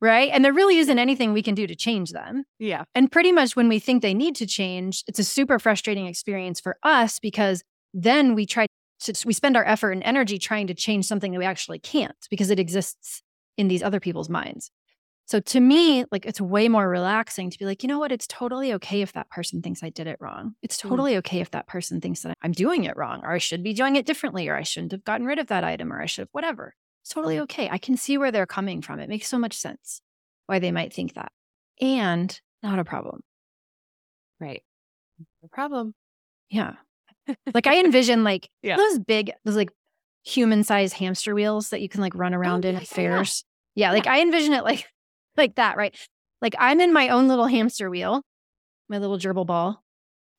right? 0.00 0.30
And 0.32 0.44
there 0.44 0.52
really 0.52 0.76
isn't 0.78 0.98
anything 0.98 1.32
we 1.32 1.42
can 1.42 1.54
do 1.54 1.66
to 1.66 1.74
change 1.74 2.10
them. 2.12 2.44
Yeah. 2.58 2.84
And 2.94 3.10
pretty 3.10 3.32
much 3.32 3.56
when 3.56 3.68
we 3.68 3.78
think 3.78 4.02
they 4.02 4.14
need 4.14 4.36
to 4.36 4.46
change, 4.46 5.04
it's 5.06 5.18
a 5.18 5.24
super 5.24 5.58
frustrating 5.58 6.06
experience 6.06 6.60
for 6.60 6.76
us 6.82 7.18
because 7.18 7.62
then 7.94 8.34
we 8.34 8.46
try 8.46 8.66
to, 9.00 9.14
we 9.26 9.32
spend 9.32 9.56
our 9.56 9.64
effort 9.64 9.92
and 9.92 10.02
energy 10.04 10.38
trying 10.38 10.66
to 10.66 10.74
change 10.74 11.06
something 11.06 11.32
that 11.32 11.38
we 11.38 11.44
actually 11.44 11.78
can't 11.78 12.16
because 12.30 12.50
it 12.50 12.58
exists 12.58 13.22
in 13.56 13.68
these 13.68 13.82
other 13.82 14.00
people's 14.00 14.28
minds. 14.28 14.70
So 15.28 15.40
to 15.40 15.60
me, 15.60 16.04
like 16.12 16.24
it's 16.24 16.40
way 16.40 16.68
more 16.68 16.88
relaxing 16.88 17.50
to 17.50 17.58
be 17.58 17.64
like, 17.64 17.82
you 17.82 17.88
know 17.88 17.98
what? 17.98 18.12
It's 18.12 18.28
totally 18.28 18.72
okay 18.74 19.02
if 19.02 19.12
that 19.14 19.28
person 19.28 19.60
thinks 19.60 19.82
I 19.82 19.90
did 19.90 20.06
it 20.06 20.18
wrong. 20.20 20.54
It's 20.62 20.76
Mm. 20.78 20.88
totally 20.88 21.16
okay 21.16 21.40
if 21.40 21.50
that 21.50 21.66
person 21.66 22.00
thinks 22.00 22.20
that 22.22 22.36
I'm 22.42 22.52
doing 22.52 22.84
it 22.84 22.96
wrong 22.96 23.22
or 23.24 23.32
I 23.32 23.38
should 23.38 23.64
be 23.64 23.72
doing 23.72 23.96
it 23.96 24.06
differently 24.06 24.46
or 24.48 24.54
I 24.56 24.62
shouldn't 24.62 24.92
have 24.92 25.02
gotten 25.04 25.26
rid 25.26 25.40
of 25.40 25.48
that 25.48 25.64
item 25.64 25.92
or 25.92 26.00
I 26.00 26.06
should 26.06 26.22
have 26.22 26.28
whatever. 26.32 26.74
Totally 27.08 27.38
okay. 27.40 27.68
I 27.70 27.78
can 27.78 27.96
see 27.96 28.18
where 28.18 28.32
they're 28.32 28.46
coming 28.46 28.82
from. 28.82 28.98
It 29.00 29.08
makes 29.08 29.28
so 29.28 29.38
much 29.38 29.54
sense 29.54 30.00
why 30.46 30.58
they 30.58 30.72
might 30.72 30.92
think 30.92 31.14
that. 31.14 31.32
And 31.80 32.38
not 32.62 32.78
a 32.78 32.84
problem. 32.84 33.20
Right. 34.40 34.62
No 35.42 35.48
problem. 35.50 35.94
Yeah. 36.50 36.74
like 37.54 37.66
I 37.66 37.80
envision 37.80 38.24
like 38.24 38.48
Yeah. 38.62 38.76
those 38.76 38.98
big, 38.98 39.32
those 39.44 39.56
like 39.56 39.70
human 40.24 40.64
sized 40.64 40.94
hamster 40.94 41.34
wheels 41.34 41.70
that 41.70 41.80
you 41.80 41.88
can 41.88 42.00
like 42.00 42.14
run 42.14 42.34
oh, 42.34 42.38
around 42.38 42.64
in 42.64 42.74
yeah, 42.74 42.80
at 42.80 42.90
yeah, 42.90 42.94
fairs. 42.94 43.44
Yeah. 43.74 43.92
Like 43.92 44.06
I 44.06 44.20
envision 44.20 44.52
it 44.52 44.64
like 44.64 44.86
like 45.36 45.54
that, 45.56 45.76
right? 45.76 45.94
Like 46.42 46.54
I'm 46.58 46.80
in 46.80 46.92
my 46.92 47.08
own 47.08 47.28
little 47.28 47.46
hamster 47.46 47.88
wheel, 47.88 48.22
my 48.88 48.98
little 48.98 49.18
gerbil 49.18 49.46
ball, 49.46 49.82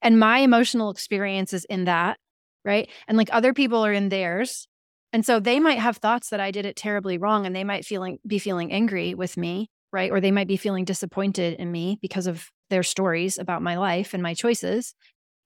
and 0.01 0.19
my 0.19 0.39
emotional 0.39 0.89
experience 0.89 1.53
is 1.53 1.65
in 1.65 1.85
that, 1.85 2.17
right? 2.63 2.89
And 3.07 3.17
like 3.17 3.29
other 3.31 3.53
people 3.53 3.85
are 3.85 3.93
in 3.93 4.09
theirs. 4.09 4.67
And 5.13 5.25
so 5.25 5.39
they 5.39 5.59
might 5.59 5.79
have 5.79 5.97
thoughts 5.97 6.29
that 6.29 6.39
I 6.39 6.51
did 6.51 6.65
it 6.65 6.75
terribly 6.75 7.17
wrong 7.17 7.45
and 7.45 7.55
they 7.55 7.63
might 7.63 7.85
feeling 7.85 8.19
be 8.27 8.39
feeling 8.39 8.71
angry 8.71 9.13
with 9.13 9.37
me, 9.37 9.69
right? 9.91 10.11
Or 10.11 10.19
they 10.19 10.31
might 10.31 10.47
be 10.47 10.57
feeling 10.57 10.85
disappointed 10.85 11.59
in 11.59 11.71
me 11.71 11.97
because 12.01 12.27
of 12.27 12.49
their 12.69 12.83
stories 12.83 13.37
about 13.37 13.61
my 13.61 13.77
life 13.77 14.13
and 14.13 14.21
my 14.21 14.33
choices. 14.33 14.93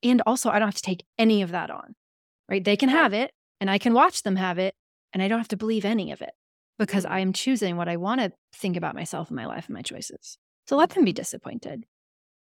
And 0.03 0.21
also 0.25 0.49
I 0.49 0.59
don't 0.59 0.67
have 0.67 0.75
to 0.75 0.81
take 0.81 1.05
any 1.17 1.41
of 1.41 1.51
that 1.51 1.69
on. 1.69 1.95
Right? 2.49 2.63
They 2.63 2.75
can 2.75 2.89
have 2.89 3.13
it 3.13 3.31
and 3.61 3.69
I 3.69 3.77
can 3.77 3.93
watch 3.93 4.23
them 4.23 4.35
have 4.35 4.57
it 4.57 4.75
and 5.13 5.21
I 5.23 5.27
don't 5.27 5.39
have 5.39 5.47
to 5.49 5.57
believe 5.57 5.85
any 5.85 6.11
of 6.11 6.21
it 6.21 6.33
because 6.77 7.05
Mm. 7.05 7.11
I 7.11 7.19
am 7.19 7.31
choosing 7.31 7.77
what 7.77 7.87
I 7.87 7.97
want 7.97 8.19
to 8.21 8.33
think 8.53 8.75
about 8.75 8.95
myself 8.95 9.29
and 9.29 9.35
my 9.35 9.45
life 9.45 9.67
and 9.67 9.75
my 9.75 9.83
choices. 9.83 10.37
So 10.67 10.75
let 10.75 10.89
them 10.89 11.05
be 11.05 11.13
disappointed. 11.13 11.85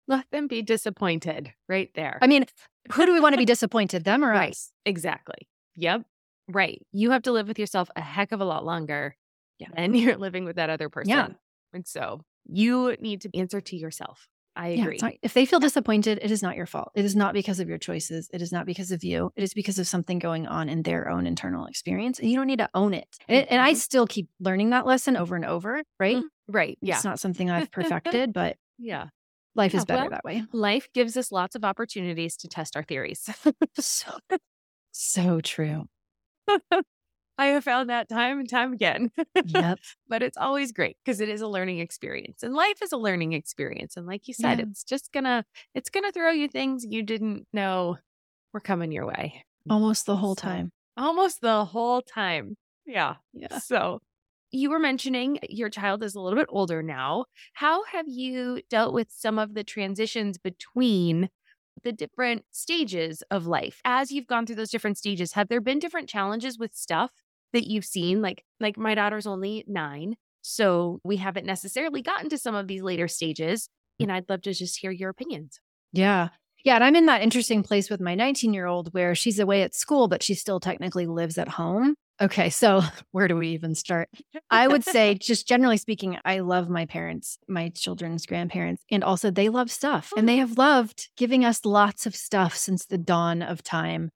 Let 0.06 0.30
them 0.30 0.46
be 0.46 0.62
disappointed 0.62 1.52
right 1.68 1.90
there. 1.94 2.18
I 2.22 2.26
mean, 2.26 2.46
who 2.92 3.06
do 3.06 3.12
we 3.12 3.20
want 3.20 3.32
to 3.34 3.38
be 3.38 3.44
disappointed, 3.54 4.04
them 4.04 4.24
or 4.24 4.30
Right. 4.30 4.50
us? 4.50 4.72
Exactly. 4.84 5.48
Yep. 5.76 6.04
Right. 6.48 6.80
You 6.92 7.10
have 7.10 7.22
to 7.22 7.32
live 7.32 7.46
with 7.48 7.58
yourself 7.58 7.90
a 7.96 8.00
heck 8.00 8.32
of 8.32 8.40
a 8.40 8.44
lot 8.44 8.64
longer 8.64 9.16
Yeah. 9.58 9.68
than 9.76 9.94
you're 9.94 10.16
living 10.16 10.44
with 10.44 10.56
that 10.56 10.70
other 10.70 10.88
person. 10.88 11.10
Yeah. 11.10 11.28
And 11.72 11.86
so 11.86 12.22
you 12.46 12.96
need 13.00 13.20
to 13.22 13.30
answer 13.36 13.60
to 13.60 13.76
yourself. 13.76 14.26
I 14.56 14.68
agree. 14.68 14.94
it's 14.94 15.02
not- 15.02 15.12
if 15.22 15.34
they 15.34 15.46
feel 15.46 15.60
disappointed, 15.60 16.18
it 16.20 16.32
is 16.32 16.42
not 16.42 16.56
your 16.56 16.66
fault. 16.66 16.90
It 16.96 17.04
is 17.04 17.14
not 17.14 17.32
because 17.32 17.60
of 17.60 17.68
your 17.68 17.78
choices. 17.78 18.28
It 18.32 18.42
is 18.42 18.50
not 18.50 18.66
because 18.66 18.90
of 18.90 19.04
you. 19.04 19.30
It 19.36 19.44
is 19.44 19.54
because 19.54 19.78
of 19.78 19.86
something 19.86 20.18
going 20.18 20.48
on 20.48 20.68
in 20.68 20.82
their 20.82 21.08
own 21.08 21.26
internal 21.28 21.66
experience. 21.66 22.18
And 22.18 22.28
you 22.28 22.36
don't 22.36 22.48
need 22.48 22.58
to 22.58 22.68
own 22.74 22.92
it. 22.92 23.06
And, 23.28 23.46
and 23.50 23.60
I 23.60 23.72
Mhm. 23.74 23.76
still 23.76 24.06
keep 24.08 24.28
learning 24.40 24.70
that 24.70 24.84
lesson 24.84 25.16
over 25.16 25.36
and 25.36 25.44
over, 25.44 25.84
right? 26.00 26.16
Mm, 26.16 26.22
right. 26.48 26.76
Yeah. 26.80 26.96
It's 26.96 27.04
not 27.04 27.20
something 27.20 27.48
I've 27.50 27.70
perfected, 27.70 28.32
but 28.32 28.56
yeah. 28.78 29.08
life 29.54 29.74
Yeah, 29.74 29.78
is 29.80 29.84
better 29.84 30.00
well, 30.04 30.10
that 30.10 30.24
way. 30.24 30.42
Life 30.52 30.88
gives 30.92 31.16
us 31.16 31.30
lots 31.30 31.54
of 31.54 31.64
opportunities 31.64 32.36
to 32.38 32.48
test 32.48 32.74
our 32.74 32.82
theories. 32.82 33.28
So, 33.78 34.10
so 34.90 35.40
true. 35.40 35.84
I 37.40 37.46
have 37.46 37.62
found 37.62 37.88
that 37.88 38.08
time 38.08 38.40
and 38.40 38.48
time 38.48 38.72
again. 38.72 39.10
Yep. 39.44 39.78
but 40.08 40.22
it's 40.22 40.36
always 40.36 40.72
great 40.72 40.96
because 41.04 41.20
it 41.20 41.28
is 41.28 41.40
a 41.40 41.46
learning 41.48 41.78
experience 41.78 42.42
and 42.42 42.52
life 42.54 42.82
is 42.82 42.90
a 42.92 42.96
learning 42.96 43.32
experience 43.32 43.96
and 43.96 44.06
like 44.06 44.26
you 44.26 44.34
said 44.34 44.58
Yeah. 44.58 44.64
it's 44.68 44.82
just 44.84 45.12
gonna 45.12 45.44
it's 45.74 45.88
gonna 45.90 46.10
throw 46.12 46.30
you 46.30 46.48
things 46.48 46.84
you 46.88 47.02
didn't 47.02 47.46
know 47.52 47.98
were 48.52 48.60
coming 48.60 48.90
your 48.92 49.06
way 49.06 49.44
Almost 49.70 50.06
the 50.06 50.16
whole 50.16 50.34
So- 50.34 50.42
time. 50.42 50.72
almost 50.96 51.40
the 51.40 51.64
whole 51.64 52.02
time 52.02 52.56
yeah 52.86 53.16
Yeah. 53.32 53.58
so 53.58 54.00
you 54.50 54.70
were 54.70 54.78
mentioning 54.80 55.38
your 55.48 55.68
child 55.70 56.02
is 56.02 56.14
a 56.16 56.20
little 56.20 56.38
bit 56.38 56.48
older 56.48 56.82
now 56.82 57.26
how 57.52 57.84
have 57.84 58.06
you 58.08 58.60
dealt 58.68 58.92
with 58.92 59.08
some 59.10 59.38
of 59.38 59.54
the 59.54 59.62
transitions 59.62 60.38
between 60.38 61.28
the 61.82 61.92
different 61.92 62.44
stages 62.50 63.22
of 63.30 63.46
life 63.46 63.80
as 63.84 64.10
you've 64.10 64.26
gone 64.26 64.46
through 64.46 64.56
those 64.56 64.70
different 64.70 64.98
stages 64.98 65.32
have 65.32 65.48
there 65.48 65.60
been 65.60 65.78
different 65.78 66.08
challenges 66.08 66.58
with 66.58 66.74
stuff 66.74 67.10
that 67.52 67.66
you've 67.66 67.84
seen 67.84 68.20
like 68.22 68.44
like 68.60 68.76
my 68.76 68.94
daughter's 68.94 69.26
only 69.26 69.64
9 69.66 70.14
so 70.42 71.00
we 71.04 71.16
haven't 71.16 71.46
necessarily 71.46 72.02
gotten 72.02 72.28
to 72.30 72.38
some 72.38 72.54
of 72.54 72.68
these 72.68 72.82
later 72.82 73.08
stages 73.08 73.68
mm. 74.00 74.04
and 74.04 74.12
I'd 74.12 74.28
love 74.28 74.42
to 74.42 74.54
just 74.54 74.78
hear 74.78 74.90
your 74.90 75.10
opinions 75.10 75.60
Yeah. 75.92 76.28
Yeah. 76.64 76.74
And 76.74 76.84
I'm 76.84 76.96
in 76.96 77.06
that 77.06 77.22
interesting 77.22 77.62
place 77.62 77.88
with 77.88 78.00
my 78.00 78.14
19 78.14 78.52
year 78.52 78.66
old 78.66 78.92
where 78.92 79.14
she's 79.14 79.38
away 79.38 79.62
at 79.62 79.74
school, 79.74 80.08
but 80.08 80.22
she 80.22 80.34
still 80.34 80.60
technically 80.60 81.06
lives 81.06 81.38
at 81.38 81.48
home. 81.48 81.94
Okay. 82.20 82.50
So 82.50 82.82
where 83.12 83.28
do 83.28 83.36
we 83.36 83.48
even 83.48 83.74
start? 83.74 84.08
I 84.50 84.66
would 84.68 84.84
say, 84.84 85.14
just 85.20 85.46
generally 85.46 85.76
speaking, 85.76 86.18
I 86.24 86.40
love 86.40 86.68
my 86.68 86.86
parents, 86.86 87.38
my 87.48 87.70
children's 87.70 88.26
grandparents, 88.26 88.84
and 88.90 89.04
also 89.04 89.30
they 89.30 89.48
love 89.48 89.70
stuff 89.70 90.12
and 90.16 90.28
they 90.28 90.36
have 90.38 90.58
loved 90.58 91.08
giving 91.16 91.44
us 91.44 91.64
lots 91.64 92.06
of 92.06 92.16
stuff 92.16 92.56
since 92.56 92.86
the 92.86 92.98
dawn 92.98 93.42
of 93.42 93.62
time. 93.62 94.10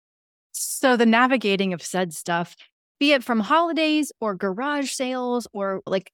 So 0.53 0.97
the 0.97 1.07
navigating 1.07 1.73
of 1.73 1.83
said 1.83 2.13
stuff, 2.13 2.57
be 3.01 3.13
it 3.13 3.25
from 3.25 3.41
holidays 3.41 4.13
or 4.21 4.35
garage 4.35 4.93
sales 4.93 5.49
or 5.53 5.81
like 5.87 6.13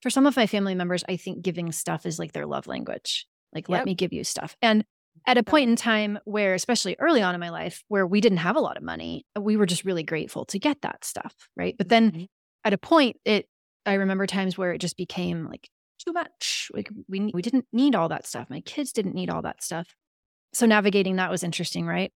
for 0.00 0.10
some 0.10 0.26
of 0.26 0.36
my 0.36 0.46
family 0.46 0.74
members, 0.74 1.04
I 1.08 1.16
think 1.16 1.42
giving 1.42 1.72
stuff 1.72 2.06
is 2.06 2.18
like 2.18 2.32
their 2.32 2.46
love 2.46 2.66
language. 2.66 3.26
Like, 3.52 3.68
let 3.68 3.84
me 3.84 3.94
give 3.94 4.12
you 4.12 4.24
stuff. 4.24 4.56
And 4.62 4.84
at 5.26 5.38
a 5.38 5.42
point 5.42 5.70
in 5.70 5.76
time 5.76 6.18
where, 6.24 6.54
especially 6.54 6.96
early 6.98 7.22
on 7.22 7.34
in 7.34 7.40
my 7.40 7.50
life, 7.50 7.82
where 7.88 8.06
we 8.06 8.20
didn't 8.20 8.38
have 8.38 8.56
a 8.56 8.60
lot 8.60 8.76
of 8.76 8.82
money, 8.82 9.24
we 9.38 9.56
were 9.56 9.66
just 9.66 9.84
really 9.84 10.02
grateful 10.02 10.44
to 10.46 10.58
get 10.58 10.80
that 10.82 11.04
stuff. 11.04 11.34
Right. 11.56 11.76
But 11.76 11.88
then 11.88 12.10
Mhm. 12.12 12.28
at 12.64 12.72
a 12.72 12.78
point, 12.78 13.16
it, 13.24 13.48
I 13.86 13.94
remember 13.94 14.26
times 14.26 14.56
where 14.58 14.72
it 14.72 14.78
just 14.80 14.96
became 14.96 15.48
like 15.48 15.68
too 16.04 16.12
much. 16.12 16.70
Like 16.74 16.90
we, 17.08 17.30
we 17.34 17.42
didn't 17.42 17.66
need 17.72 17.94
all 17.94 18.08
that 18.08 18.26
stuff. 18.26 18.48
My 18.50 18.60
kids 18.62 18.92
didn't 18.92 19.14
need 19.14 19.30
all 19.30 19.42
that 19.42 19.62
stuff. 19.62 19.94
So 20.52 20.66
navigating 20.66 21.16
that 21.16 21.30
was 21.30 21.42
interesting. 21.44 21.86
Right. 21.86 22.12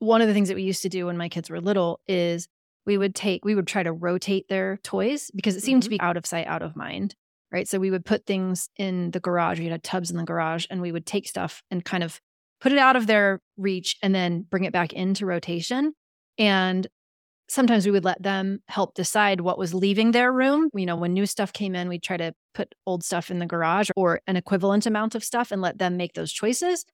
One 0.00 0.20
of 0.22 0.28
the 0.28 0.34
things 0.34 0.48
that 0.48 0.54
we 0.54 0.62
used 0.62 0.82
to 0.82 0.88
do 0.88 1.06
when 1.06 1.16
my 1.16 1.28
kids 1.28 1.50
were 1.50 1.60
little 1.60 2.00
is 2.06 2.48
we 2.86 2.96
would 2.96 3.14
take, 3.14 3.44
we 3.44 3.54
would 3.54 3.66
try 3.66 3.82
to 3.82 3.92
rotate 3.92 4.46
their 4.48 4.78
toys 4.82 5.30
because 5.34 5.56
it 5.56 5.62
seemed 5.62 5.82
to 5.82 5.88
be 5.90 6.00
out 6.00 6.16
of 6.16 6.24
sight, 6.24 6.46
out 6.46 6.62
of 6.62 6.76
mind 6.76 7.14
right? 7.52 7.68
So 7.68 7.78
we 7.78 7.90
would 7.90 8.04
put 8.04 8.26
things 8.26 8.68
in 8.76 9.10
the 9.10 9.20
garage. 9.20 9.58
We 9.58 9.66
had 9.66 9.82
tubs 9.82 10.10
in 10.10 10.16
the 10.16 10.24
garage, 10.24 10.66
and 10.70 10.80
we 10.80 10.92
would 10.92 11.06
take 11.06 11.28
stuff 11.28 11.62
and 11.70 11.84
kind 11.84 12.04
of 12.04 12.20
put 12.60 12.72
it 12.72 12.78
out 12.78 12.96
of 12.96 13.06
their 13.06 13.40
reach 13.56 13.96
and 14.02 14.14
then 14.14 14.44
bring 14.48 14.64
it 14.64 14.72
back 14.72 14.92
into 14.92 15.26
rotation. 15.26 15.92
And 16.38 16.86
sometimes 17.48 17.86
we 17.86 17.92
would 17.92 18.04
let 18.04 18.22
them 18.22 18.60
help 18.68 18.94
decide 18.94 19.40
what 19.40 19.58
was 19.58 19.74
leaving 19.74 20.12
their 20.12 20.32
room. 20.32 20.68
You 20.74 20.86
know, 20.86 20.96
when 20.96 21.12
new 21.12 21.26
stuff 21.26 21.52
came 21.52 21.74
in, 21.74 21.88
we'd 21.88 22.02
try 22.02 22.16
to 22.16 22.34
put 22.54 22.74
old 22.86 23.02
stuff 23.02 23.30
in 23.30 23.38
the 23.38 23.46
garage 23.46 23.90
or 23.96 24.20
an 24.26 24.36
equivalent 24.36 24.86
amount 24.86 25.14
of 25.14 25.24
stuff 25.24 25.50
and 25.50 25.62
let 25.62 25.78
them 25.78 25.96
make 25.96 26.14
those 26.14 26.32
choices. 26.32 26.84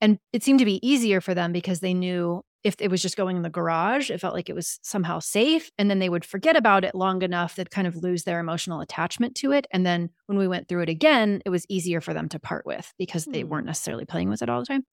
And 0.00 0.18
it 0.32 0.42
seemed 0.42 0.58
to 0.58 0.64
be 0.64 0.86
easier 0.86 1.20
for 1.20 1.34
them 1.34 1.52
because 1.52 1.80
they 1.80 1.94
knew 1.94 2.42
if 2.66 2.74
it 2.80 2.90
was 2.90 3.00
just 3.00 3.16
going 3.16 3.36
in 3.36 3.42
the 3.42 3.48
garage, 3.50 4.10
it 4.10 4.20
felt 4.20 4.34
like 4.34 4.50
it 4.50 4.54
was 4.54 4.80
somehow 4.82 5.20
safe. 5.20 5.70
And 5.78 5.88
then 5.88 6.00
they 6.00 6.08
would 6.08 6.24
forget 6.24 6.56
about 6.56 6.84
it 6.84 6.94
long 6.94 7.22
enough 7.22 7.54
that 7.56 7.70
kind 7.70 7.86
of 7.86 7.94
lose 7.96 8.24
their 8.24 8.40
emotional 8.40 8.80
attachment 8.80 9.36
to 9.36 9.52
it. 9.52 9.66
And 9.70 9.86
then 9.86 10.10
when 10.26 10.36
we 10.36 10.48
went 10.48 10.66
through 10.66 10.82
it 10.82 10.88
again, 10.88 11.42
it 11.46 11.50
was 11.50 11.64
easier 11.68 12.00
for 12.00 12.12
them 12.12 12.28
to 12.30 12.40
part 12.40 12.66
with 12.66 12.92
because 12.98 13.24
they 13.26 13.42
Hmm. 13.42 13.48
weren't 13.50 13.66
necessarily 13.66 14.04
playing 14.04 14.28
with 14.30 14.42
it 14.42 14.48
all 14.48 14.60
the 14.60 14.66
time. 14.66 14.84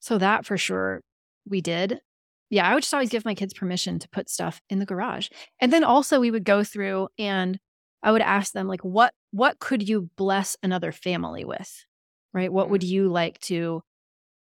So 0.00 0.18
that 0.18 0.44
for 0.44 0.58
sure 0.58 1.02
we 1.48 1.60
did. 1.60 2.00
Yeah, 2.50 2.68
I 2.68 2.74
would 2.74 2.82
just 2.82 2.94
always 2.94 3.10
give 3.10 3.24
my 3.24 3.34
kids 3.34 3.54
permission 3.54 3.98
to 4.00 4.08
put 4.08 4.28
stuff 4.30 4.60
in 4.70 4.78
the 4.78 4.86
garage. 4.86 5.28
And 5.60 5.72
then 5.72 5.84
also 5.84 6.18
we 6.18 6.30
would 6.30 6.44
go 6.44 6.64
through 6.64 7.08
and 7.18 7.58
I 8.02 8.12
would 8.12 8.22
ask 8.22 8.52
them 8.52 8.66
like 8.68 8.82
what 8.82 9.12
what 9.30 9.58
could 9.58 9.88
you 9.88 10.10
bless 10.16 10.56
another 10.62 10.92
family 10.92 11.44
with? 11.44 11.84
Right? 12.32 12.52
What 12.52 12.70
would 12.70 12.82
you 12.82 13.08
like 13.08 13.38
to 13.42 13.82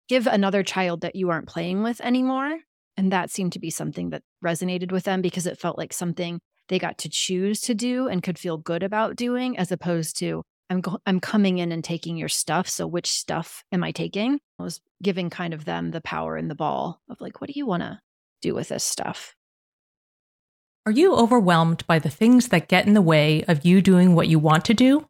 give 0.09 0.27
another 0.27 0.63
child 0.63 1.01
that 1.03 1.17
you 1.17 1.31
aren't 1.31 1.49
playing 1.49 1.83
with 1.83 2.01
anymore? 2.01 2.59
And 2.97 3.13
that 3.13 3.31
seemed 3.31 3.53
to 3.53 3.59
be 3.59 3.71
something 3.71 4.11
that 4.11 4.23
resonated 4.45 4.93
with 4.93 5.05
them 5.05 5.23
because 5.23 5.47
it 5.47 5.59
felt 5.59 5.79
like 5.79 5.93
something 5.93 6.41
they 6.69 6.79
got 6.79 6.99
to 6.99 7.09
choose 7.09 7.61
to 7.63 7.75
do 7.75 8.09
and 8.09 8.23
could 8.23 8.39
feel 8.39 8.57
good 8.57 8.83
about 8.83 9.17
doing 9.17 9.59
as 9.59 9.73
opposed 9.73 10.19
to 10.19 10.43
I'm 10.71 10.81
go- 10.81 11.01
I'm 11.05 11.21
coming 11.21 11.59
in 11.59 11.73
and 11.73 11.85
taking 11.85 12.17
your 12.17 12.29
stuff, 12.29 12.69
so 12.69 12.87
which 12.87 13.11
stuff 13.11 13.63
am 13.71 13.85
I 13.85 13.93
taking? 13.93 14.41
I 14.59 14.63
was 14.63 14.81
giving 15.03 15.29
kind 15.29 15.53
of 15.53 15.67
them 15.67 15.91
the 15.91 16.01
power 16.01 16.37
and 16.37 16.51
the 16.51 16.55
ball 16.55 17.01
of 17.11 17.21
like 17.21 17.41
what 17.41 17.49
do 17.49 17.53
you 17.57 17.67
want 17.67 17.83
to 17.83 18.01
do 18.41 18.55
with 18.55 18.69
this 18.69 18.85
stuff? 18.85 19.35
Are 20.87 20.93
you 20.93 21.15
overwhelmed 21.15 21.87
by 21.87 21.99
the 21.99 22.11
things 22.11 22.49
that 22.49 22.69
get 22.69 22.87
in 22.87 22.95
the 22.95 23.03
way 23.03 23.45
of 23.49 23.65
you 23.65 23.81
doing 23.81 24.15
what 24.15 24.29
you 24.29 24.39
want 24.39 24.65
to 24.67 24.75
do? 24.75 25.07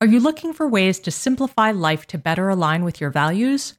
Are 0.00 0.06
you 0.06 0.20
looking 0.20 0.52
for 0.52 0.68
ways 0.68 0.98
to 1.00 1.10
simplify 1.10 1.70
life 1.70 2.06
to 2.08 2.18
better 2.18 2.50
align 2.50 2.84
with 2.84 3.00
your 3.00 3.10
values? 3.10 3.78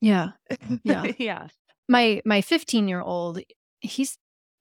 Yeah. 0.00 0.28
Yeah. 0.84 1.12
yeah. 1.18 1.48
my 1.88 2.22
my 2.24 2.40
15 2.40 2.88
year 2.88 3.00
old 3.00 3.38
he's 3.80 4.16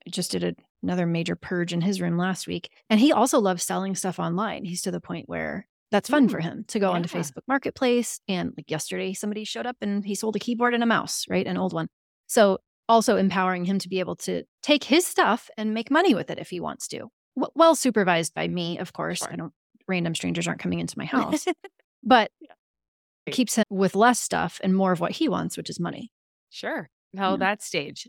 just 0.09 0.31
did 0.31 0.43
a, 0.43 0.55
another 0.83 1.05
major 1.05 1.35
purge 1.35 1.73
in 1.73 1.81
his 1.81 2.01
room 2.01 2.17
last 2.17 2.47
week 2.47 2.69
and 2.89 2.99
he 2.99 3.11
also 3.11 3.39
loves 3.39 3.63
selling 3.63 3.95
stuff 3.95 4.19
online 4.19 4.65
he's 4.65 4.81
to 4.81 4.91
the 4.91 5.01
point 5.01 5.27
where 5.29 5.67
that's 5.91 6.09
fun 6.09 6.29
for 6.29 6.39
Mm, 6.39 6.43
him 6.43 6.65
to 6.69 6.79
go 6.79 6.91
onto 6.91 7.09
facebook 7.09 7.41
marketplace 7.47 8.19
and 8.27 8.53
like 8.57 8.69
yesterday 8.71 9.13
somebody 9.13 9.43
showed 9.43 9.65
up 9.65 9.75
and 9.81 10.05
he 10.05 10.15
sold 10.15 10.35
a 10.35 10.39
keyboard 10.39 10.73
and 10.73 10.83
a 10.83 10.87
mouse 10.87 11.25
right 11.29 11.45
an 11.47 11.57
old 11.57 11.73
one 11.73 11.87
so 12.27 12.59
also 12.87 13.17
empowering 13.17 13.65
him 13.65 13.77
to 13.79 13.89
be 13.89 13.99
able 13.99 14.15
to 14.15 14.43
take 14.63 14.83
his 14.83 15.05
stuff 15.05 15.49
and 15.57 15.73
make 15.73 15.91
money 15.91 16.15
with 16.15 16.29
it 16.31 16.39
if 16.39 16.49
he 16.49 16.59
wants 16.59 16.87
to 16.87 16.97
w- 17.35 17.51
well 17.55 17.75
supervised 17.75 18.33
by 18.33 18.47
me 18.47 18.77
of 18.79 18.93
course 18.93 19.19
Sure. 19.19 19.31
i 19.31 19.35
don't 19.35 19.53
random 19.87 20.15
strangers 20.15 20.47
aren't 20.47 20.59
coming 20.61 20.79
into 20.79 20.97
my 20.97 21.05
house 21.17 21.45
but 22.03 22.31
Right. 22.41 22.49
Keeps 23.31 23.55
him 23.55 23.63
with 23.69 23.95
less 23.95 24.19
stuff 24.19 24.59
and 24.63 24.75
more 24.75 24.91
of 24.91 24.99
what 24.99 25.11
he 25.13 25.29
wants 25.29 25.57
which 25.57 25.69
is 25.69 25.79
money 25.79 26.11
Sure. 26.51 26.89
Oh, 27.17 27.31
Yeah. 27.33 27.37
that 27.37 27.61
stage. 27.63 28.07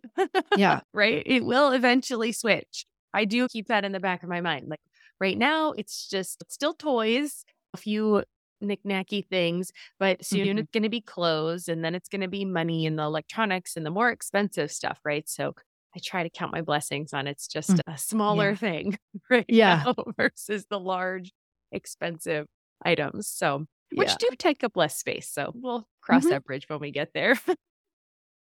yeah 0.57 0.81
right? 0.95 1.23
It 1.27 1.45
will 1.45 1.73
eventually 1.73 2.33
switch. 2.33 2.87
I 3.13 3.25
do 3.27 3.49
keep 3.49 3.69
that 3.69 3.85
in 3.85 3.93
the 3.93 4.01
back 4.01 4.23
of 4.23 4.29
my 4.29 4.41
mind. 4.41 4.69
Like 4.69 4.81
right 5.21 5.37
now, 5.37 5.73
it's 5.73 6.09
just 6.09 6.41
it's 6.43 6.55
still 6.55 6.73
toys, 6.75 7.45
a 7.75 7.77
few 7.77 8.25
knick-knacky 8.63 9.27
things, 9.29 9.73
but 9.99 10.25
soon 10.25 10.57
Mhm. 10.57 10.59
it's 10.61 10.71
going 10.73 10.83
to 10.85 10.89
be 10.91 11.01
clothes 11.01 11.69
and 11.69 11.85
then 11.85 11.95
it's 11.95 12.09
going 12.09 12.21
to 12.23 12.29
be 12.29 12.45
money 12.45 12.87
and 12.87 12.99
the 12.99 13.03
electronics 13.03 13.77
and 13.77 13.85
the 13.87 13.91
more 13.91 14.11
expensive 14.11 14.71
stuff, 14.71 15.01
right? 15.05 15.29
So 15.29 15.55
I 15.97 15.99
try 16.03 16.23
to 16.23 16.31
count 16.31 16.53
my 16.53 16.63
blessings 16.63 17.13
on 17.13 17.27
it's 17.27 17.47
just 17.49 17.71
Mm. 17.71 17.81
a 17.95 17.99
smaller 17.99 18.51
Yeah. 18.51 18.57
thing 18.57 18.99
right 19.31 19.45
Yeah. 19.49 19.93
versus 20.17 20.67
the 20.71 20.79
large, 20.81 21.33
expensive 21.73 22.47
items. 22.85 23.29
So, 23.29 23.67
which 23.95 24.09
Yeah. 24.09 24.17
do 24.19 24.29
take 24.39 24.63
up 24.65 24.77
less 24.77 24.97
space. 24.99 25.29
So 25.29 25.53
we'll 25.55 25.87
cross 26.01 26.25
Mhm. 26.25 26.31
that 26.31 26.45
bridge 26.45 26.69
when 26.69 26.81
we 26.81 26.91
get 26.91 27.13
there. 27.15 27.35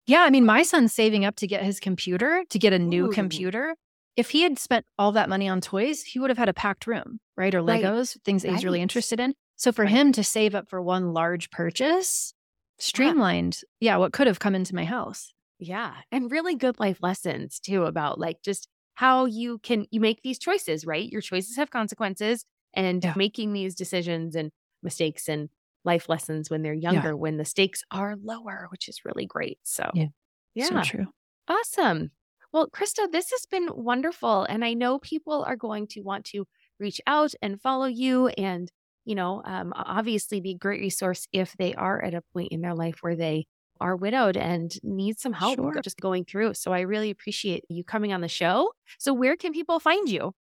Yeah, 0.08 0.22
I 0.22 0.30
mean, 0.32 0.46
my 0.46 0.64
son's 0.64 0.94
saving 0.94 1.26
up 1.26 1.36
to 1.38 1.48
get 1.48 1.64
his 1.64 1.80
computer, 1.80 2.44
to 2.50 2.60
get 2.60 2.74
a 2.74 2.80
new 2.80 3.06
Ooh. 3.06 3.12
computer. 3.12 3.76
If 4.18 4.32
he 4.32 4.42
had 4.42 4.58
spent 4.60 4.86
all 4.98 5.12
that 5.14 5.30
money 5.30 5.48
on 5.48 5.62
toys, 5.62 6.02
he 6.04 6.20
would 6.20 6.30
have 6.30 6.40
had 6.40 6.50
a 6.50 6.54
packed 6.54 6.88
room, 6.88 7.20
right? 7.38 7.54
Or 7.54 7.62
Right. 7.62 7.84
Legos, 7.84 8.18
things 8.26 8.42
that 8.42 8.52
he's 8.52 8.66
really 8.66 8.82
interested 8.82 9.20
in. 9.20 9.36
So 9.56 9.72
for 9.72 9.84
Right. 9.84 9.92
him 9.92 10.12
to 10.14 10.24
save 10.24 10.56
up 10.56 10.70
for 10.70 10.82
one 10.82 11.14
large 11.14 11.50
purchase, 11.52 12.34
streamlined, 12.80 13.62
yeah, 13.80 13.98
what 13.98 14.12
could 14.12 14.28
have 14.28 14.40
come 14.40 14.56
into 14.56 14.76
my 14.76 14.86
house. 14.86 15.32
Yeah. 15.60 16.02
And 16.12 16.32
really 16.32 16.56
good 16.56 16.80
life 16.80 16.98
lessons 17.02 17.60
too 17.60 17.84
about 17.86 18.20
like 18.20 18.42
just 18.42 18.68
how 18.96 19.26
you 19.26 19.60
can 19.60 19.86
you 19.92 20.00
make 20.02 20.24
these 20.24 20.40
choices, 20.40 20.84
right? 20.86 21.10
Your 21.10 21.22
choices 21.22 21.56
have 21.58 21.70
consequences 21.70 22.44
and 22.74 23.04
Yeah. 23.04 23.14
making 23.16 23.54
these 23.54 23.76
decisions 23.76 24.36
and 24.36 24.52
mistakes 24.84 25.28
and 25.30 25.50
life 25.84 26.08
lessons 26.10 26.50
when 26.50 26.62
they're 26.62 26.74
younger 26.74 27.16
when 27.18 27.38
the 27.38 27.46
stakes 27.46 27.84
are 27.92 28.16
lower, 28.24 28.68
which 28.72 28.88
is 28.88 29.04
really 29.06 29.26
great. 29.26 29.60
So 29.64 29.90
Yeah. 29.94 30.08
Yeah. 30.54 30.66
So 30.68 30.82
true. 30.82 31.08
Awesome. 31.48 32.12
Well, 32.54 32.68
Krista, 32.70 33.12
this 33.12 33.32
has 33.32 33.46
been 33.46 33.70
wonderful. 33.74 34.44
And 34.44 34.64
I 34.66 34.74
know 34.74 35.00
people 35.00 35.44
are 35.44 35.56
going 35.56 35.88
to 35.88 36.02
want 36.02 36.26
to 36.26 36.46
reach 36.80 37.00
out 37.08 37.34
and 37.42 37.62
follow 37.62 37.86
you 37.86 38.28
and, 38.30 38.70
you 39.06 39.16
know, 39.16 39.42
um, 39.46 39.72
obviously 39.76 40.42
be 40.42 40.52
a 40.52 40.58
great 40.58 40.82
resource 40.82 41.28
if 41.32 41.56
they 41.58 41.74
are 41.76 42.04
at 42.04 42.14
a 42.14 42.22
point 42.34 42.52
in 42.52 42.62
their 42.62 42.76
life 42.76 42.98
where 43.02 43.16
they 43.16 43.48
are 43.80 43.96
widowed 43.96 44.38
and 44.38 44.76
need 44.84 45.18
some 45.18 45.34
help 45.34 45.56
Sure. 45.56 45.80
just 45.82 46.00
going 46.00 46.26
through. 46.26 46.54
So 46.54 46.72
I 46.74 46.82
really 46.82 47.10
appreciate 47.10 47.64
you 47.70 47.84
coming 47.84 48.14
on 48.14 48.22
the 48.22 48.28
show. 48.28 48.74
So 49.00 49.14
where 49.14 49.36
can 49.36 49.54
people 49.54 49.80
find 49.80 50.08
you? 50.10 50.34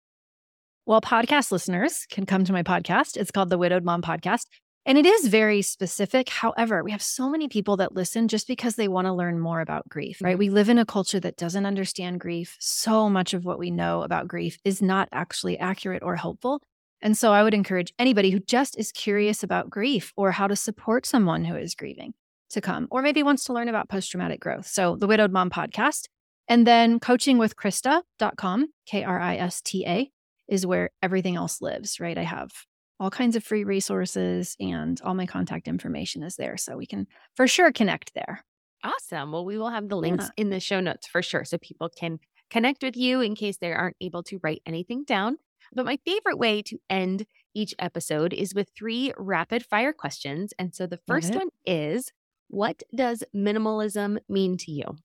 Well, 0.91 0.99
podcast 0.99 1.53
listeners 1.53 2.05
can 2.09 2.25
come 2.25 2.43
to 2.43 2.51
my 2.51 2.63
podcast. 2.63 3.15
It's 3.15 3.31
called 3.31 3.49
the 3.49 3.57
Widowed 3.57 3.85
Mom 3.85 4.01
Podcast. 4.01 4.47
And 4.85 4.97
it 4.97 5.05
is 5.05 5.27
very 5.27 5.61
specific. 5.61 6.27
However, 6.27 6.83
we 6.83 6.91
have 6.91 7.01
so 7.01 7.29
many 7.29 7.47
people 7.47 7.77
that 7.77 7.95
listen 7.95 8.27
just 8.27 8.45
because 8.45 8.75
they 8.75 8.89
want 8.89 9.07
to 9.07 9.13
learn 9.13 9.39
more 9.39 9.61
about 9.61 9.87
grief, 9.87 10.17
right? 10.21 10.37
We 10.37 10.49
live 10.49 10.67
in 10.67 10.77
a 10.77 10.85
culture 10.85 11.21
that 11.21 11.37
doesn't 11.37 11.65
understand 11.65 12.19
grief. 12.19 12.57
So 12.59 13.09
much 13.09 13.33
of 13.33 13.45
what 13.45 13.57
we 13.57 13.71
know 13.71 14.01
about 14.01 14.27
grief 14.27 14.59
is 14.65 14.81
not 14.81 15.07
actually 15.13 15.57
accurate 15.57 16.03
or 16.03 16.17
helpful. 16.17 16.61
And 17.01 17.17
so 17.17 17.31
I 17.31 17.41
would 17.41 17.53
encourage 17.53 17.93
anybody 17.97 18.29
who 18.29 18.41
just 18.41 18.77
is 18.77 18.91
curious 18.91 19.43
about 19.43 19.69
grief 19.69 20.11
or 20.17 20.31
how 20.31 20.47
to 20.47 20.57
support 20.57 21.05
someone 21.05 21.45
who 21.45 21.55
is 21.55 21.73
grieving 21.73 22.15
to 22.49 22.59
come, 22.59 22.89
or 22.91 23.01
maybe 23.01 23.23
wants 23.23 23.45
to 23.45 23.53
learn 23.53 23.69
about 23.69 23.87
post 23.87 24.11
traumatic 24.11 24.41
growth. 24.41 24.67
So 24.67 24.97
the 24.97 25.07
Widowed 25.07 25.31
Mom 25.31 25.51
podcast. 25.51 26.09
And 26.49 26.67
then 26.67 26.99
coachingwithkrista.com, 26.99 28.65
K 28.87 29.03
R 29.05 29.21
I 29.21 29.37
S 29.37 29.61
T 29.61 29.85
A, 29.87 30.11
is 30.51 30.67
where 30.67 30.91
everything 31.01 31.35
else 31.35 31.61
lives, 31.61 31.99
right? 31.99 32.17
I 32.19 32.23
have 32.23 32.51
all 32.99 33.09
kinds 33.09 33.35
of 33.35 33.43
free 33.43 33.63
resources 33.63 34.55
and 34.59 35.01
all 35.01 35.15
my 35.15 35.25
contact 35.25 35.67
information 35.67 36.21
is 36.21 36.35
there. 36.35 36.57
So 36.57 36.77
we 36.77 36.85
can 36.85 37.07
for 37.35 37.47
sure 37.47 37.71
connect 37.71 38.13
there. 38.13 38.45
Awesome. 38.83 39.31
Well, 39.31 39.45
we 39.45 39.57
will 39.57 39.69
have 39.71 39.89
the 39.89 39.97
links 39.97 40.25
Yeah. 40.25 40.31
in 40.37 40.51
the 40.51 40.59
show 40.59 40.79
notes 40.79 41.07
for 41.07 41.23
sure 41.23 41.43
so 41.45 41.57
people 41.57 41.89
can 41.89 42.19
connect 42.51 42.83
with 42.83 42.95
you 42.97 43.21
in 43.21 43.33
case 43.33 43.57
they 43.57 43.73
aren't 43.73 43.95
able 44.01 44.21
to 44.23 44.39
write 44.43 44.61
anything 44.67 45.03
down. 45.03 45.37
But 45.73 45.85
my 45.85 45.97
favorite 46.05 46.37
way 46.37 46.61
to 46.63 46.77
end 46.89 47.25
each 47.55 47.73
episode 47.79 48.33
is 48.33 48.53
with 48.53 48.69
three 48.77 49.13
rapid 49.17 49.65
fire 49.65 49.93
questions. 49.93 50.53
And 50.59 50.75
so 50.75 50.85
the 50.85 50.99
first 51.07 51.33
one 51.35 51.49
is 51.65 52.11
What 52.49 52.83
does 52.93 53.23
minimalism 53.35 54.19
mean 54.27 54.57
to 54.57 54.71
you? 54.71 54.97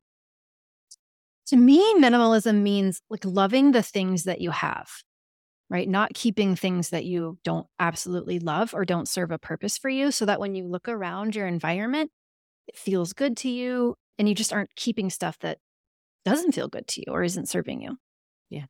To 1.46 1.56
me, 1.56 1.78
minimalism 1.94 2.62
means 2.62 3.00
like 3.08 3.24
loving 3.24 3.72
the 3.72 3.82
things 3.82 4.24
that 4.24 4.40
you 4.40 4.50
have, 4.50 4.88
right? 5.70 5.88
Not 5.88 6.14
keeping 6.14 6.56
things 6.56 6.90
that 6.90 7.04
you 7.04 7.38
don't 7.44 7.66
absolutely 7.78 8.38
love 8.38 8.74
or 8.74 8.84
don't 8.84 9.08
serve 9.08 9.30
a 9.30 9.38
purpose 9.38 9.78
for 9.78 9.88
you. 9.88 10.10
So 10.10 10.26
that 10.26 10.40
when 10.40 10.54
you 10.54 10.66
look 10.66 10.88
around 10.88 11.34
your 11.34 11.46
environment, 11.46 12.10
it 12.68 12.76
feels 12.76 13.12
good 13.12 13.36
to 13.38 13.50
you 13.50 13.96
and 14.18 14.28
you 14.28 14.34
just 14.34 14.52
aren't 14.52 14.74
keeping 14.76 15.10
stuff 15.10 15.38
that 15.40 15.58
doesn't 16.24 16.52
feel 16.52 16.68
good 16.68 16.88
to 16.88 17.02
you 17.06 17.12
or 17.12 17.22
isn't 17.22 17.48
serving 17.48 17.82
you. 17.82 17.98
Yeah. 18.50 18.66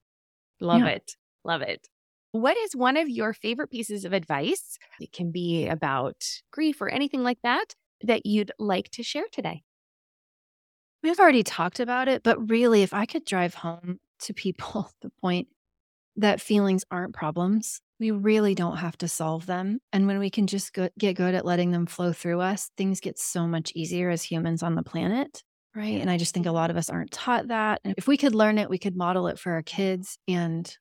Love 0.61 0.81
Yeah. 0.81 0.89
it. 0.89 1.17
Love 1.45 1.63
it. 1.63 1.89
What 2.33 2.57
is 2.57 2.77
one 2.77 2.97
of 2.97 3.09
your 3.09 3.33
favorite 3.33 3.71
pieces 3.71 4.05
of 4.05 4.13
advice? 4.13 4.79
It 5.01 5.13
can 5.13 5.33
be 5.33 5.67
about 5.69 6.25
grief 6.51 6.81
or 6.81 6.89
anything 6.89 7.23
like 7.23 7.41
that 7.43 7.75
that 8.03 8.27
you'd 8.27 8.53
like 8.59 8.91
to 8.91 9.03
share 9.03 9.27
today. 9.33 9.63
We've 11.03 11.19
already 11.21 11.43
talked 11.43 11.81
about 11.81 12.09
it, 12.09 12.23
but 12.23 12.51
really, 12.51 12.83
if 12.83 12.93
I 12.93 13.07
could 13.07 13.25
drive 13.25 13.55
home 13.55 14.01
to 14.21 14.35
people 14.35 14.91
the 15.03 15.11
point 15.21 15.49
that 16.17 16.41
feelings 16.41 16.85
aren't 16.91 17.15
problems, 17.15 17.81
we 17.99 18.11
really 18.11 18.55
don't 18.55 18.77
have 18.77 18.97
to 18.99 19.09
solve 19.09 19.47
them. 19.47 19.79
And 19.93 20.07
when 20.07 20.19
we 20.19 20.31
can 20.31 20.47
just 20.47 20.73
go- 20.73 20.91
get 20.99 21.17
good 21.17 21.35
at 21.35 21.47
letting 21.47 21.71
them 21.71 21.87
flow 21.87 22.13
through 22.13 22.41
us, 22.41 22.71
things 22.77 23.01
get 23.01 23.19
so 23.19 23.47
much 23.47 23.73
easier 23.75 24.11
as 24.11 24.23
humans 24.23 24.63
on 24.63 24.75
the 24.75 24.83
planet. 24.83 25.43
Right. 25.75 26.01
And 26.01 26.11
I 26.11 26.17
just 26.17 26.33
think 26.33 26.47
a 26.47 26.53
lot 26.53 26.71
of 26.71 26.77
us 26.77 26.89
aren't 26.89 27.11
taught 27.11 27.49
that. 27.49 27.81
And 27.85 27.95
if 27.99 28.07
we 28.09 28.17
could 28.17 28.35
learn 28.35 28.57
it, 28.59 28.71
we 28.71 28.79
could 28.79 28.97
model 28.97 29.29
it 29.29 29.39
for 29.39 29.53
our 29.53 29.63
kids. 29.63 30.19
And 30.27 30.75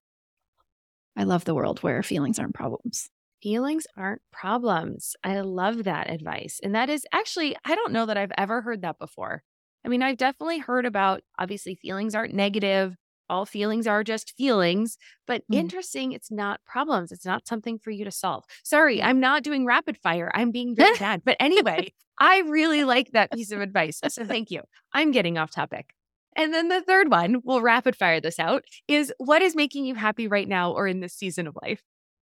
I 1.18 1.24
love 1.24 1.46
the 1.46 1.56
world 1.56 1.84
where 1.84 2.02
feelings 2.02 2.40
aren't 2.40 2.56
problems. 2.56 3.10
Feelings 3.44 3.86
aren't 3.98 4.22
problems. 4.32 5.16
I 5.24 5.40
love 5.42 5.84
that 5.84 6.10
advice. 6.10 6.60
And 6.64 6.76
that 6.76 6.90
is 6.90 7.06
actually, 7.12 7.56
I 7.66 7.76
don't 7.76 7.92
know 7.92 8.06
that 8.06 8.18
I've 8.18 8.32
ever 8.38 8.62
heard 8.62 8.82
that 8.84 8.98
before. 8.98 9.44
I 9.86 9.90
mean, 9.90 10.02
I've 10.02 10.18
definitely 10.18 10.60
heard 10.60 10.86
about 10.86 11.22
obviously 11.38 11.76
feelings 11.76 12.16
aren't 12.16 12.34
negative. 12.34 12.96
All 13.30 13.46
feelings 13.46 13.88
are 13.88 14.04
just 14.04 14.34
feelings, 14.38 14.98
but 15.26 15.44
Mhm. 15.52 15.58
interesting, 15.60 16.12
it's 16.12 16.32
not 16.32 16.64
problems. 16.66 17.12
It's 17.12 17.26
not 17.26 17.48
something 17.48 17.80
for 17.80 17.92
you 17.92 18.06
to 18.06 18.12
solve. 18.12 18.44
Sorry, 18.64 19.02
I'm 19.02 19.20
not 19.20 19.44
doing 19.44 19.66
rapid 19.66 19.98
fire. 19.98 20.32
I'm 20.36 20.52
being 20.52 20.76
very 20.76 20.96
bad. 21.00 21.24
But 21.26 21.38
anyway, 21.40 21.92
I 22.20 22.40
really 22.42 22.84
like 22.84 23.12
that 23.12 23.32
piece 23.32 23.52
of 23.52 23.62
advice. 23.62 24.00
So 24.10 24.26
thank 24.26 24.52
you. 24.52 24.62
I'm 24.94 25.12
getting 25.12 25.38
off 25.38 25.52
topic. 25.52 25.94
And 26.38 26.54
then 26.54 26.68
the 26.68 26.82
third 26.82 27.10
one, 27.10 27.42
we'll 27.44 27.62
rapid 27.62 27.96
fire 27.96 28.20
this 28.20 28.40
out, 28.40 28.64
is 28.88 29.12
what 29.18 29.42
is 29.42 29.56
making 29.56 29.86
you 29.86 29.96
happy 29.96 30.28
right 30.28 30.48
now 30.48 30.72
or 30.74 30.86
in 30.88 31.00
this 31.00 31.14
season 31.14 31.48
of 31.48 31.58
life? 31.64 31.82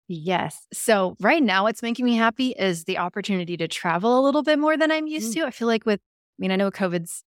Yes. 0.07 0.67
So 0.71 1.15
right 1.19 1.41
now, 1.41 1.63
what's 1.63 1.81
making 1.81 2.05
me 2.05 2.15
happy 2.15 2.49
is 2.57 2.83
the 2.83 2.99
opportunity 2.99 3.57
to 3.57 3.67
travel 3.67 4.19
a 4.19 4.21
little 4.21 4.43
bit 4.43 4.59
more 4.59 4.77
than 4.77 4.91
I'm 4.91 5.07
used 5.07 5.31
Mm. 5.31 5.41
to. 5.41 5.47
I 5.47 5.51
feel 5.51 5.67
like 5.67 5.85
with, 5.85 5.99
I 5.99 6.37
mean, 6.37 6.51
I 6.51 6.55
know 6.55 6.69
COVID's 6.69 7.23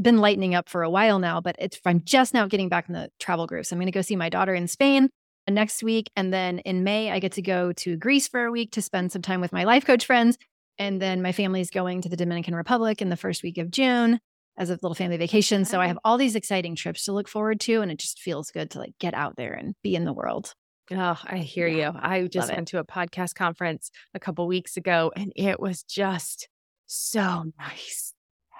been 0.00 0.18
lightening 0.18 0.54
up 0.54 0.68
for 0.68 0.82
a 0.82 0.90
while 0.90 1.18
now, 1.18 1.40
but 1.40 1.56
it's 1.58 1.78
I'm 1.84 2.02
just 2.04 2.34
now 2.34 2.46
getting 2.46 2.68
back 2.68 2.88
in 2.88 2.94
the 2.94 3.10
travel 3.18 3.46
groove. 3.46 3.66
So 3.66 3.74
I'm 3.74 3.78
going 3.78 3.86
to 3.86 3.92
go 3.92 4.02
see 4.02 4.16
my 4.16 4.28
daughter 4.28 4.54
in 4.54 4.68
Spain 4.68 5.08
uh, 5.48 5.52
next 5.52 5.82
week, 5.82 6.10
and 6.16 6.32
then 6.32 6.58
in 6.60 6.84
May 6.84 7.10
I 7.10 7.18
get 7.18 7.32
to 7.32 7.42
go 7.42 7.72
to 7.72 7.96
Greece 7.96 8.28
for 8.28 8.44
a 8.44 8.50
week 8.50 8.72
to 8.72 8.82
spend 8.82 9.12
some 9.12 9.22
time 9.22 9.40
with 9.40 9.52
my 9.52 9.64
life 9.64 9.84
coach 9.84 10.06
friends, 10.06 10.36
and 10.78 11.00
then 11.00 11.22
my 11.22 11.32
family's 11.32 11.70
going 11.70 12.02
to 12.02 12.08
the 12.08 12.16
Dominican 12.16 12.54
Republic 12.54 13.00
in 13.02 13.08
the 13.08 13.16
first 13.16 13.42
week 13.42 13.58
of 13.58 13.70
June 13.70 14.20
as 14.58 14.68
a 14.68 14.74
little 14.74 14.94
family 14.94 15.16
vacation. 15.16 15.64
So 15.64 15.80
I 15.80 15.86
have 15.86 15.98
all 16.04 16.18
these 16.18 16.36
exciting 16.36 16.76
trips 16.76 17.06
to 17.06 17.12
look 17.12 17.28
forward 17.28 17.58
to, 17.60 17.80
and 17.80 17.90
it 17.90 17.98
just 17.98 18.20
feels 18.20 18.50
good 18.50 18.70
to 18.72 18.78
like 18.78 18.92
get 18.98 19.14
out 19.14 19.36
there 19.36 19.52
and 19.54 19.74
be 19.82 19.94
in 19.94 20.04
the 20.04 20.12
world. 20.12 20.52
Oh, 20.90 21.18
I 21.24 21.38
hear 21.38 21.66
Yeah, 21.66 21.92
you. 21.92 21.98
I 22.00 22.26
just 22.26 22.50
it. 22.50 22.56
went 22.56 22.68
to 22.68 22.78
a 22.78 22.84
podcast 22.84 23.34
conference 23.34 23.90
a 24.14 24.20
couple 24.20 24.46
weeks 24.46 24.76
ago 24.76 25.10
and 25.16 25.32
it 25.36 25.58
was 25.58 25.84
just 25.84 26.48
so 26.86 27.44
nice. 27.58 28.12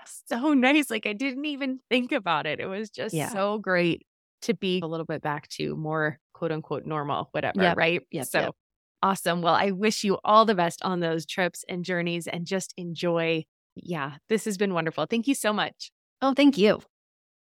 So 0.29 0.55
nice. 0.55 0.91
Like 0.91 1.07
I 1.07 1.13
didn't 1.13 1.45
even 1.45 1.81
think 1.91 2.13
about 2.13 2.47
it. 2.47 2.61
It 2.61 2.67
was 2.67 2.91
just 2.91 3.15
Yeah. 3.15 3.29
so 3.31 3.59
great 3.59 4.07
to 4.43 4.55
be 4.55 4.81
a 4.83 4.87
little 4.87 5.07
bit 5.07 5.23
back 5.23 5.49
to 5.49 5.77
more 5.77 6.19
quote 6.35 6.53
unquote 6.53 6.85
normal, 6.87 7.29
whatever, 7.33 7.63
Yep, 7.63 7.77
right? 7.77 8.03
yep, 8.11 8.27
so 8.27 8.41
yep. 8.41 8.55
awesome. 9.03 9.43
Well, 9.43 9.55
I 9.55 9.71
wish 9.71 10.03
you 10.05 10.19
all 10.25 10.45
the 10.45 10.55
best 10.55 10.83
on 10.83 11.01
those 11.01 11.27
trips 11.27 11.65
and 11.69 11.85
journeys 11.85 12.27
and 12.27 12.47
just 12.47 12.73
enjoy. 12.77 13.45
Yeah, 13.77 14.17
this 14.29 14.45
has 14.47 14.59
been 14.59 14.75
wonderful. 14.75 15.07
Thank 15.07 15.27
you 15.29 15.35
so 15.35 15.53
much. 15.53 15.93
Oh, 16.21 16.35
thank 16.35 16.59
you. 16.59 16.73
All 16.75 16.83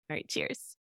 right, 0.09 0.27
cheers. 0.27 0.75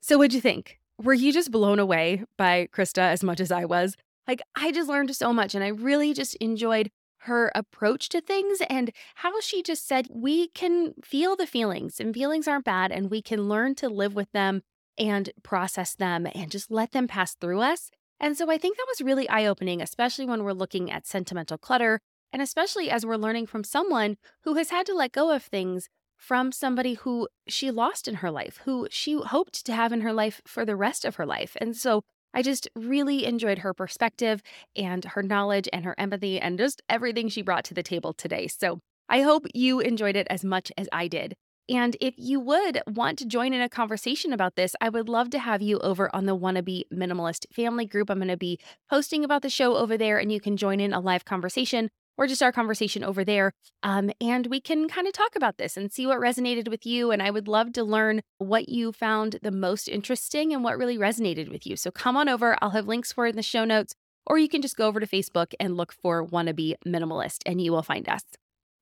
So, 0.00 0.16
what'd 0.18 0.34
you 0.34 0.40
think? 0.40 0.78
Were 1.02 1.14
you 1.14 1.32
just 1.32 1.50
blown 1.50 1.78
away 1.78 2.24
by 2.36 2.68
Krista 2.72 2.98
as 3.02 3.22
much 3.24 3.40
as 3.40 3.50
I 3.50 3.64
was? 3.64 3.96
Like, 4.28 4.42
I 4.54 4.70
just 4.72 4.88
learned 4.88 5.14
so 5.16 5.32
much 5.32 5.54
and 5.54 5.64
I 5.64 5.68
really 5.68 6.12
just 6.14 6.34
enjoyed 6.36 6.90
her 7.24 7.50
approach 7.54 8.08
to 8.10 8.20
things 8.20 8.60
and 8.68 8.92
how 9.16 9.40
she 9.40 9.62
just 9.62 9.86
said 9.86 10.08
we 10.10 10.48
can 10.48 10.94
feel 11.02 11.36
the 11.36 11.46
feelings 11.46 12.00
and 12.00 12.14
feelings 12.14 12.48
aren't 12.48 12.64
bad 12.64 12.90
and 12.92 13.10
we 13.10 13.20
can 13.20 13.48
learn 13.48 13.74
to 13.76 13.88
live 13.88 14.14
with 14.14 14.30
them 14.32 14.62
and 14.98 15.30
process 15.42 15.94
them 15.94 16.26
and 16.34 16.50
just 16.50 16.70
let 16.70 16.92
them 16.92 17.08
pass 17.08 17.34
through 17.34 17.60
us. 17.60 17.90
And 18.18 18.36
so 18.36 18.50
I 18.50 18.58
think 18.58 18.76
that 18.76 18.86
was 18.88 19.00
really 19.00 19.28
eye 19.28 19.46
opening, 19.46 19.80
especially 19.80 20.26
when 20.26 20.44
we're 20.44 20.52
looking 20.52 20.90
at 20.90 21.06
sentimental 21.06 21.58
clutter 21.58 22.00
and 22.32 22.42
especially 22.42 22.90
as 22.90 23.04
we're 23.04 23.16
learning 23.16 23.46
from 23.46 23.64
someone 23.64 24.16
who 24.42 24.54
has 24.54 24.70
had 24.70 24.86
to 24.86 24.94
let 24.94 25.12
go 25.12 25.30
of 25.30 25.42
things 25.42 25.88
from 26.16 26.52
somebody 26.52 26.94
who 26.94 27.28
she 27.48 27.70
lost 27.70 28.06
in 28.06 28.16
her 28.16 28.30
life, 28.30 28.60
who 28.64 28.86
she 28.90 29.18
hoped 29.20 29.64
to 29.64 29.72
have 29.72 29.92
in 29.92 30.02
her 30.02 30.12
life 30.12 30.42
for 30.46 30.64
the 30.64 30.76
rest 30.76 31.04
of 31.04 31.16
her 31.16 31.24
life. 31.24 31.56
And 31.60 31.74
so 31.74 32.04
I 32.34 32.42
just 32.42 32.68
really 32.74 33.24
enjoyed 33.24 33.58
her 33.58 33.74
perspective 33.74 34.42
and 34.76 35.04
her 35.04 35.22
knowledge 35.22 35.68
and 35.72 35.84
her 35.84 35.94
empathy 35.98 36.40
and 36.40 36.58
just 36.58 36.82
everything 36.88 37.28
she 37.28 37.42
brought 37.42 37.64
to 37.64 37.74
the 37.74 37.82
table 37.82 38.12
today. 38.12 38.46
So 38.46 38.80
I 39.08 39.22
hope 39.22 39.46
you 39.54 39.80
enjoyed 39.80 40.16
it 40.16 40.26
as 40.30 40.44
much 40.44 40.70
as 40.78 40.88
I 40.92 41.08
did. 41.08 41.34
And 41.68 41.96
if 42.00 42.14
you 42.16 42.40
would 42.40 42.82
want 42.88 43.18
to 43.20 43.26
join 43.26 43.52
in 43.52 43.60
a 43.60 43.68
conversation 43.68 44.32
about 44.32 44.56
this, 44.56 44.74
I 44.80 44.88
would 44.88 45.08
love 45.08 45.30
to 45.30 45.38
have 45.38 45.62
you 45.62 45.78
over 45.78 46.14
on 46.14 46.26
the 46.26 46.36
Wannabe 46.36 46.82
Minimalist 46.92 47.46
family 47.52 47.86
group. 47.86 48.10
I'm 48.10 48.18
going 48.18 48.28
to 48.28 48.36
be 48.36 48.58
posting 48.90 49.24
about 49.24 49.42
the 49.42 49.50
show 49.50 49.76
over 49.76 49.96
there, 49.96 50.18
and 50.18 50.32
you 50.32 50.40
can 50.40 50.56
join 50.56 50.80
in 50.80 50.92
a 50.92 50.98
live 50.98 51.24
conversation 51.24 51.88
or 52.20 52.26
just 52.26 52.42
our 52.42 52.52
conversation 52.52 53.02
over 53.02 53.24
there. 53.24 53.50
Um, 53.82 54.10
and 54.20 54.46
we 54.48 54.60
can 54.60 54.88
kind 54.88 55.06
of 55.06 55.14
talk 55.14 55.34
about 55.34 55.56
this 55.56 55.78
and 55.78 55.90
see 55.90 56.06
what 56.06 56.20
resonated 56.20 56.68
with 56.68 56.84
you. 56.84 57.10
And 57.10 57.22
I 57.22 57.30
would 57.30 57.48
love 57.48 57.72
to 57.72 57.82
learn 57.82 58.20
what 58.36 58.68
you 58.68 58.92
found 58.92 59.38
the 59.42 59.50
most 59.50 59.88
interesting 59.88 60.52
and 60.52 60.62
what 60.62 60.76
really 60.76 60.98
resonated 60.98 61.50
with 61.50 61.66
you. 61.66 61.76
So 61.76 61.90
come 61.90 62.18
on 62.18 62.28
over. 62.28 62.58
I'll 62.60 62.70
have 62.70 62.86
links 62.86 63.10
for 63.10 63.26
it 63.26 63.30
in 63.30 63.36
the 63.36 63.42
show 63.42 63.64
notes, 63.64 63.94
or 64.26 64.36
you 64.36 64.50
can 64.50 64.60
just 64.60 64.76
go 64.76 64.86
over 64.86 65.00
to 65.00 65.06
Facebook 65.06 65.54
and 65.58 65.78
look 65.78 65.94
for 65.94 66.26
Wannabe 66.26 66.74
Minimalist, 66.86 67.38
and 67.46 67.58
you 67.58 67.72
will 67.72 67.82
find 67.82 68.06
us. 68.06 68.22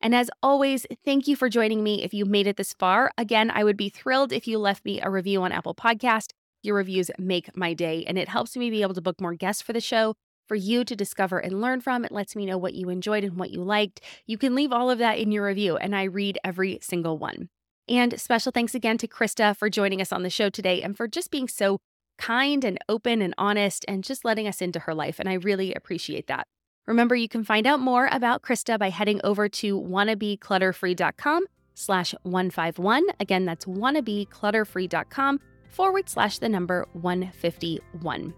And 0.00 0.16
as 0.16 0.30
always, 0.42 0.84
thank 1.04 1.28
you 1.28 1.36
for 1.36 1.48
joining 1.48 1.84
me. 1.84 2.02
If 2.02 2.12
you 2.12 2.24
made 2.24 2.48
it 2.48 2.56
this 2.56 2.72
far, 2.72 3.12
again, 3.16 3.52
I 3.52 3.62
would 3.62 3.76
be 3.76 3.88
thrilled 3.88 4.32
if 4.32 4.48
you 4.48 4.58
left 4.58 4.84
me 4.84 5.00
a 5.00 5.10
review 5.10 5.42
on 5.42 5.52
Apple 5.52 5.76
Podcast. 5.76 6.32
Your 6.64 6.74
reviews 6.74 7.08
make 7.18 7.56
my 7.56 7.72
day, 7.72 8.04
and 8.04 8.18
it 8.18 8.28
helps 8.28 8.56
me 8.56 8.68
be 8.68 8.82
able 8.82 8.94
to 8.94 9.00
book 9.00 9.20
more 9.20 9.34
guests 9.34 9.62
for 9.62 9.72
the 9.72 9.80
show 9.80 10.14
for 10.48 10.56
you 10.56 10.84
to 10.84 10.96
discover 10.96 11.38
and 11.38 11.60
learn 11.60 11.80
from. 11.80 12.04
It 12.04 12.10
lets 12.10 12.34
me 12.34 12.46
know 12.46 12.58
what 12.58 12.74
you 12.74 12.88
enjoyed 12.88 13.22
and 13.22 13.36
what 13.36 13.50
you 13.50 13.62
liked. 13.62 14.00
You 14.26 14.38
can 14.38 14.54
leave 14.54 14.72
all 14.72 14.90
of 14.90 14.98
that 14.98 15.18
in 15.18 15.30
your 15.30 15.46
review, 15.46 15.76
and 15.76 15.94
I 15.94 16.04
read 16.04 16.38
every 16.42 16.78
single 16.82 17.18
one. 17.18 17.50
And 17.88 18.20
special 18.20 18.52
thanks 18.52 18.74
again 18.74 18.98
to 18.98 19.08
Krista 19.08 19.56
for 19.56 19.70
joining 19.70 20.00
us 20.00 20.12
on 20.12 20.22
the 20.22 20.30
show 20.30 20.50
today 20.50 20.82
and 20.82 20.96
for 20.96 21.06
just 21.06 21.30
being 21.30 21.48
so 21.48 21.78
kind 22.18 22.64
and 22.64 22.78
open 22.88 23.22
and 23.22 23.34
honest 23.38 23.84
and 23.86 24.02
just 24.02 24.24
letting 24.24 24.48
us 24.48 24.60
into 24.60 24.80
her 24.80 24.94
life. 24.94 25.18
And 25.18 25.28
I 25.28 25.34
really 25.34 25.72
appreciate 25.72 26.26
that. 26.26 26.46
Remember, 26.86 27.14
you 27.14 27.28
can 27.28 27.44
find 27.44 27.66
out 27.66 27.80
more 27.80 28.08
about 28.10 28.42
Krista 28.42 28.78
by 28.78 28.90
heading 28.90 29.20
over 29.22 29.48
to 29.48 29.80
wannabeclutterfree.com 29.80 31.44
slash 31.74 32.14
151. 32.22 33.04
Again, 33.20 33.44
that's 33.44 33.66
wannabeclutterfree.com 33.66 35.40
forward 35.68 36.08
slash 36.08 36.38
the 36.38 36.48
number 36.48 36.88
151. 36.94 38.34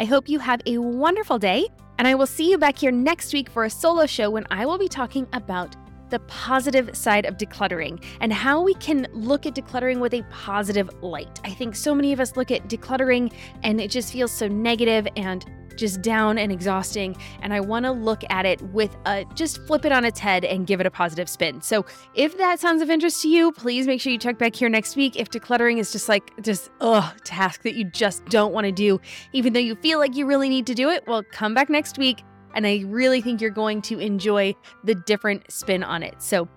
I 0.00 0.04
hope 0.04 0.28
you 0.28 0.38
have 0.38 0.62
a 0.64 0.78
wonderful 0.78 1.40
day, 1.40 1.66
and 1.98 2.06
I 2.06 2.14
will 2.14 2.26
see 2.26 2.48
you 2.48 2.56
back 2.56 2.78
here 2.78 2.92
next 2.92 3.32
week 3.32 3.50
for 3.50 3.64
a 3.64 3.70
solo 3.70 4.06
show 4.06 4.30
when 4.30 4.46
I 4.48 4.64
will 4.64 4.78
be 4.78 4.86
talking 4.86 5.26
about 5.32 5.74
the 6.10 6.18
positive 6.20 6.96
side 6.96 7.26
of 7.26 7.36
decluttering 7.36 8.02
and 8.20 8.32
how 8.32 8.62
we 8.62 8.74
can 8.74 9.06
look 9.12 9.46
at 9.46 9.54
decluttering 9.54 10.00
with 10.00 10.14
a 10.14 10.22
positive 10.30 10.90
light. 11.02 11.40
I 11.44 11.50
think 11.50 11.76
so 11.76 11.94
many 11.94 12.12
of 12.12 12.20
us 12.20 12.36
look 12.36 12.50
at 12.50 12.68
decluttering 12.68 13.32
and 13.62 13.80
it 13.80 13.90
just 13.90 14.12
feels 14.12 14.32
so 14.32 14.48
negative 14.48 15.06
and 15.16 15.44
just 15.78 16.02
down 16.02 16.36
and 16.38 16.52
exhausting. 16.52 17.16
And 17.40 17.54
I 17.54 17.60
want 17.60 17.84
to 17.86 17.92
look 17.92 18.22
at 18.28 18.44
it 18.44 18.60
with 18.60 18.94
a 19.06 19.24
just 19.34 19.62
flip 19.66 19.84
it 19.84 19.92
on 19.92 20.04
its 20.04 20.18
head 20.18 20.44
and 20.44 20.66
give 20.66 20.80
it 20.80 20.86
a 20.86 20.90
positive 20.90 21.28
spin. 21.28 21.62
So 21.62 21.86
if 22.14 22.36
that 22.36 22.60
sounds 22.60 22.82
of 22.82 22.90
interest 22.90 23.22
to 23.22 23.28
you, 23.28 23.52
please 23.52 23.86
make 23.86 24.00
sure 24.00 24.12
you 24.12 24.18
check 24.18 24.38
back 24.38 24.54
here 24.54 24.68
next 24.68 24.96
week. 24.96 25.16
If 25.16 25.30
decluttering 25.30 25.78
is 25.78 25.92
just 25.92 26.08
like 26.08 26.42
just 26.42 26.70
ugh 26.80 27.16
task 27.24 27.62
that 27.62 27.74
you 27.74 27.84
just 27.84 28.24
don't 28.26 28.52
want 28.52 28.66
to 28.66 28.72
do, 28.72 29.00
even 29.32 29.52
though 29.52 29.60
you 29.60 29.76
feel 29.76 29.98
like 29.98 30.16
you 30.16 30.26
really 30.26 30.48
need 30.48 30.66
to 30.66 30.74
do 30.74 30.90
it, 30.90 31.04
well, 31.06 31.22
come 31.30 31.54
back 31.54 31.70
next 31.70 31.96
week. 31.96 32.24
And 32.54 32.66
I 32.66 32.84
really 32.86 33.20
think 33.20 33.40
you're 33.40 33.50
going 33.50 33.82
to 33.82 33.98
enjoy 33.98 34.54
the 34.84 34.94
different 34.94 35.50
spin 35.52 35.82
on 35.82 36.02
it. 36.02 36.20
So, 36.22 36.48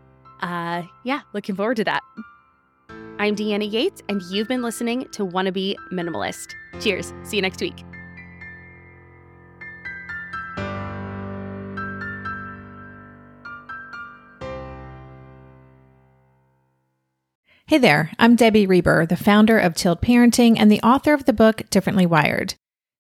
uh, 0.42 0.84
yeah, 1.04 1.22
looking 1.34 1.56
forward 1.56 1.78
to 1.78 1.84
that. 1.84 2.02
I'm 3.20 3.36
Deanna 3.36 3.72
Yates, 3.72 4.02
and 4.10 4.22
you've 4.32 4.48
been 4.48 4.64
listening 4.64 5.08
to 5.12 5.26
Wannabe 5.26 5.76
Minimalist. 5.92 6.56
Cheers. 6.80 7.14
See 7.24 7.36
you 7.36 7.42
next 7.42 7.62
week. 7.62 7.84
Hey 17.68 17.78
there, 17.78 18.12
I'm 18.20 18.36
Debbie 18.36 18.68
Reber, 18.68 19.06
the 19.06 19.16
founder 19.16 19.58
of 19.58 19.76
Tilt 19.76 20.02
Parenting 20.02 20.58
and 20.60 20.70
the 20.70 20.82
author 20.82 21.14
of 21.14 21.24
the 21.24 21.32
book 21.32 21.70
Differently 21.70 22.06
Wired. 22.06 22.56